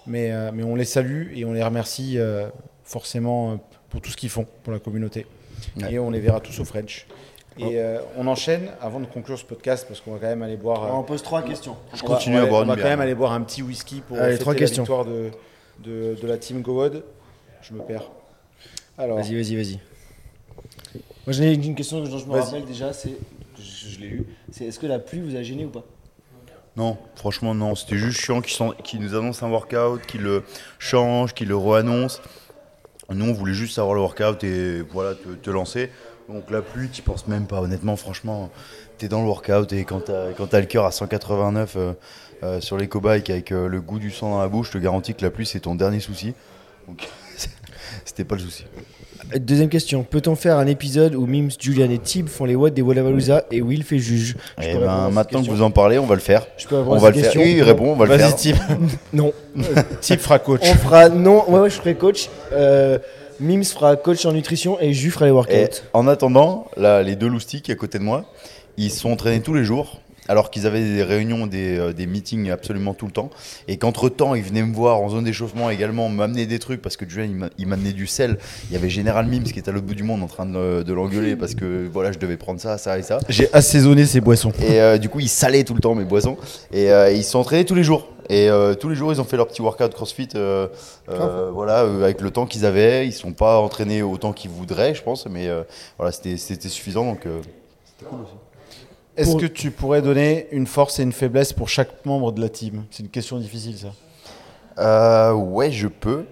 Mais, 0.08 0.32
euh, 0.32 0.52
mais 0.54 0.64
on 0.64 0.76
les 0.76 0.84
salue 0.84 1.32
et 1.38 1.46
on 1.46 1.54
les 1.54 1.64
remercie 1.64 2.18
euh, 2.18 2.50
forcément 2.84 3.52
euh, 3.54 3.56
pour 3.90 4.02
tout 4.02 4.12
ce 4.12 4.18
qu'ils 4.18 4.30
font 4.30 4.46
pour 4.64 4.74
la 4.74 4.80
communauté. 4.80 5.26
Ouais. 5.78 5.94
Et 5.94 6.00
on 6.00 6.10
les 6.12 6.20
verra 6.20 6.42
tous 6.42 6.60
au 6.60 6.66
French. 6.66 7.06
Et 7.60 7.80
euh, 7.80 8.00
on 8.18 8.26
enchaîne 8.28 8.70
avant 8.82 9.00
de 9.00 9.06
conclure 9.06 9.38
ce 9.38 9.44
podcast 9.44 9.86
parce 9.88 10.00
qu'on 10.02 10.14
va 10.14 10.20
quand 10.20 10.28
même 10.28 10.42
aller 10.44 10.56
boire. 10.58 10.84
euh, 10.86 10.90
On 10.98 11.04
pose 11.04 11.22
trois 11.22 11.42
questions. 11.42 11.76
Je 11.94 12.04
on 12.04 12.08
va- 12.08 12.16
continue 12.16 12.38
on 12.38 12.40
va- 12.40 12.46
à 12.46 12.50
boire 12.50 12.62
On 12.62 12.66
va 12.66 12.74
quand 12.76 12.78
bière. 12.82 12.90
même 12.90 13.02
aller 13.02 13.16
boire 13.16 13.34
un 13.34 13.42
petit 13.42 13.62
whisky 13.62 14.02
pour 14.02 14.18
Allez, 14.18 14.32
fêter 14.34 14.42
trois 14.42 14.54
la 14.54 14.60
questions. 14.60 14.84
victoire 14.84 15.06
de, 15.06 15.30
de, 15.80 16.16
de 16.22 16.28
la 16.28 16.38
team 16.38 16.62
GoWod. 16.62 17.04
Je 17.62 17.74
me 17.74 17.82
perds. 17.82 18.10
Alors, 18.98 19.18
Vas-y, 19.18 19.36
vas-y, 19.36 19.56
vas-y. 19.56 19.80
Moi, 21.26 21.34
j'en 21.34 21.44
ai 21.44 21.54
une 21.54 21.76
question 21.76 22.02
dont 22.04 22.18
je 22.18 22.26
me 22.26 22.32
Vas-y. 22.32 22.42
rappelle 22.46 22.66
déjà, 22.66 22.94
c'est. 22.94 23.16
Je, 23.58 23.90
je 23.90 24.00
l'ai 24.00 24.08
eu. 24.08 24.26
C'est 24.52 24.66
est-ce 24.66 24.80
que 24.80 24.88
la 24.88 25.00
pluie 25.00 25.20
vous 25.22 25.36
a 25.36 25.44
gêné 25.44 25.66
ou 25.66 25.70
pas? 25.70 25.84
Non, 26.78 26.98
franchement 27.16 27.54
non, 27.54 27.76
c'était 27.76 27.98
juste 27.98 28.20
chiant 28.22 28.40
qu'ils 28.42 28.54
sont- 28.54 28.74
qu'ils 28.84 29.02
nous 29.02 29.14
annoncent 29.16 29.46
un 29.46 29.50
workout, 29.50 30.06
qu'ils 30.06 30.22
le 30.22 30.44
changent, 30.78 31.34
qu'ils 31.34 31.50
le 31.50 31.58
re-annoncent. 31.58 32.22
Nous 33.12 33.26
on 33.28 33.34
voulait 33.34 33.54
juste 33.56 33.76
savoir 33.76 33.96
le 33.96 34.02
workout 34.02 34.44
et 34.46 34.82
voilà, 34.92 35.16
te, 35.16 35.30
te 35.30 35.50
lancer. 35.50 35.90
Donc 36.32 36.52
la 36.52 36.62
pluie, 36.62 36.90
tu 36.90 37.02
penses 37.02 37.28
même 37.28 37.48
pas, 37.48 37.60
honnêtement, 37.60 37.96
franchement, 37.96 38.52
t'es 39.00 39.08
dans 39.08 39.22
le 39.22 39.28
workout 39.28 39.74
et 39.74 39.84
quand 39.84 40.02
t'as 40.06 40.32
quand 40.34 40.46
t'as 40.48 40.60
le 40.60 40.68
cœur 40.68 40.86
à 40.86 40.92
189 40.92 41.74
euh, 41.76 41.94
euh, 42.44 42.62
sur 42.62 42.78
les 42.78 42.88
bikes 42.88 43.32
avec 43.32 43.52
euh, 43.52 43.68
le 43.68 43.82
goût 43.82 43.98
du 43.98 44.12
sang 44.12 44.30
dans 44.32 44.40
la 44.40 44.48
bouche, 44.48 44.68
je 44.68 44.74
te 44.74 44.78
garantis 44.78 45.16
que 45.16 45.24
la 45.24 45.32
pluie 45.32 45.48
c'est 45.48 45.62
ton 45.62 45.74
dernier 45.74 46.00
souci. 46.00 46.36
Donc 46.88 47.08
c'était 48.06 48.26
pas 48.26 48.36
le 48.36 48.42
souci. 48.42 48.66
Deuxième 49.38 49.70
question. 49.70 50.04
Peut-on 50.04 50.36
faire 50.36 50.58
un 50.58 50.68
épisode 50.68 51.16
où 51.16 51.26
Mims, 51.26 51.50
Julian 51.60 51.90
et 51.90 51.98
Tib 51.98 52.28
font 52.28 52.46
les 52.46 52.56
watts 52.56 52.76
des 52.76 52.84
Wallapalooza 52.84 53.46
et 53.52 53.62
Will 53.62 53.84
fait 53.84 54.00
juge? 54.00 54.38
Je 54.60 54.70
à 54.70 54.80
ben 54.80 55.10
maintenant 55.10 55.44
que 55.44 55.50
vous 55.50 55.62
en 55.64 55.72
parlez, 55.72 55.98
on 55.98 56.06
va 56.06 56.16
le 56.16 56.22
faire. 56.22 56.46
Je 56.58 56.68
peux 56.68 56.78
répondre 56.78 56.96
On 56.96 57.00
va 57.00 57.10
le 57.10 57.22
faire. 57.22 57.36
Oui, 57.36 57.56
il 57.58 57.64
répond, 57.64 57.92
on 57.92 57.96
va 57.96 58.06
le 58.06 58.16
vas-y, 58.16 58.20
faire. 58.20 58.36
Tip. 58.36 58.56
Non. 59.14 59.34
Tip 60.02 60.20
fera 60.20 60.38
coach. 60.38 60.62
On 60.64 60.76
fera. 60.76 61.10
Non, 61.10 61.50
ouais, 61.50 61.60
ouais, 61.60 61.70
je 61.70 61.76
ferai 61.76 61.96
coach. 61.96 62.30
Euh, 62.54 63.00
Mims 63.40 63.64
fera 63.64 63.96
coach 63.96 64.26
en 64.26 64.34
nutrition 64.34 64.78
et 64.80 64.94
Ju 64.94 65.12
fera 65.12 65.26
les 65.26 65.30
Et 65.30 65.34
workouts. 65.34 65.82
en 65.94 66.08
attendant, 66.08 66.68
là, 66.78 67.04
les 67.04 67.16
deux 67.16 67.28
loustiques 67.28 67.70
à 67.70 67.76
côté 67.76 68.00
de 68.00 68.04
moi, 68.04 68.26
ils 68.78 68.92
se 68.92 69.00
sont 69.00 69.12
entraînés 69.12 69.42
tous 69.42 69.54
les 69.54 69.64
jours, 69.64 70.02
alors 70.28 70.52
qu'ils 70.52 70.68
avaient 70.68 70.84
des 70.84 71.02
réunions, 71.04 71.48
des, 71.48 71.78
euh, 71.80 71.92
des 71.94 72.06
meetings 72.06 72.52
absolument 72.52 72.94
tout 72.94 73.06
le 73.08 73.12
temps. 73.12 73.30
Et 73.68 73.78
qu'entre-temps, 73.78 74.36
ils 74.36 74.44
venaient 74.44 74.62
me 74.64 74.74
voir 74.74 75.02
en 75.02 75.10
zone 75.10 75.24
d'échauffement 75.24 75.70
également, 75.70 76.08
m'amener 76.10 76.46
des 76.46 76.60
trucs, 76.60 76.82
parce 76.82 76.98
que 76.98 77.10
Julien, 77.10 77.26
il 77.26 77.36
m'a- 77.36 77.50
il 77.58 77.66
m'amenait 77.68 77.94
du 77.94 78.06
sel. 78.08 78.38
Il 78.70 78.74
y 78.74 78.76
avait 78.76 78.90
Général 78.90 79.26
Mims 79.26 79.44
qui 79.44 79.58
était 79.58 79.70
à 79.70 79.74
l'autre 79.74 79.88
bout 79.88 79.96
du 79.96 80.04
monde 80.04 80.22
en 80.22 80.28
train 80.28 80.46
de, 80.46 80.84
de 80.84 80.94
l'engueuler, 80.94 81.36
parce 81.36 81.56
que 81.56 81.90
voilà, 81.92 82.12
je 82.12 82.20
devais 82.20 82.38
prendre 82.38 82.60
ça, 82.60 82.78
ça 82.78 83.00
et 83.00 83.02
ça. 83.04 83.20
J'ai 83.30 83.52
assaisonné 83.54 84.06
ces 84.06 84.22
boissons. 84.22 84.52
Et 84.62 84.80
euh, 84.80 84.98
du 84.98 85.10
coup, 85.10 85.20
ils 85.20 85.30
salaient 85.30 85.64
tout 85.64 85.74
le 85.74 85.82
temps 85.82 85.96
mes 85.96 86.06
boissons. 86.06 86.38
Et 86.72 86.92
euh, 86.92 87.12
ils 87.12 87.24
se 87.24 87.32
sont 87.32 87.40
entraînés 87.40 87.66
tous 87.66 87.76
les 87.76 87.84
jours. 87.84 88.08
Et 88.30 88.48
euh, 88.50 88.76
tous 88.76 88.90
les 88.90 88.96
jours, 88.96 89.12
ils 89.12 89.20
ont 89.20 89.24
fait 89.24 89.38
leur 89.38 89.48
petit 89.48 89.62
workout 89.62 89.94
CrossFit. 89.94 90.30
euh, 90.36 90.68
euh, 91.10 91.50
voilà, 91.52 91.82
euh, 91.84 92.04
avec 92.04 92.22
le 92.22 92.30
temps 92.32 92.46
qu'ils 92.46 92.66
avaient. 92.66 93.06
Ils 93.06 93.10
ne 93.10 93.14
sont 93.14 93.34
pas 93.34 93.58
entraînés 93.60 94.04
autant 94.04 94.34
qu'ils 94.34 94.52
voudraient, 94.52 94.94
je 94.94 95.02
pense. 95.02 95.26
Mais 95.26 95.48
euh, 95.48 95.64
voilà, 95.98 96.12
c'était 96.12 96.38
c'était 96.38 96.70
suffisant. 96.70 97.06
Donc, 97.06 97.26
euh, 97.26 97.42
Est-ce 99.18 99.32
Pour- 99.32 99.42
que 99.42 99.46
tu 99.48 99.72
pourrais 99.72 100.02
donner 100.02 100.48
une 100.52 100.68
force 100.68 101.00
et 101.00 101.04
une 101.04 101.12
faiblesse 101.12 101.52
pour 101.54 101.68
chaque 101.70 102.06
membre 102.06 102.32
de 102.32 102.40
la 102.40 102.50
team? 102.50 102.84
C'est 102.92 103.04
une 103.04 103.10
question 103.10 103.38
difficile, 103.40 103.78
ça. 103.78 103.90
Euh, 104.78 105.34
ouais, 105.34 105.72
je 105.72 105.88
peux. 105.88 106.24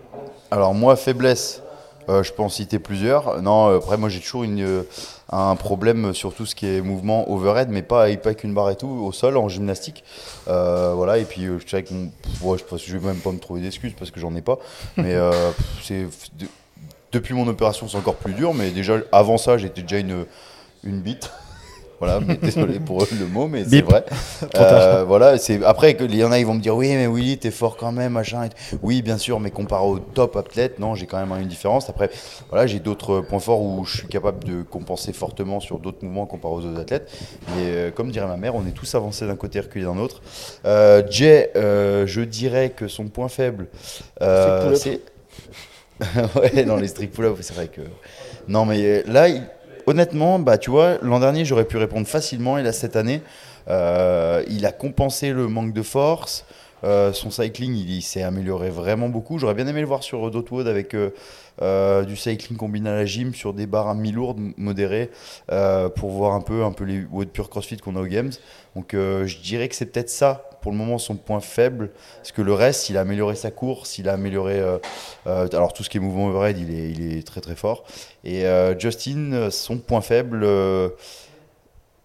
Alors 0.52 0.74
moi, 0.74 0.96
faiblesse, 0.96 1.62
euh, 2.10 2.24
je 2.24 2.32
peux 2.34 2.42
en 2.44 2.50
citer 2.50 2.80
plusieurs. 2.80 3.42
Non, 3.42 3.70
euh, 3.70 3.78
après 3.78 3.98
moi 3.98 4.10
j'ai 4.10 4.20
toujours 4.20 4.44
une, 4.44 4.62
euh, 4.62 4.84
un 5.32 5.56
problème 5.56 6.14
sur 6.14 6.34
tout 6.34 6.46
ce 6.46 6.56
qui 6.56 6.68
est 6.68 6.82
mouvement 6.82 7.30
overhead, 7.32 7.70
mais 7.70 7.82
pas, 7.82 8.04
avec 8.04 8.44
une 8.44 8.54
barre 8.54 8.70
et 8.70 8.76
tout, 8.76 8.88
au 8.88 9.12
sol, 9.12 9.38
en 9.38 9.50
gymnastique. 9.50 10.04
Euh, 10.48 10.94
voilà, 10.96 11.18
et 11.18 11.26
puis 11.26 11.44
je 11.46 11.68
sais 11.68 11.84
que 11.84 11.94
ouais, 12.42 12.58
je, 12.78 12.98
vais 12.98 13.08
même 13.08 13.20
pas 13.20 13.32
me 13.32 13.40
trouver 13.40 13.62
d'excuses 13.62 13.94
parce 13.98 14.12
que 14.12 14.20
j'en 14.20 14.36
ai 14.36 14.42
pas. 14.42 14.58
Mais 14.98 15.16
c'est 15.84 16.04
de- 16.38 16.48
depuis 17.12 17.34
mon 17.34 17.48
opération, 17.48 17.88
c'est 17.88 17.98
encore 17.98 18.16
plus 18.16 18.34
dur. 18.34 18.54
Mais 18.54 18.72
déjà 18.72 18.98
avant 19.12 19.38
ça, 19.38 19.58
j'étais 19.58 19.82
déjà 19.82 20.00
une, 20.00 20.26
une 20.84 21.02
bite. 21.02 21.32
Voilà, 22.00 22.20
mais 22.20 22.36
désolé 22.42 22.80
pour 22.80 23.06
le 23.20 23.26
mot, 23.28 23.48
mais 23.48 23.64
c'est 23.66 23.82
vrai. 23.82 24.06
Euh, 24.56 25.04
voilà, 25.04 25.38
c'est 25.38 25.64
après 25.64 25.92
il 26.00 26.16
y 26.16 26.24
en 26.24 26.32
a, 26.32 26.40
ils 26.40 26.46
vont 26.46 26.54
me 26.54 26.60
dire 26.60 26.76
oui, 26.76 26.90
mais 26.94 27.08
Willy, 27.08 27.38
t'es 27.38 27.50
fort 27.52 27.76
quand 27.76 27.92
même, 27.92 28.14
machin. 28.14 28.50
Oui, 28.84 29.02
bien 29.02 29.18
sûr, 29.18 29.40
mais 29.40 29.50
comparé 29.52 29.84
au 29.86 30.00
top 30.00 30.36
athlète, 30.36 30.80
non, 30.80 30.94
j'ai 30.96 31.06
quand 31.08 31.18
même 31.24 31.40
une 31.42 31.48
différence. 31.48 31.90
Après, 31.90 32.10
voilà, 32.50 32.68
j'ai 32.68 32.80
d'autres 32.80 33.22
points 33.22 33.40
forts 33.40 33.62
où 33.62 33.84
je 33.86 33.98
suis 33.98 34.08
capable 34.08 34.44
de 34.44 34.62
compenser 34.62 35.12
fortement 35.14 35.60
sur 35.60 35.80
d'autres 35.80 36.04
mouvements 36.04 36.26
comparé 36.28 36.54
aux 36.54 36.66
autres 36.66 36.80
athlètes. 36.80 37.12
Mais 37.56 37.64
euh, 37.66 37.92
comme 37.92 38.12
dirait 38.12 38.28
ma 38.28 38.38
mère, 38.38 38.56
on 38.56 38.66
est 38.68 38.72
tous 38.72 38.94
avancés 38.96 39.26
d'un 39.26 39.36
côté, 39.36 39.60
reculés 39.60 39.86
d'un 39.86 39.98
autre. 39.98 40.22
Euh, 40.66 41.02
Jay, 41.10 41.52
euh, 41.56 42.06
je 42.06 42.22
dirais 42.22 42.70
que 42.76 42.88
son 42.88 43.06
point 43.06 43.28
faible, 43.28 43.68
euh, 44.22 44.76
c'est 44.76 45.02
ouais, 46.36 46.64
dans 46.64 46.76
les 46.76 46.88
strict 46.88 47.14
pull-up, 47.16 47.38
c'est 47.42 47.56
vrai 47.56 47.68
que. 47.70 47.82
Non, 48.48 48.66
mais 48.66 49.02
là, 49.04 49.30
il- 49.30 49.44
honnêtement, 49.88 50.38
bah, 50.38 50.58
tu 50.58 50.70
vois, 50.70 50.98
l'an 51.02 51.20
dernier, 51.20 51.46
j'aurais 51.46 51.66
pu 51.66 51.78
répondre 51.78 52.06
facilement. 52.06 52.58
Et 52.58 52.64
là, 52.64 52.72
cette 52.72 52.96
année, 52.96 53.22
euh, 53.70 54.44
il 54.50 54.66
a 54.66 54.72
compensé 54.72 55.32
le 55.32 55.48
manque 55.48 55.74
de 55.74 55.82
force. 55.82 56.46
Euh, 56.84 57.12
son 57.12 57.32
cycling, 57.32 57.74
il, 57.74 58.04
s'est 58.04 58.22
amélioré 58.22 58.70
vraiment 58.70 59.10
beaucoup. 59.10 59.40
J'aurais 59.40 59.56
bien 59.56 59.66
aimé 59.66 59.82
le 59.82 59.88
voir 59.88 60.04
sur 60.04 60.30
Dotwood 60.30 60.68
avec 60.68 60.94
euh, 60.94 62.04
du 62.04 62.16
cycling 62.16 62.56
combiné 62.56 62.90
à 62.90 62.94
la 62.94 63.06
gym 63.06 63.34
sur 63.34 63.54
des 63.54 63.66
barres 63.66 63.88
à 63.88 63.96
mi-lourdes, 63.96 64.40
modérées, 64.58 65.10
pour 65.96 66.12
voir 66.12 66.34
un 66.34 66.42
peu, 66.42 66.64
un 66.64 66.72
peu 66.72 66.84
les 66.84 67.04
WOD 67.12 67.30
Pure 67.30 67.50
CrossFit 67.50 67.78
qu'on 67.78 67.96
a 67.96 68.02
aux 68.02 68.06
Games. 68.06 68.32
Donc, 68.76 68.90
je 68.94 69.42
dirais 69.42 69.68
que 69.70 69.76
c'est 69.76 69.88
peut-être 69.88 70.12
ça, 70.12 70.47
pour 70.62 70.72
le 70.72 70.78
moment, 70.78 70.98
son 70.98 71.16
point 71.16 71.40
faible. 71.40 71.92
Parce 72.18 72.32
que 72.32 72.42
le 72.42 72.54
reste, 72.54 72.90
il 72.90 72.98
a 72.98 73.02
amélioré 73.02 73.36
sa 73.36 73.52
course, 73.52 73.98
il 73.98 74.10
a 74.10 74.14
amélioré. 74.14 74.60
euh, 74.60 74.78
euh, 75.28 75.48
alors, 75.54 75.74
tout 75.74 75.84
ce 75.84 75.90
qui 75.90 75.98
est 75.98 76.02
mouvement 76.02 76.28
overhead, 76.28 76.58
il 76.58 76.72
est, 76.74 76.90
il 76.92 77.18
est 77.18 77.26
très 77.26 77.42
très 77.42 77.56
fort. 77.56 77.84
Et 78.24 78.46
euh, 78.46 78.78
Justin, 78.78 79.50
son 79.52 79.78
point 79.78 80.02
faible, 80.02 80.46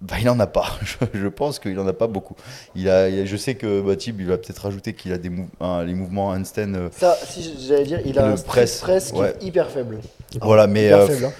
bah, 0.01 0.17
il 0.21 0.29
en 0.29 0.41
a 0.41 0.47
pas. 0.49 0.67
Je, 0.83 0.97
je 1.15 1.29
pense 1.29 1.59
qu'il 1.61 1.79
en 1.79 1.87
a 1.87 1.93
pas 1.93 2.09
beaucoup. 2.09 2.35
Il 2.75 2.89
a, 2.89 3.09
il 3.09 3.21
a- 3.21 3.25
je 3.25 3.37
sais 3.37 3.55
que 3.55 3.95
Thib, 3.95 4.21
il 4.21 4.27
va 4.27 4.37
peut-être 4.37 4.59
rajouter 4.59 4.95
qu'il 4.95 5.13
a 5.13 5.19
des 5.19 5.31
mou- 5.31 5.49
les 5.87 5.95
mouvements 5.95 6.29
handstand. 6.31 6.75
euh, 6.75 6.89
Ça, 6.93 7.17
si 7.25 7.55
j'allais 7.69 7.85
dire, 7.85 8.01
il 8.05 8.19
a 8.19 8.27
Le 8.27 8.33
un 8.33 8.37
press, 8.37 8.79
press, 8.81 9.13
qui 9.13 9.19
ouais. 9.21 9.35
est 9.41 9.45
hyper 9.45 9.71
faible. 9.71 10.01
voilà, 10.41 10.67
mais 10.67 10.87
Hyper 10.87 10.99
euh, 10.99 11.07
faible, 11.07 11.25
hein. 11.27 11.33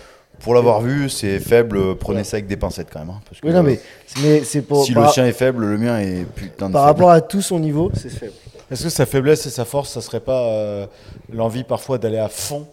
Pour 0.43 0.55
l'avoir 0.55 0.81
vu, 0.81 1.09
c'est 1.09 1.39
faible. 1.41 1.77
euh, 1.77 1.95
Prenez 1.95 2.25
ça 2.25 2.37
avec 2.37 2.47
des 2.47 2.57
pincettes 2.57 2.89
quand 2.93 2.99
même. 3.01 3.11
hein, 3.11 3.21
parce 3.29 3.41
que, 3.41 3.47
Oui, 3.47 3.53
non, 3.53 3.63
mais, 3.63 3.81
mais 4.23 4.43
c'est 4.45 4.63
pour. 4.63 4.85
si 4.85 4.93
par, 4.93 5.05
le 5.07 5.09
sien 5.11 5.27
est 5.27 5.33
faible, 5.33 5.65
le 5.65 5.79
mien 5.79 5.99
est 6.01 6.25
putain 6.25 6.69
de 6.69 6.73
par 6.73 6.83
faible. 6.87 6.95
rapport 7.01 7.11
à 7.11 7.21
tout 7.21 7.43
son 7.43 7.59
niveau, 7.59 7.91
c'est 7.95 8.09
faible. 8.11 8.33
Est-ce 8.71 8.85
que 8.85 8.89
sa 8.91 9.05
faiblesse 9.07 9.45
et 9.47 9.51
sa 9.51 9.65
force, 9.65 9.91
ça 9.91 10.01
serait 10.01 10.21
pas 10.21 10.43
euh, 10.47 10.87
l'envie 11.33 11.63
parfois 11.65 11.99
d'aller 11.99 12.17
à 12.19 12.29
fond, 12.31 12.67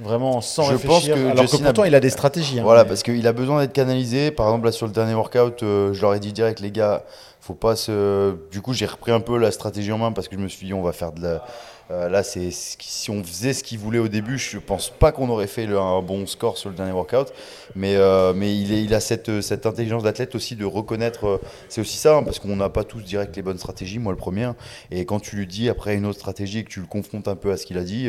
vraiment 0.00 0.40
sans 0.40 0.64
Je 0.64 0.72
réfléchir 0.72 1.14
pense 1.14 1.22
que 1.24 1.30
Alors 1.30 1.42
Justin 1.42 1.58
que 1.58 1.62
pourtant, 1.64 1.82
a- 1.82 1.86
il 1.88 1.94
a 1.94 2.00
des 2.00 2.10
stratégies. 2.10 2.58
hein, 2.58 2.64
Voilà, 2.64 2.82
mais- 2.82 2.88
parce 2.88 3.02
qu'il 3.04 3.24
a 3.26 3.32
besoin 3.32 3.60
d'être 3.60 3.72
canalisé. 3.72 4.30
Par 4.32 4.46
exemple, 4.48 4.66
là, 4.66 4.72
sur 4.72 4.86
le 4.86 4.92
dernier 4.92 5.14
workout, 5.14 5.62
euh, 5.62 5.92
je 5.92 6.00
leur 6.00 6.14
ai 6.14 6.18
dit 6.20 6.32
direct, 6.32 6.58
les 6.60 6.72
gars, 6.72 7.04
faut 7.44 7.54
pas 7.54 7.76
se. 7.76 8.34
Du 8.50 8.62
coup, 8.62 8.72
j'ai 8.72 8.86
repris 8.86 9.12
un 9.12 9.20
peu 9.20 9.36
la 9.38 9.50
stratégie 9.50 9.92
en 9.92 9.98
main 9.98 10.12
parce 10.12 10.28
que 10.28 10.36
je 10.36 10.40
me 10.40 10.48
suis 10.48 10.66
dit, 10.66 10.72
on 10.74 10.82
va 10.82 10.92
faire 10.92 11.12
de 11.12 11.22
la. 11.22 11.44
Euh, 11.90 12.08
là, 12.08 12.22
c'est 12.22 12.48
si 12.50 13.10
on 13.10 13.22
faisait 13.22 13.52
ce 13.52 13.62
qu'il 13.62 13.78
voulait 13.78 13.98
au 13.98 14.08
début, 14.08 14.38
je 14.38 14.56
pense 14.56 14.88
pas 14.88 15.12
qu'on 15.12 15.28
aurait 15.28 15.46
fait 15.46 15.66
un 15.66 16.00
bon 16.00 16.26
score 16.26 16.56
sur 16.56 16.70
le 16.70 16.74
dernier 16.74 16.92
workout. 16.92 17.34
Mais, 17.76 17.96
euh, 17.96 18.32
mais 18.34 18.56
il, 18.56 18.94
a 18.94 19.00
cette, 19.00 19.42
cette 19.42 19.66
intelligence 19.66 20.02
d'athlète 20.02 20.34
aussi 20.34 20.56
de 20.56 20.64
reconnaître. 20.64 21.26
euh, 21.26 21.40
c'est 21.68 21.82
aussi 21.82 21.98
ça, 21.98 22.16
hein, 22.16 22.22
parce 22.22 22.38
qu'on 22.38 22.56
n'a 22.56 22.70
pas 22.70 22.84
tous 22.84 23.02
direct 23.02 23.36
les 23.36 23.42
bonnes 23.42 23.58
stratégies, 23.58 23.98
moi 23.98 24.12
le 24.12 24.16
premier. 24.18 24.50
Et 24.90 25.04
quand 25.04 25.20
tu 25.20 25.36
lui 25.36 25.46
dis 25.46 25.68
après 25.68 25.94
une 25.94 26.06
autre 26.06 26.18
stratégie 26.18 26.60
et 26.60 26.64
que 26.64 26.70
tu 26.70 26.80
le 26.80 26.86
confrontes 26.86 27.28
un 27.28 27.36
peu 27.36 27.52
à 27.52 27.58
ce 27.58 27.66
qu'il 27.66 27.76
a 27.76 27.84
dit, 27.84 28.08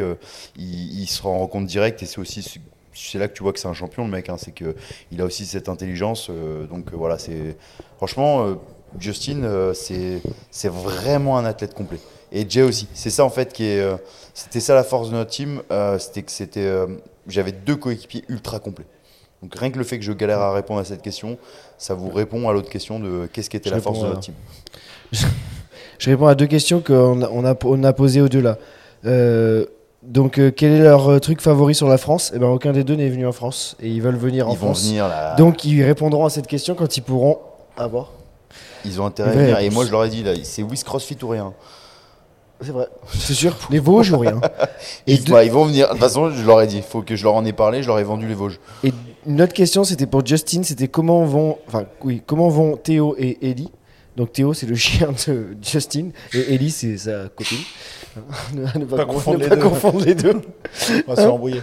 il, 0.55 0.99
il 1.01 1.07
se 1.07 1.21
rend 1.21 1.45
compte 1.47 1.65
direct. 1.65 2.01
Et 2.01 2.05
c'est 2.05 2.19
aussi 2.19 2.41
ce- 2.43 2.59
c'est 2.93 3.19
là 3.19 3.27
que 3.27 3.33
tu 3.33 3.43
vois 3.43 3.51
que 3.51 3.59
c'est 3.59 3.67
un 3.67 3.73
champion 3.73 4.05
le 4.05 4.09
mec. 4.11 4.29
hein, 4.29 4.37
c'est 4.37 4.53
que 4.53 4.73
il 5.11 5.19
a 5.19 5.25
aussi 5.25 5.45
cette 5.45 5.67
intelligence. 5.67 6.31
donc 6.69 6.93
voilà, 6.93 7.17
c'est 7.17 7.57
franchement 7.97 8.55
Justin, 8.99 9.43
euh, 9.43 9.73
c'est 9.73 10.71
vraiment 10.71 11.37
un 11.37 11.45
athlète 11.45 11.73
complet. 11.73 11.99
Et 12.31 12.45
Jay 12.49 12.61
aussi. 12.63 12.87
C'est 12.93 13.09
ça 13.09 13.23
en 13.23 13.29
fait 13.29 13.53
qui 13.53 13.65
est. 13.65 13.79
euh, 13.79 13.95
c'était 14.33 14.59
ça 14.59 14.73
la 14.75 14.83
force 14.83 15.09
de 15.09 15.15
notre 15.15 15.31
team. 15.31 15.61
euh, 15.71 15.97
c'était 15.99 16.23
que 16.23 16.31
c'était. 16.31 16.65
euh, 16.65 16.87
J'avais 17.27 17.51
deux 17.51 17.75
coéquipiers 17.75 18.23
ultra 18.29 18.59
complets. 18.59 18.85
Donc 19.41 19.53
rien 19.55 19.69
que 19.69 19.77
le 19.77 19.83
fait 19.83 19.99
que 19.99 20.03
je 20.05 20.11
galère 20.11 20.39
à 20.39 20.53
répondre 20.53 20.79
à 20.79 20.85
cette 20.85 21.01
question, 21.01 21.37
ça 21.77 21.93
vous 21.93 22.09
répond 22.09 22.49
à 22.49 22.53
l'autre 22.53 22.69
question 22.69 22.99
de 22.99 23.27
qu'est-ce 23.31 23.49
qui 23.49 23.57
était 23.57 23.69
Je 23.69 23.75
la 23.75 23.81
force 23.81 24.01
de 24.01 24.07
notre 24.07 24.19
team. 24.21 24.33
Je 25.99 26.09
réponds 26.09 26.27
à 26.27 26.35
deux 26.35 26.47
questions 26.47 26.81
qu'on 26.81 27.21
a, 27.21 27.29
on 27.29 27.45
a, 27.45 27.55
on 27.63 27.83
a 27.83 27.93
posées 27.93 28.21
aux 28.21 28.27
deux 28.29 28.41
là. 28.41 28.57
Donc, 30.03 30.37
euh, 30.37 30.51
quel 30.55 30.71
est 30.73 30.79
leur 30.83 31.09
euh, 31.09 31.19
truc 31.19 31.41
favori 31.41 31.73
sur 31.73 31.87
la 31.87 31.97
France? 31.97 32.31
Eh 32.35 32.37
ben, 32.39 32.47
aucun 32.47 32.73
des 32.73 32.83
deux 32.83 32.95
n'est 32.95 33.09
venu 33.09 33.25
en 33.25 33.31
France 33.31 33.75
et 33.81 33.87
ils 33.89 34.01
veulent 34.03 34.17
venir 34.17 34.47
en 34.47 34.51
Ils 34.51 34.57
vont 34.57 34.67
France. 34.67 34.85
venir 34.87 35.07
là. 35.07 35.35
Donc, 35.35 35.65
ils 35.65 35.81
répondront 35.83 36.25
à 36.25 36.29
cette 36.29 36.45
question 36.47 36.75
quand 36.75 36.95
ils 36.97 37.01
pourront 37.01 37.39
avoir. 37.75 38.11
Ils 38.85 39.01
ont 39.01 39.05
intérêt 39.05 39.31
à 39.31 39.33
venir. 39.33 39.59
Et 39.59 39.69
moi 39.69 39.85
je 39.85 39.91
leur 39.91 40.05
ai 40.05 40.09
dit 40.09 40.23
là, 40.23 40.33
c'est 40.43 40.63
Wiz 40.63 40.83
CrossFit 40.83 41.17
ou 41.23 41.29
rien. 41.29 41.53
C'est 42.61 42.71
vrai, 42.71 42.87
c'est 43.13 43.33
sûr. 43.33 43.55
Les 43.69 43.79
Vosges 43.79 44.11
ou 44.13 44.19
rien. 44.19 44.39
Et, 45.07 45.17
bah, 45.27 45.43
ils 45.43 45.51
vont 45.51 45.65
venir. 45.65 45.87
De 45.87 45.91
toute 45.91 45.99
façon, 45.99 46.31
je 46.31 46.45
leur 46.45 46.61
ai 46.61 46.67
dit, 46.67 46.77
il 46.77 46.83
faut 46.83 47.01
que 47.01 47.17
je 47.17 47.23
leur 47.23 47.33
en 47.33 47.43
ai 47.43 47.51
parlé, 47.51 47.83
je 47.83 47.87
leur 47.87 47.99
ai 47.99 48.03
vendu 48.03 48.27
les 48.27 48.33
Vosges. 48.33 48.59
et 48.83 48.93
une 49.27 49.41
autre 49.41 49.53
question, 49.53 49.83
c'était 49.83 50.05
pour 50.05 50.25
Justin, 50.25 50.63
c'était 50.63 50.87
comment 50.87 51.25
vont, 51.25 51.57
enfin 51.67 51.85
oui, 52.03 52.21
comment 52.25 52.47
vont 52.47 52.77
Théo 52.77 53.15
et 53.17 53.49
Ellie? 53.49 53.71
Donc 54.15 54.31
Théo, 54.31 54.53
c'est 54.53 54.67
le 54.67 54.75
chien 54.75 55.09
de 55.27 55.57
Justin 55.61 56.09
et 56.33 56.53
Ellie, 56.53 56.71
c'est 56.71 56.97
sa 56.97 57.27
copine. 57.29 57.57
Ne, 58.53 58.85
pas, 58.85 58.97
Pas 58.97 59.05
confondre, 59.05 59.39
les 59.39 59.47
pas 59.49 59.55
deux. 59.55 59.61
confondre 59.61 60.05
les 60.05 60.15
deux. 60.15 60.41
On 61.07 61.13
va 61.13 61.21
se 61.21 61.27
embrouiller. 61.27 61.61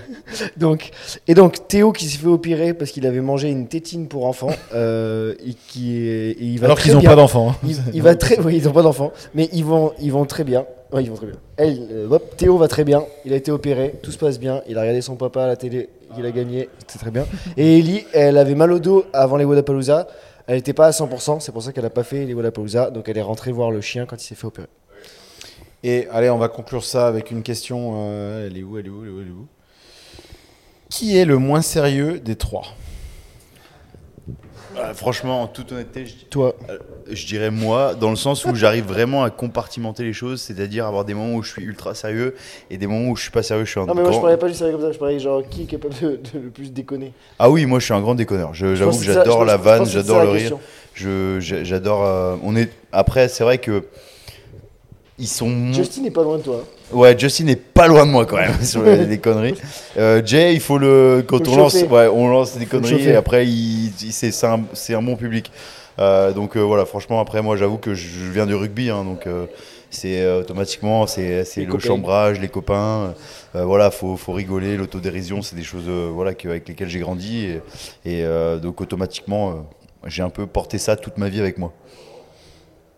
Donc, 0.57 0.91
et 1.27 1.35
donc 1.35 1.67
Théo 1.69 1.93
qui 1.93 2.07
s'est 2.07 2.19
fait 2.19 2.27
opérer 2.27 2.75
parce 2.75 2.91
qu'il 2.91 3.07
avait 3.07 3.21
mangé 3.21 3.49
une 3.51 3.69
tétine 3.69 4.09
pour 4.09 4.27
enfant 4.27 4.51
euh, 4.75 5.35
et 5.45 5.55
qui 5.55 5.97
est, 5.99 6.31
et 6.33 6.45
il 6.45 6.59
va 6.61 6.67
Alors 6.67 6.79
qu'ils 6.79 6.93
n'ont 6.95 7.03
pas 7.03 7.17
d'enfants. 7.17 7.51
hein. 7.51 7.57
Il, 7.67 7.77
il 7.95 8.03
va 8.03 8.15
très, 8.15 8.38
oui, 8.41 8.57
ils 8.59 8.65
n'ont 8.65 8.73
pas 8.73 8.83
d'enfant, 8.83 9.12
mais 9.35 9.49
ils 9.53 9.65
vont, 9.65 9.93
ils 10.01 10.12
vont 10.12 10.25
très 10.25 10.45
bien. 10.45 10.67
Ouais, 10.93 11.03
ils 11.03 11.09
vont 11.09 11.17
très 11.17 11.27
bien. 11.27 11.37
Elle, 11.57 11.88
euh, 11.91 12.09
hop, 12.11 12.37
Théo 12.37 12.59
va 12.59 12.69
très 12.69 12.85
bien. 12.85 13.03
Il 13.25 13.33
a 13.33 13.37
été 13.37 13.51
opéré, 13.51 13.95
tout 14.03 14.12
se 14.12 14.19
passe 14.19 14.38
bien. 14.38 14.61
Il 14.69 14.77
a 14.77 14.83
regardé 14.83 15.01
son 15.01 15.17
papa 15.17 15.45
à 15.45 15.47
la 15.47 15.57
télé, 15.57 15.88
il 16.19 16.27
a 16.27 16.31
gagné, 16.31 16.69
c'est 16.87 16.99
très 16.99 17.11
bien. 17.11 17.25
Et 17.57 17.79
Ellie, 17.79 18.05
elle 18.12 18.37
avait 18.37 18.55
mal 18.55 18.71
au 18.73 18.79
dos 18.79 19.05
avant 19.15 19.37
les 19.38 19.45
Wadapalooza. 19.47 20.07
Elle 20.47 20.57
n'était 20.57 20.73
pas 20.75 20.87
à 20.88 20.91
100%, 20.91 21.41
c'est 21.41 21.53
pour 21.53 21.62
ça 21.62 21.73
qu'elle 21.73 21.85
n'a 21.85 21.88
pas 21.91 22.03
fait 22.03 22.27
les 22.27 22.35
Wadapalooza. 22.35 22.91
Donc 22.91 23.09
elle 23.09 23.17
est 23.17 23.23
rentrée 23.23 23.53
voir 23.53 23.71
le 23.71 23.81
chien 23.81 24.05
quand 24.05 24.17
il 24.23 24.27
s'est 24.27 24.35
fait 24.35 24.47
opérer. 24.47 24.67
Et 25.85 26.07
allez, 26.11 26.31
on 26.31 26.38
va 26.38 26.49
conclure 26.49 26.85
ça 26.85 27.07
avec 27.09 27.31
une 27.31 27.42
question. 27.42 27.92
euh, 27.97 28.47
elle 28.47 28.57
est 28.57 28.62
où 28.62 28.79
Elle 28.79 28.87
est 28.87 28.90
où 28.90 29.03
Elle 29.05 29.09
est 29.09 29.12
où 29.12 29.21
Elle 29.21 29.27
est 29.29 29.31
où? 29.31 29.47
Qui 30.90 31.16
est 31.16 31.25
le 31.25 31.38
moins 31.38 31.62
sérieux 31.62 32.21
des 32.21 32.37
trois? 32.37 32.64
Euh, 34.77 34.95
franchement, 34.95 35.42
en 35.42 35.47
toute 35.49 35.73
honnêteté, 35.73 36.07
je, 36.07 36.14
Toi, 36.31 36.55
euh, 36.71 36.79
je 37.11 37.27
dirais 37.27 37.51
moi, 37.51 37.95
dans 37.95 38.09
le 38.11 38.16
sens 38.16 38.47
où 38.47 38.55
j'arrive 38.55 38.87
vraiment 38.87 39.23
à 39.23 39.29
compartimenter 39.31 40.03
les 40.03 40.14
choses, 40.14 40.40
c'est-à-dire 40.40 40.87
avoir 40.87 41.05
des 41.05 41.12
moments 41.12 41.35
où 41.35 41.42
je 41.42 41.51
suis 41.51 41.62
ultra 41.62 41.95
sérieux 41.95 42.35
et 42.71 42.79
des 42.79 42.87
moments 42.87 43.11
où 43.11 43.16
je 43.16 43.23
suis 43.23 43.31
pas 43.31 43.42
sérieux, 43.42 43.64
je 43.66 43.71
suis 43.71 43.81
un 43.81 43.85
non 43.87 43.95
mais 43.95 44.01
moi 44.01 44.11
je 44.11 44.12
grand- 44.12 44.23
parlais 44.23 44.37
pas 44.38 44.49
du 44.49 44.55
sérieux 44.55 44.73
comme 44.73 44.81
ça, 44.83 44.92
je 44.92 44.99
parlais 44.99 45.18
genre 45.18 45.42
qui 45.47 45.62
est 45.62 45.66
capable 45.66 45.95
de, 46.01 46.09
de 46.33 46.38
le 46.38 46.49
plus 46.51 46.73
déconner? 46.73 47.12
Ah 47.38 47.51
oui, 47.51 47.66
moi 47.66 47.81
je 47.81 47.85
suis 47.85 47.92
un 47.95 48.01
grand 48.01 48.14
déconneur. 48.14 48.55
Je- 48.55 48.68
Je 48.68 48.75
J'avoue 48.77 48.97
que 48.99 49.05
je 49.05 49.12
j'adore 49.12 49.45
la 49.45 49.57
je 49.59 49.62
vanne, 49.62 49.87
j'adore 49.87 50.21
le 50.21 50.31
rire. 50.31 50.59
Je 50.95 51.38
j'adore. 51.40 52.05
euh, 52.05 52.37
on 52.42 52.57
est 52.57 52.71
après, 52.92 53.29
c'est 53.29 53.45
vrai 53.45 53.59
que 53.59 53.85
ils 55.18 55.29
sont. 55.29 55.72
Justin 55.72 56.03
n'est 56.03 56.11
pas 56.11 56.22
loin 56.22 56.38
de 56.38 56.42
toi. 56.42 56.62
hein. 56.62 56.96
Ouais, 56.96 57.18
Justin 57.18 57.46
est 57.46 57.57
pas 57.57 57.87
loin 57.88 58.05
de 58.05 58.11
moi 58.11 58.27
quand 58.27 58.37
même 58.37 58.53
sur 58.62 58.83
les, 58.83 59.07
les 59.07 59.18
conneries. 59.18 59.55
Euh, 59.96 60.20
Jay, 60.25 60.53
il 60.55 60.61
faut 60.61 60.79
le 60.79 61.25
quand 61.27 61.38
Faut 61.38 61.44
le 61.44 61.51
on 61.51 61.57
lance, 61.57 61.75
ouais, 61.75 62.09
on 62.09 62.29
lance 62.29 62.57
des 62.59 62.66
conneries 62.66 63.09
et 63.09 63.14
après 63.16 63.46
il, 63.46 63.87
il- 64.03 64.12
c'est 64.12 64.33
un, 64.46 64.62
c'est 64.75 64.94
un 64.94 65.03
bon 65.03 65.16
public. 65.16 65.51
Euh, 65.98 66.33
donc 66.33 66.57
euh, 66.57 66.61
voilà, 66.61 66.85
franchement 66.87 67.20
après 67.20 67.42
moi 67.42 67.57
j'avoue 67.57 67.77
que 67.79 67.94
je 67.94 68.09
je 68.09 68.31
viens 68.31 68.46
du 68.46 68.55
rugby, 68.55 68.90
hein, 68.90 69.05
donc 69.05 69.27
c'est 69.90 70.27
automatiquement 70.37 71.07
c'est 71.07 71.44
le 71.57 71.64
copains. 71.66 71.87
chambrage, 71.87 72.40
les 72.40 72.48
copains. 72.48 73.14
voilà, 73.55 73.90
faut 73.90 74.16
faut 74.16 74.33
rigoler, 74.33 74.77
l'autodérision, 74.77 75.42
c'est 75.42 75.57
des 75.57 75.62
choses 75.62 75.88
voilà 75.88 76.35
que- 76.35 76.48
avec 76.48 76.66
lesquelles 76.68 76.88
j'ai 76.88 77.01
grandi 77.01 77.46
et, 78.05 78.20
et, 78.20 78.25
donc 78.62 78.81
automatiquement 78.81 79.66
j'ai 80.07 80.22
un 80.22 80.31
peu 80.31 80.46
porté 80.46 80.79
ça 80.79 80.96
toute 80.96 81.16
ma 81.18 81.29
vie 81.29 81.40
avec 81.40 81.59
moi. 81.59 81.72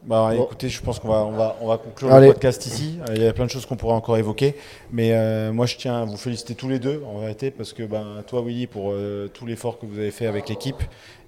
Bah, 0.07 0.33
Bon. 0.37 0.45
écoutez, 0.45 0.69
je 0.69 0.83
pense 0.83 0.99
qu'on 0.99 1.09
va, 1.09 1.25
on 1.25 1.33
va, 1.33 1.57
on 1.63 1.69
va 1.69 1.79
conclure 1.79 2.13
Allez. 2.13 2.27
le 2.27 2.33
podcast 2.35 2.67
ici. 2.67 2.99
Euh, 3.09 3.13
Il 3.17 3.23
y 3.23 3.27
a 3.27 3.33
plein 3.33 3.47
de 3.47 3.51
choses 3.51 3.65
qu'on 3.65 3.77
pourrait 3.77 3.95
encore 3.95 4.19
évoquer. 4.19 4.55
Mais 4.93 5.13
euh, 5.13 5.53
moi, 5.53 5.65
je 5.67 5.77
tiens 5.77 6.03
à 6.03 6.05
vous 6.05 6.17
féliciter 6.19 6.55
tous 6.55 6.69
les 6.69 6.79
deux, 6.79 7.03
en 7.07 7.21
vérité, 7.21 7.51
parce 7.51 7.73
que 7.73 7.83
ben, 7.85 8.23
toi, 8.27 8.43
Willy, 8.43 8.67
pour 8.67 8.93
euh, 8.93 9.31
tout 9.33 9.47
l'effort 9.47 9.79
que 9.79 9.87
vous 9.87 9.99
avez 9.99 10.11
fait 10.11 10.27
avec 10.27 10.49
l'équipe 10.51 10.83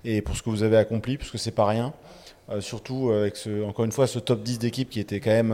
et 0.04 0.20
pour 0.20 0.36
ce 0.36 0.42
que 0.42 0.50
vous 0.50 0.62
avez 0.62 0.76
accompli, 0.76 1.16
parce 1.16 1.30
que 1.30 1.38
c'est 1.38 1.52
pas 1.52 1.66
rien. 1.66 1.92
Euh, 2.50 2.60
surtout 2.60 3.10
avec 3.10 3.36
ce, 3.36 3.64
encore 3.64 3.84
une 3.86 3.90
fois 3.92 4.06
ce 4.06 4.20
top 4.20 4.42
10 4.44 4.60
d'équipe 4.60 4.88
qui 4.88 5.00
était 5.00 5.18
quand 5.18 5.30
même 5.32 5.52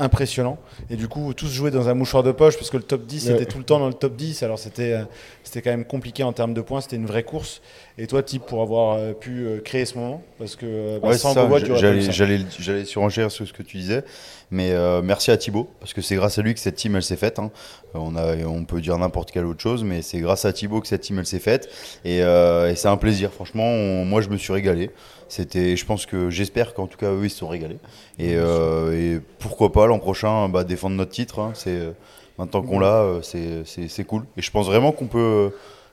impressionnant. 0.00 0.58
Et 0.90 0.96
du 0.96 1.06
coup, 1.08 1.32
tous 1.34 1.48
jouaient 1.48 1.70
dans 1.70 1.88
un 1.88 1.94
mouchoir 1.94 2.22
de 2.22 2.32
poche 2.32 2.56
parce 2.56 2.70
que 2.70 2.76
le 2.76 2.82
top 2.82 3.06
10 3.06 3.28
Ouais. 3.28 3.34
était 3.34 3.46
tout 3.46 3.58
le 3.58 3.64
temps 3.64 3.78
dans 3.78 3.88
le 3.88 3.94
top 3.94 4.16
10. 4.16 4.42
Alors 4.42 4.58
c'était 4.58 4.92
euh, 4.94 5.04
c'était 5.44 5.62
quand 5.62 5.70
même 5.70 5.84
compliqué 5.84 6.22
en 6.22 6.32
termes 6.32 6.54
de 6.54 6.60
points. 6.60 6.80
C'était 6.80 6.96
une 6.96 7.06
vraie 7.06 7.22
course. 7.22 7.60
Et 7.98 8.06
toi, 8.06 8.22
Type, 8.22 8.44
pour 8.46 8.62
avoir 8.62 8.96
euh, 8.96 9.12
pu 9.12 9.44
euh, 9.46 9.60
créer 9.60 9.84
ce 9.84 9.96
moment, 9.98 10.22
parce 10.38 10.56
que 10.56 10.98
bah, 11.00 11.08
Ouais, 11.08 11.18
sans 11.18 11.34
J'allais, 11.76 12.40
j'allais, 12.58 12.84
surenchérir 12.84 13.30
sur 13.30 13.46
ce 13.46 13.52
que 13.52 13.62
tu 13.62 13.76
disais, 13.76 14.02
mais 14.50 14.70
euh, 14.72 15.02
merci 15.02 15.30
à 15.30 15.36
Thibaut 15.36 15.68
parce 15.80 15.92
que 15.92 16.00
c'est 16.00 16.14
grâce 16.16 16.38
à 16.38 16.42
lui 16.42 16.54
que 16.54 16.60
cette 16.60 16.76
team 16.76 16.96
elle 16.96 17.02
s'est 17.02 17.16
faite. 17.16 17.38
hein. 17.38 17.50
On 17.94 18.16
a, 18.16 18.36
on 18.46 18.64
peut 18.64 18.80
dire 18.80 18.96
n'importe 18.96 19.30
quelle 19.32 19.44
autre 19.44 19.60
chose, 19.60 19.84
mais 19.84 20.00
c'est 20.02 20.20
grâce 20.20 20.44
à 20.44 20.52
Thibaut 20.52 20.80
que 20.80 20.86
cette 20.86 21.02
team 21.02 21.18
elle 21.18 21.26
s'est 21.26 21.40
faite 21.40 21.68
et, 22.04 22.22
euh, 22.22 22.70
et 22.70 22.74
c'est 22.76 22.88
un 22.88 22.96
plaisir. 22.96 23.32
Franchement, 23.32 23.64
on- 23.66 24.04
moi 24.04 24.20
je 24.22 24.28
me 24.30 24.36
suis 24.38 24.52
régalé. 24.52 24.90
C'était, 25.30 25.76
je 25.76 25.86
pense 25.86 26.06
que 26.06 26.28
j'espère 26.28 26.74
qu'en 26.74 26.86
tout 26.88 26.98
cas 26.98 27.12
eux 27.12 27.24
ils 27.24 27.30
se 27.30 27.38
sont 27.38 27.46
régalés 27.48 27.78
et, 28.18 28.34
euh, 28.34 28.92
et 29.16 29.20
pourquoi 29.38 29.70
pas 29.70 29.86
l'an 29.86 30.00
prochain 30.00 30.48
bah, 30.48 30.64
défendre 30.64 30.96
notre 30.96 31.12
titre. 31.12 31.38
hein. 31.38 31.52
C'est 31.54 31.70
euh, 31.70 31.92
maintenant 32.36 32.62
qu'on 32.62 32.80
l'a, 32.80 32.96
euh, 33.02 33.22
c'est, 33.22 34.04
cool. 34.04 34.24
Et 34.36 34.42
je 34.42 34.50
pense 34.50 34.66
vraiment 34.66 34.90
qu'on 34.90 35.06
peut 35.06 35.52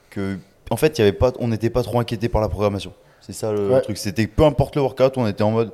que, 0.10 0.39
en 0.71 0.76
fait, 0.76 0.97
il 0.97 1.02
y 1.02 1.04
avait 1.04 1.13
pas, 1.13 1.32
on 1.39 1.50
n'était 1.50 1.69
pas 1.69 1.84
trop 1.84 2.00
inquiété 2.00 2.30
par 2.30 2.41
la 2.41 2.50
programmation. 2.50 2.93
C'est 3.21 3.34
ça 3.34 3.52
le 3.52 3.69
Ouais. 3.73 3.82
truc. 3.82 3.97
C'était 3.97 4.26
peu 4.26 4.43
importe 4.43 4.76
le 4.76 4.82
workout, 4.82 5.17
on 5.17 5.28
était 5.28 5.43
en 5.43 5.52
mode 5.52 5.71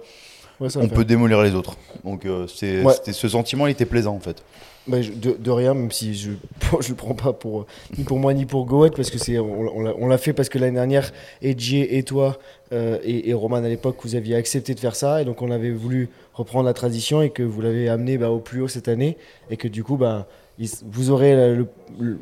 Ouais, 0.60 0.68
on 0.78 0.88
peut 0.88 1.06
démolir 1.06 1.42
les 1.42 1.56
autres. 1.56 1.76
Donc 2.04 2.26
euh, 2.26 2.46
c'est, 2.48 2.82
Ouais. 2.84 2.94
c'était, 2.94 3.14
ce 3.14 3.28
sentiment 3.28 3.68
il 3.68 3.72
était 3.72 3.86
plaisant 3.86 4.16
en 4.16 4.20
fait. 4.20 4.44
Bah, 4.86 5.02
je- 5.02 5.12
de, 5.14 5.32
de 5.40 5.52
rien, 5.52 5.74
même 5.74 5.92
si 5.92 6.14
je 6.14 6.32
je 6.82 6.90
le 6.90 6.96
prends 6.96 7.16
pas 7.16 7.32
pour 7.34 7.62
euh, 7.62 7.66
ni 7.98 8.04
pour 8.04 8.20
moi 8.20 8.34
ni 8.34 8.46
pour 8.46 8.66
Goat 8.66 8.92
parce 8.96 9.10
que 9.10 9.18
c'est 9.18 9.40
on, 9.40 9.62
on 9.78 10.08
l'a- 10.08 10.18
fait 10.18 10.34
parce 10.34 10.50
que 10.50 10.60
l'année 10.60 10.76
dernière, 10.76 11.12
Edgy 11.42 11.82
et 11.82 12.04
toi 12.04 12.38
euh, 12.74 12.98
et, 13.04 13.30
et 13.30 13.34
Roman 13.34 13.58
à 13.58 13.62
l'époque, 13.70 13.98
vous 14.04 14.16
aviez 14.16 14.36
accepté 14.36 14.74
de 14.76 14.80
faire 14.80 14.96
ça 14.96 15.22
et 15.22 15.26
donc 15.26 15.42
on 15.42 15.52
avait 15.52 15.72
voulu 15.72 16.10
reprendre 16.34 16.66
la 16.66 16.74
tradition 16.74 17.22
et 17.22 17.30
que 17.30 17.44
vous 17.44 17.62
l'avez 17.62 17.88
amené 17.90 18.18
bah, 18.18 18.30
au 18.30 18.40
plus 18.40 18.62
haut 18.62 18.68
cette 18.68 18.88
année 18.88 19.18
et 19.50 19.58
que 19.58 19.68
du 19.68 19.84
coup 19.84 19.98
bah 19.98 20.28
il 20.60 20.70
vous 20.92 21.10
aurez 21.10 21.34
le- 21.56 21.68
le- 22.00 22.20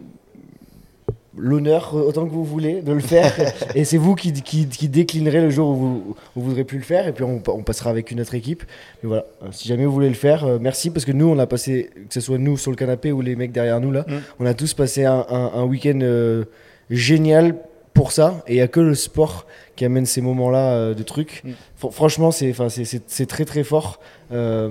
l'honneur 1.38 1.94
autant 1.96 2.26
que 2.26 2.32
vous 2.32 2.44
voulez 2.44 2.82
de 2.82 2.92
le 2.92 3.00
faire. 3.00 3.32
Et 3.76 3.86
c'est 3.86 3.98
vous 3.98 4.16
qui, 4.16 4.34
qui, 4.34 4.68
qui 4.68 4.90
déclinerez 4.90 5.42
le 5.42 5.50
jour 5.50 5.70
où 5.70 5.76
vous, 5.76 6.16
où 6.36 6.42
vous 6.42 6.42
voudrez 6.48 6.64
plus 6.66 6.78
le 6.78 6.84
faire. 6.84 7.08
Et 7.08 7.14
puis 7.14 7.24
on, 7.24 7.42
on 7.48 7.64
passera 7.64 7.90
avec 7.90 8.12
une 8.12 8.20
autre 8.22 8.36
équipe. 8.36 8.64
Mais 9.02 9.08
voilà, 9.08 9.26
euh, 9.44 9.48
si 9.52 9.68
jamais 9.68 9.86
vous 9.86 9.94
voulez 9.94 10.10
le 10.10 10.16
faire, 10.16 10.44
euh, 10.46 10.58
merci 10.60 10.90
parce 10.90 11.06
que 11.06 11.12
nous, 11.14 11.28
on 11.28 11.40
a 11.40 11.48
passé, 11.48 11.90
que 12.08 12.14
ce 12.14 12.20
soit 12.22 12.38
nous 12.38 12.58
sur 12.58 12.72
le 12.72 12.78
canapé 12.78 13.12
ou 13.12 13.22
les 13.22 13.36
mecs 13.36 13.52
derrière 13.52 13.80
nous 13.80 13.92
là, 13.92 14.06
Mm. 14.08 14.14
on 14.40 14.46
a 14.46 14.54
tous 14.54 14.74
passé 14.74 15.06
un, 15.06 15.26
un- 15.30 15.52
un 15.56 15.64
week-end 15.64 16.00
euh, 16.02 16.44
génial 16.90 17.56
pour 17.94 18.12
ça 18.12 18.42
et 18.48 18.54
il 18.54 18.56
n'y 18.56 18.62
a 18.62 18.68
que 18.68 18.80
le 18.80 18.96
sport 18.96 19.46
qui 19.76 19.86
amène 19.86 20.06
ces 20.06 20.22
moments-là 20.22 20.72
euh, 20.74 20.94
de 20.94 21.04
trucs. 21.04 21.42
Mm. 21.44 21.50
Fr- 21.82 21.92
franchement, 21.92 22.32
c'est, 22.32 22.50
enfin, 22.52 22.70
c'est, 22.70 22.86
c'est- 22.86 23.04
c'est 23.08 23.26
très 23.26 23.46
très 23.46 23.64
fort. 23.64 24.00
Euh, 24.32 24.70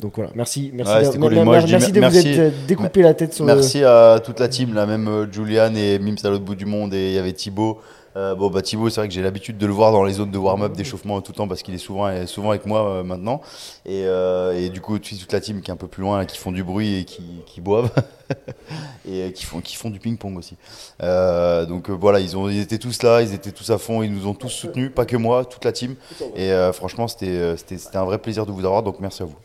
donc 0.00 0.12
voilà, 0.16 0.30
merci, 0.34 0.70
merci, 0.74 0.92
Ouais, 0.92 1.18
cool. 1.18 1.34
Moi, 1.44 1.60
merci 1.68 1.92
de 1.92 2.00
merci- 2.00 2.20
vous 2.20 2.28
être 2.28 2.38
euh, 2.38 2.50
découpé 2.66 3.02
la 3.02 3.14
tête 3.14 3.32
sur 3.34 3.44
Merci 3.44 3.84
à 3.84 4.20
toute 4.24 4.40
la 4.40 4.48
team, 4.48 4.74
là 4.74 4.86
même 4.86 5.28
Julian 5.32 5.74
et 5.74 5.98
Mims 5.98 6.16
à 6.24 6.30
l'autre 6.30 6.44
bout 6.44 6.54
du 6.56 6.66
monde 6.66 6.92
et 6.94 7.08
il 7.10 7.14
y 7.14 7.18
avait 7.18 7.32
Thibaut. 7.32 7.80
Euh, 8.14 8.34
bon 8.34 8.50
bah 8.50 8.60
Thibaut 8.60 8.90
c'est 8.90 9.00
vrai 9.00 9.08
que 9.08 9.14
j'ai 9.14 9.22
l'habitude 9.22 9.56
de 9.56 9.64
le 9.66 9.72
voir 9.72 9.90
dans 9.90 10.04
les 10.04 10.12
zones 10.12 10.30
de 10.30 10.36
warm-up, 10.36 10.72
d'échauffement 10.74 11.18
tout 11.22 11.32
le 11.32 11.36
temps 11.36 11.48
parce 11.48 11.62
qu'il 11.62 11.74
est 11.74 11.78
souvent, 11.78 12.26
souvent 12.26 12.50
avec 12.50 12.66
moi 12.66 12.86
euh, 12.86 13.02
maintenant 13.02 13.40
et, 13.86 14.02
euh, 14.04 14.52
et 14.52 14.68
du 14.68 14.82
coup 14.82 14.98
toute 14.98 15.32
la 15.32 15.40
team 15.40 15.62
qui 15.62 15.70
est 15.70 15.74
un 15.74 15.78
peu 15.78 15.86
plus 15.88 16.02
loin, 16.02 16.26
qui 16.26 16.36
font 16.36 16.52
du 16.52 16.62
bruit 16.62 16.98
et 16.98 17.04
qui, 17.04 17.22
qui 17.46 17.62
boivent 17.62 17.90
et 19.08 19.22
euh, 19.22 19.30
qui 19.30 19.46
font, 19.46 19.60
qui 19.62 19.76
font 19.76 19.88
du 19.88 19.98
ping-pong 19.98 20.36
aussi. 20.36 20.56
Euh, 21.02 21.64
donc 21.64 21.88
euh, 21.88 21.94
voilà 21.94 22.20
ils, 22.20 22.36
ont, 22.36 22.50
ils 22.50 22.60
étaient 22.60 22.76
tous 22.76 23.02
là, 23.02 23.22
ils 23.22 23.32
étaient 23.32 23.50
tous 23.52 23.70
à 23.70 23.78
fond, 23.78 24.02
ils 24.02 24.12
nous 24.12 24.26
ont 24.26 24.34
tous 24.34 24.50
soutenus, 24.50 24.90
pas 24.94 25.06
que 25.06 25.16
moi, 25.16 25.46
toute 25.46 25.64
la 25.64 25.72
team 25.72 25.94
et 26.36 26.52
euh, 26.52 26.70
franchement 26.74 27.08
c'était, 27.08 27.56
c'était, 27.56 27.78
c'était 27.78 27.96
un 27.96 28.04
vrai 28.04 28.18
plaisir 28.18 28.44
de 28.44 28.52
vous 28.52 28.64
avoir 28.66 28.82
donc 28.82 28.96
merci 29.00 29.22
à 29.22 29.24
vous. 29.26 29.36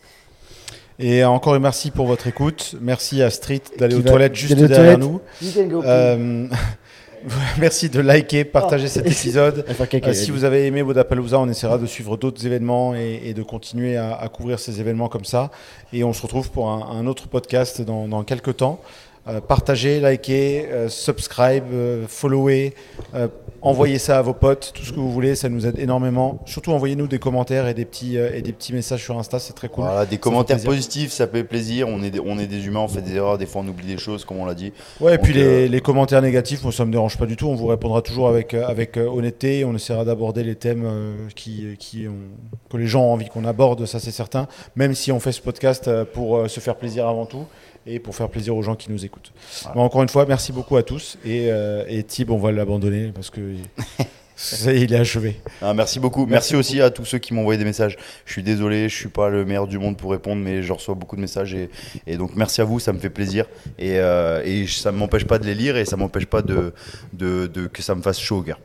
Et 1.00 1.24
encore 1.24 1.54
un 1.54 1.60
merci 1.60 1.92
pour 1.92 2.08
votre 2.08 2.26
écoute. 2.26 2.74
Merci 2.82 3.22
à 3.22 3.30
Street 3.30 3.62
d'aller 3.78 3.94
Qui 3.94 4.02
aux 4.02 4.04
va- 4.04 4.10
toilettes 4.10 4.36
juste 4.36 4.56
derrière 4.56 4.98
toilettes. 4.98 5.00
nous. 5.00 5.22
Merci 7.60 7.90
de 7.90 8.00
liker, 8.00 8.46
partager 8.46 8.86
Oh. 8.88 8.90
cet 8.90 9.08
épisode. 9.08 9.66
Euh, 10.10 10.14
si 10.14 10.32
vous 10.32 10.44
avez 10.44 10.66
aimé 10.68 10.82
Vodapalooza, 10.82 11.40
on 11.40 11.48
essaiera 11.50 11.78
de 11.78 11.86
suivre 11.86 12.18
d'autres 12.18 12.46
événements 12.46 12.96
et, 12.96 13.22
et 13.26 13.34
de 13.34 13.44
continuer 13.44 13.98
à, 13.98 14.16
à 14.16 14.28
couvrir 14.30 14.60
ces 14.60 14.80
événements 14.80 15.10
comme 15.10 15.26
ça. 15.26 15.52
Et 15.94 16.04
on 16.04 16.14
se 16.14 16.22
retrouve 16.22 16.52
pour 16.52 16.70
un, 16.70 16.98
un 17.00 17.08
autre 17.08 17.28
podcast 17.28 17.82
dans, 17.82 18.08
dans 18.08 18.24
quelques 18.24 18.58
temps. 18.58 18.80
Euh, 19.30 19.42
partagez, 19.42 20.00
likez, 20.00 20.68
euh, 20.72 20.88
subscribe, 20.88 21.66
euh, 21.74 22.06
followez, 22.08 22.74
euh, 23.14 23.28
envoyez 23.62 23.98
ça 23.98 24.20
à 24.20 24.22
vos 24.22 24.34
potes, 24.34 24.72
tout 24.74 24.84
ce 24.84 24.92
que 24.92 25.00
vous 25.00 25.12
voulez, 25.12 25.36
ça 25.36 25.50
nous 25.50 25.68
aide 25.68 25.78
énormément. 25.80 26.40
Surtout 26.46 26.72
envoyez-nous 26.72 27.08
des 27.08 27.20
commentaires 27.20 27.68
et 27.68 27.74
des 27.74 27.84
petits, 27.84 28.16
et 28.16 28.42
des 28.42 28.54
petits 28.54 28.72
messages 28.72 29.04
sur 29.04 29.20
Insta, 29.20 29.40
c'est 29.40 29.52
très 29.52 29.68
cool. 29.68 29.84
Voilà, 29.84 30.06
des 30.06 30.18
commentaires 30.18 30.62
positifs, 30.64 31.12
ça 31.12 31.28
fait 31.28 31.44
plaisir. 31.44 31.90
On 31.90 32.02
est, 32.04 32.10
des, 32.10 32.22
on 32.22 32.40
est 32.40 32.48
des 32.48 32.68
humains, 32.68 32.80
on 32.80 32.88
fait 32.88 33.02
des 33.02 33.16
erreurs, 33.16 33.38
des 33.38 33.48
fois 33.48 33.64
on 33.66 33.68
oublie 33.68 33.88
des 33.88 33.98
choses, 33.98 34.24
comme 34.24 34.38
on 34.38 34.46
l'a 34.46 34.54
dit. 34.54 34.72
Ouais, 35.02 35.16
et 35.16 35.18
puis 35.18 35.34
les, 35.34 35.68
les 35.68 35.82
commentaires 35.82 36.22
négatifs, 36.22 36.64
moi 36.64 36.72
ça 36.72 36.86
me 36.86 36.92
dérange 36.92 37.18
pas 37.18 37.26
du 37.26 37.36
tout. 37.36 37.48
On 37.48 37.56
vous 37.56 37.68
répondra 37.68 38.02
toujours 38.02 38.30
avec, 38.30 38.54
avec 38.54 38.96
honnêteté. 38.96 39.66
On 39.66 39.76
essaiera 39.76 40.06
d'aborder 40.06 40.44
les 40.44 40.56
thèmes 40.56 40.88
qui, 41.36 41.76
qui 41.80 42.08
ont, 42.08 42.14
que 42.72 42.78
les 42.78 42.88
gens 42.88 43.04
ont 43.04 43.14
envie 43.14 43.28
qu'on 43.28 43.44
aborde, 43.44 43.86
ça 43.86 44.00
c'est 44.00 44.12
certain. 44.12 44.48
Même 44.78 44.94
si 44.96 45.12
on 45.12 45.20
fait 45.20 45.34
ce 45.34 45.42
podcast 45.42 45.90
pour 46.14 46.50
se 46.50 46.62
faire 46.62 46.78
plaisir 46.78 47.08
avant 47.08 47.26
tout 47.26 47.46
et 47.88 48.00
pour 48.00 48.16
faire 48.16 48.30
plaisir 48.30 48.56
aux 48.56 48.62
gens 48.62 48.76
qui 48.76 48.92
nous 48.92 49.06
écoutent. 49.06 49.32
Voilà. 49.64 49.76
Bon, 49.76 49.82
encore 49.82 50.04
une 50.04 50.10
fois, 50.10 50.26
merci 50.28 50.52
beaucoup 50.52 50.78
à 50.78 50.84
tous. 50.84 51.18
Et, 51.26 51.48
euh, 51.52 51.84
et 51.88 52.04
Thib, 52.04 52.30
on 52.32 52.38
va 52.38 52.52
l'abandonner 52.52 53.12
parce 53.16 53.30
que 53.30 53.40
il 54.68 54.94
est 54.94 54.98
achevé. 54.98 55.40
Ah, 55.62 55.74
merci 55.74 56.00
beaucoup. 56.00 56.26
Merci, 56.28 56.56
aussi 56.56 56.80
à 56.82 56.90
tous 56.92 57.06
ceux 57.06 57.18
qui 57.18 57.34
m'ont 57.34 57.42
envoyé 57.42 57.58
des 57.58 57.64
messages. 57.66 57.98
Je 58.26 58.34
suis 58.34 58.44
désolé, 58.44 58.88
je 58.90 58.96
suis 58.96 59.08
pas 59.10 59.30
le 59.30 59.46
meilleur 59.46 59.68
du 59.68 59.80
monde 59.80 59.98
pour 59.98 60.12
répondre, 60.12 60.42
mais 60.44 60.62
je 60.62 60.74
reçois 60.74 60.94
beaucoup 60.96 61.16
de 61.16 61.22
messages 61.22 61.54
et, 61.56 61.70
et 62.06 62.18
donc 62.18 62.36
merci 62.36 62.62
à 62.62 62.64
vous, 62.66 62.80
ça 62.80 62.94
me 62.94 63.00
fait 63.00 63.10
plaisir 63.10 63.46
et, 63.80 63.98
euh, 64.00 64.42
et 64.46 64.68
ça 64.68 64.92
ne 64.92 64.98
m'empêche 64.98 65.26
pas 65.26 65.40
de 65.40 65.46
les 65.46 65.56
lire 65.56 65.76
et 65.78 65.86
ça 65.86 65.98
m'empêche 65.98 66.26
pas 66.28 66.42
de, 66.44 66.74
de, 67.14 67.48
de- 67.48 67.68
que 67.68 67.82
ça 67.82 67.96
me 67.96 68.02
fasse 68.02 68.20
chaud 68.20 68.38
au 68.38 68.42
cœur. 68.44 68.60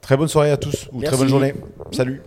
Très 0.00 0.16
bonne 0.16 0.28
soirée 0.28 0.52
à 0.52 0.56
tous 0.56 0.88
ou 0.92 1.02
très 1.02 1.16
bonne 1.16 1.28
journée. 1.28 1.52
Salut. 1.92 2.22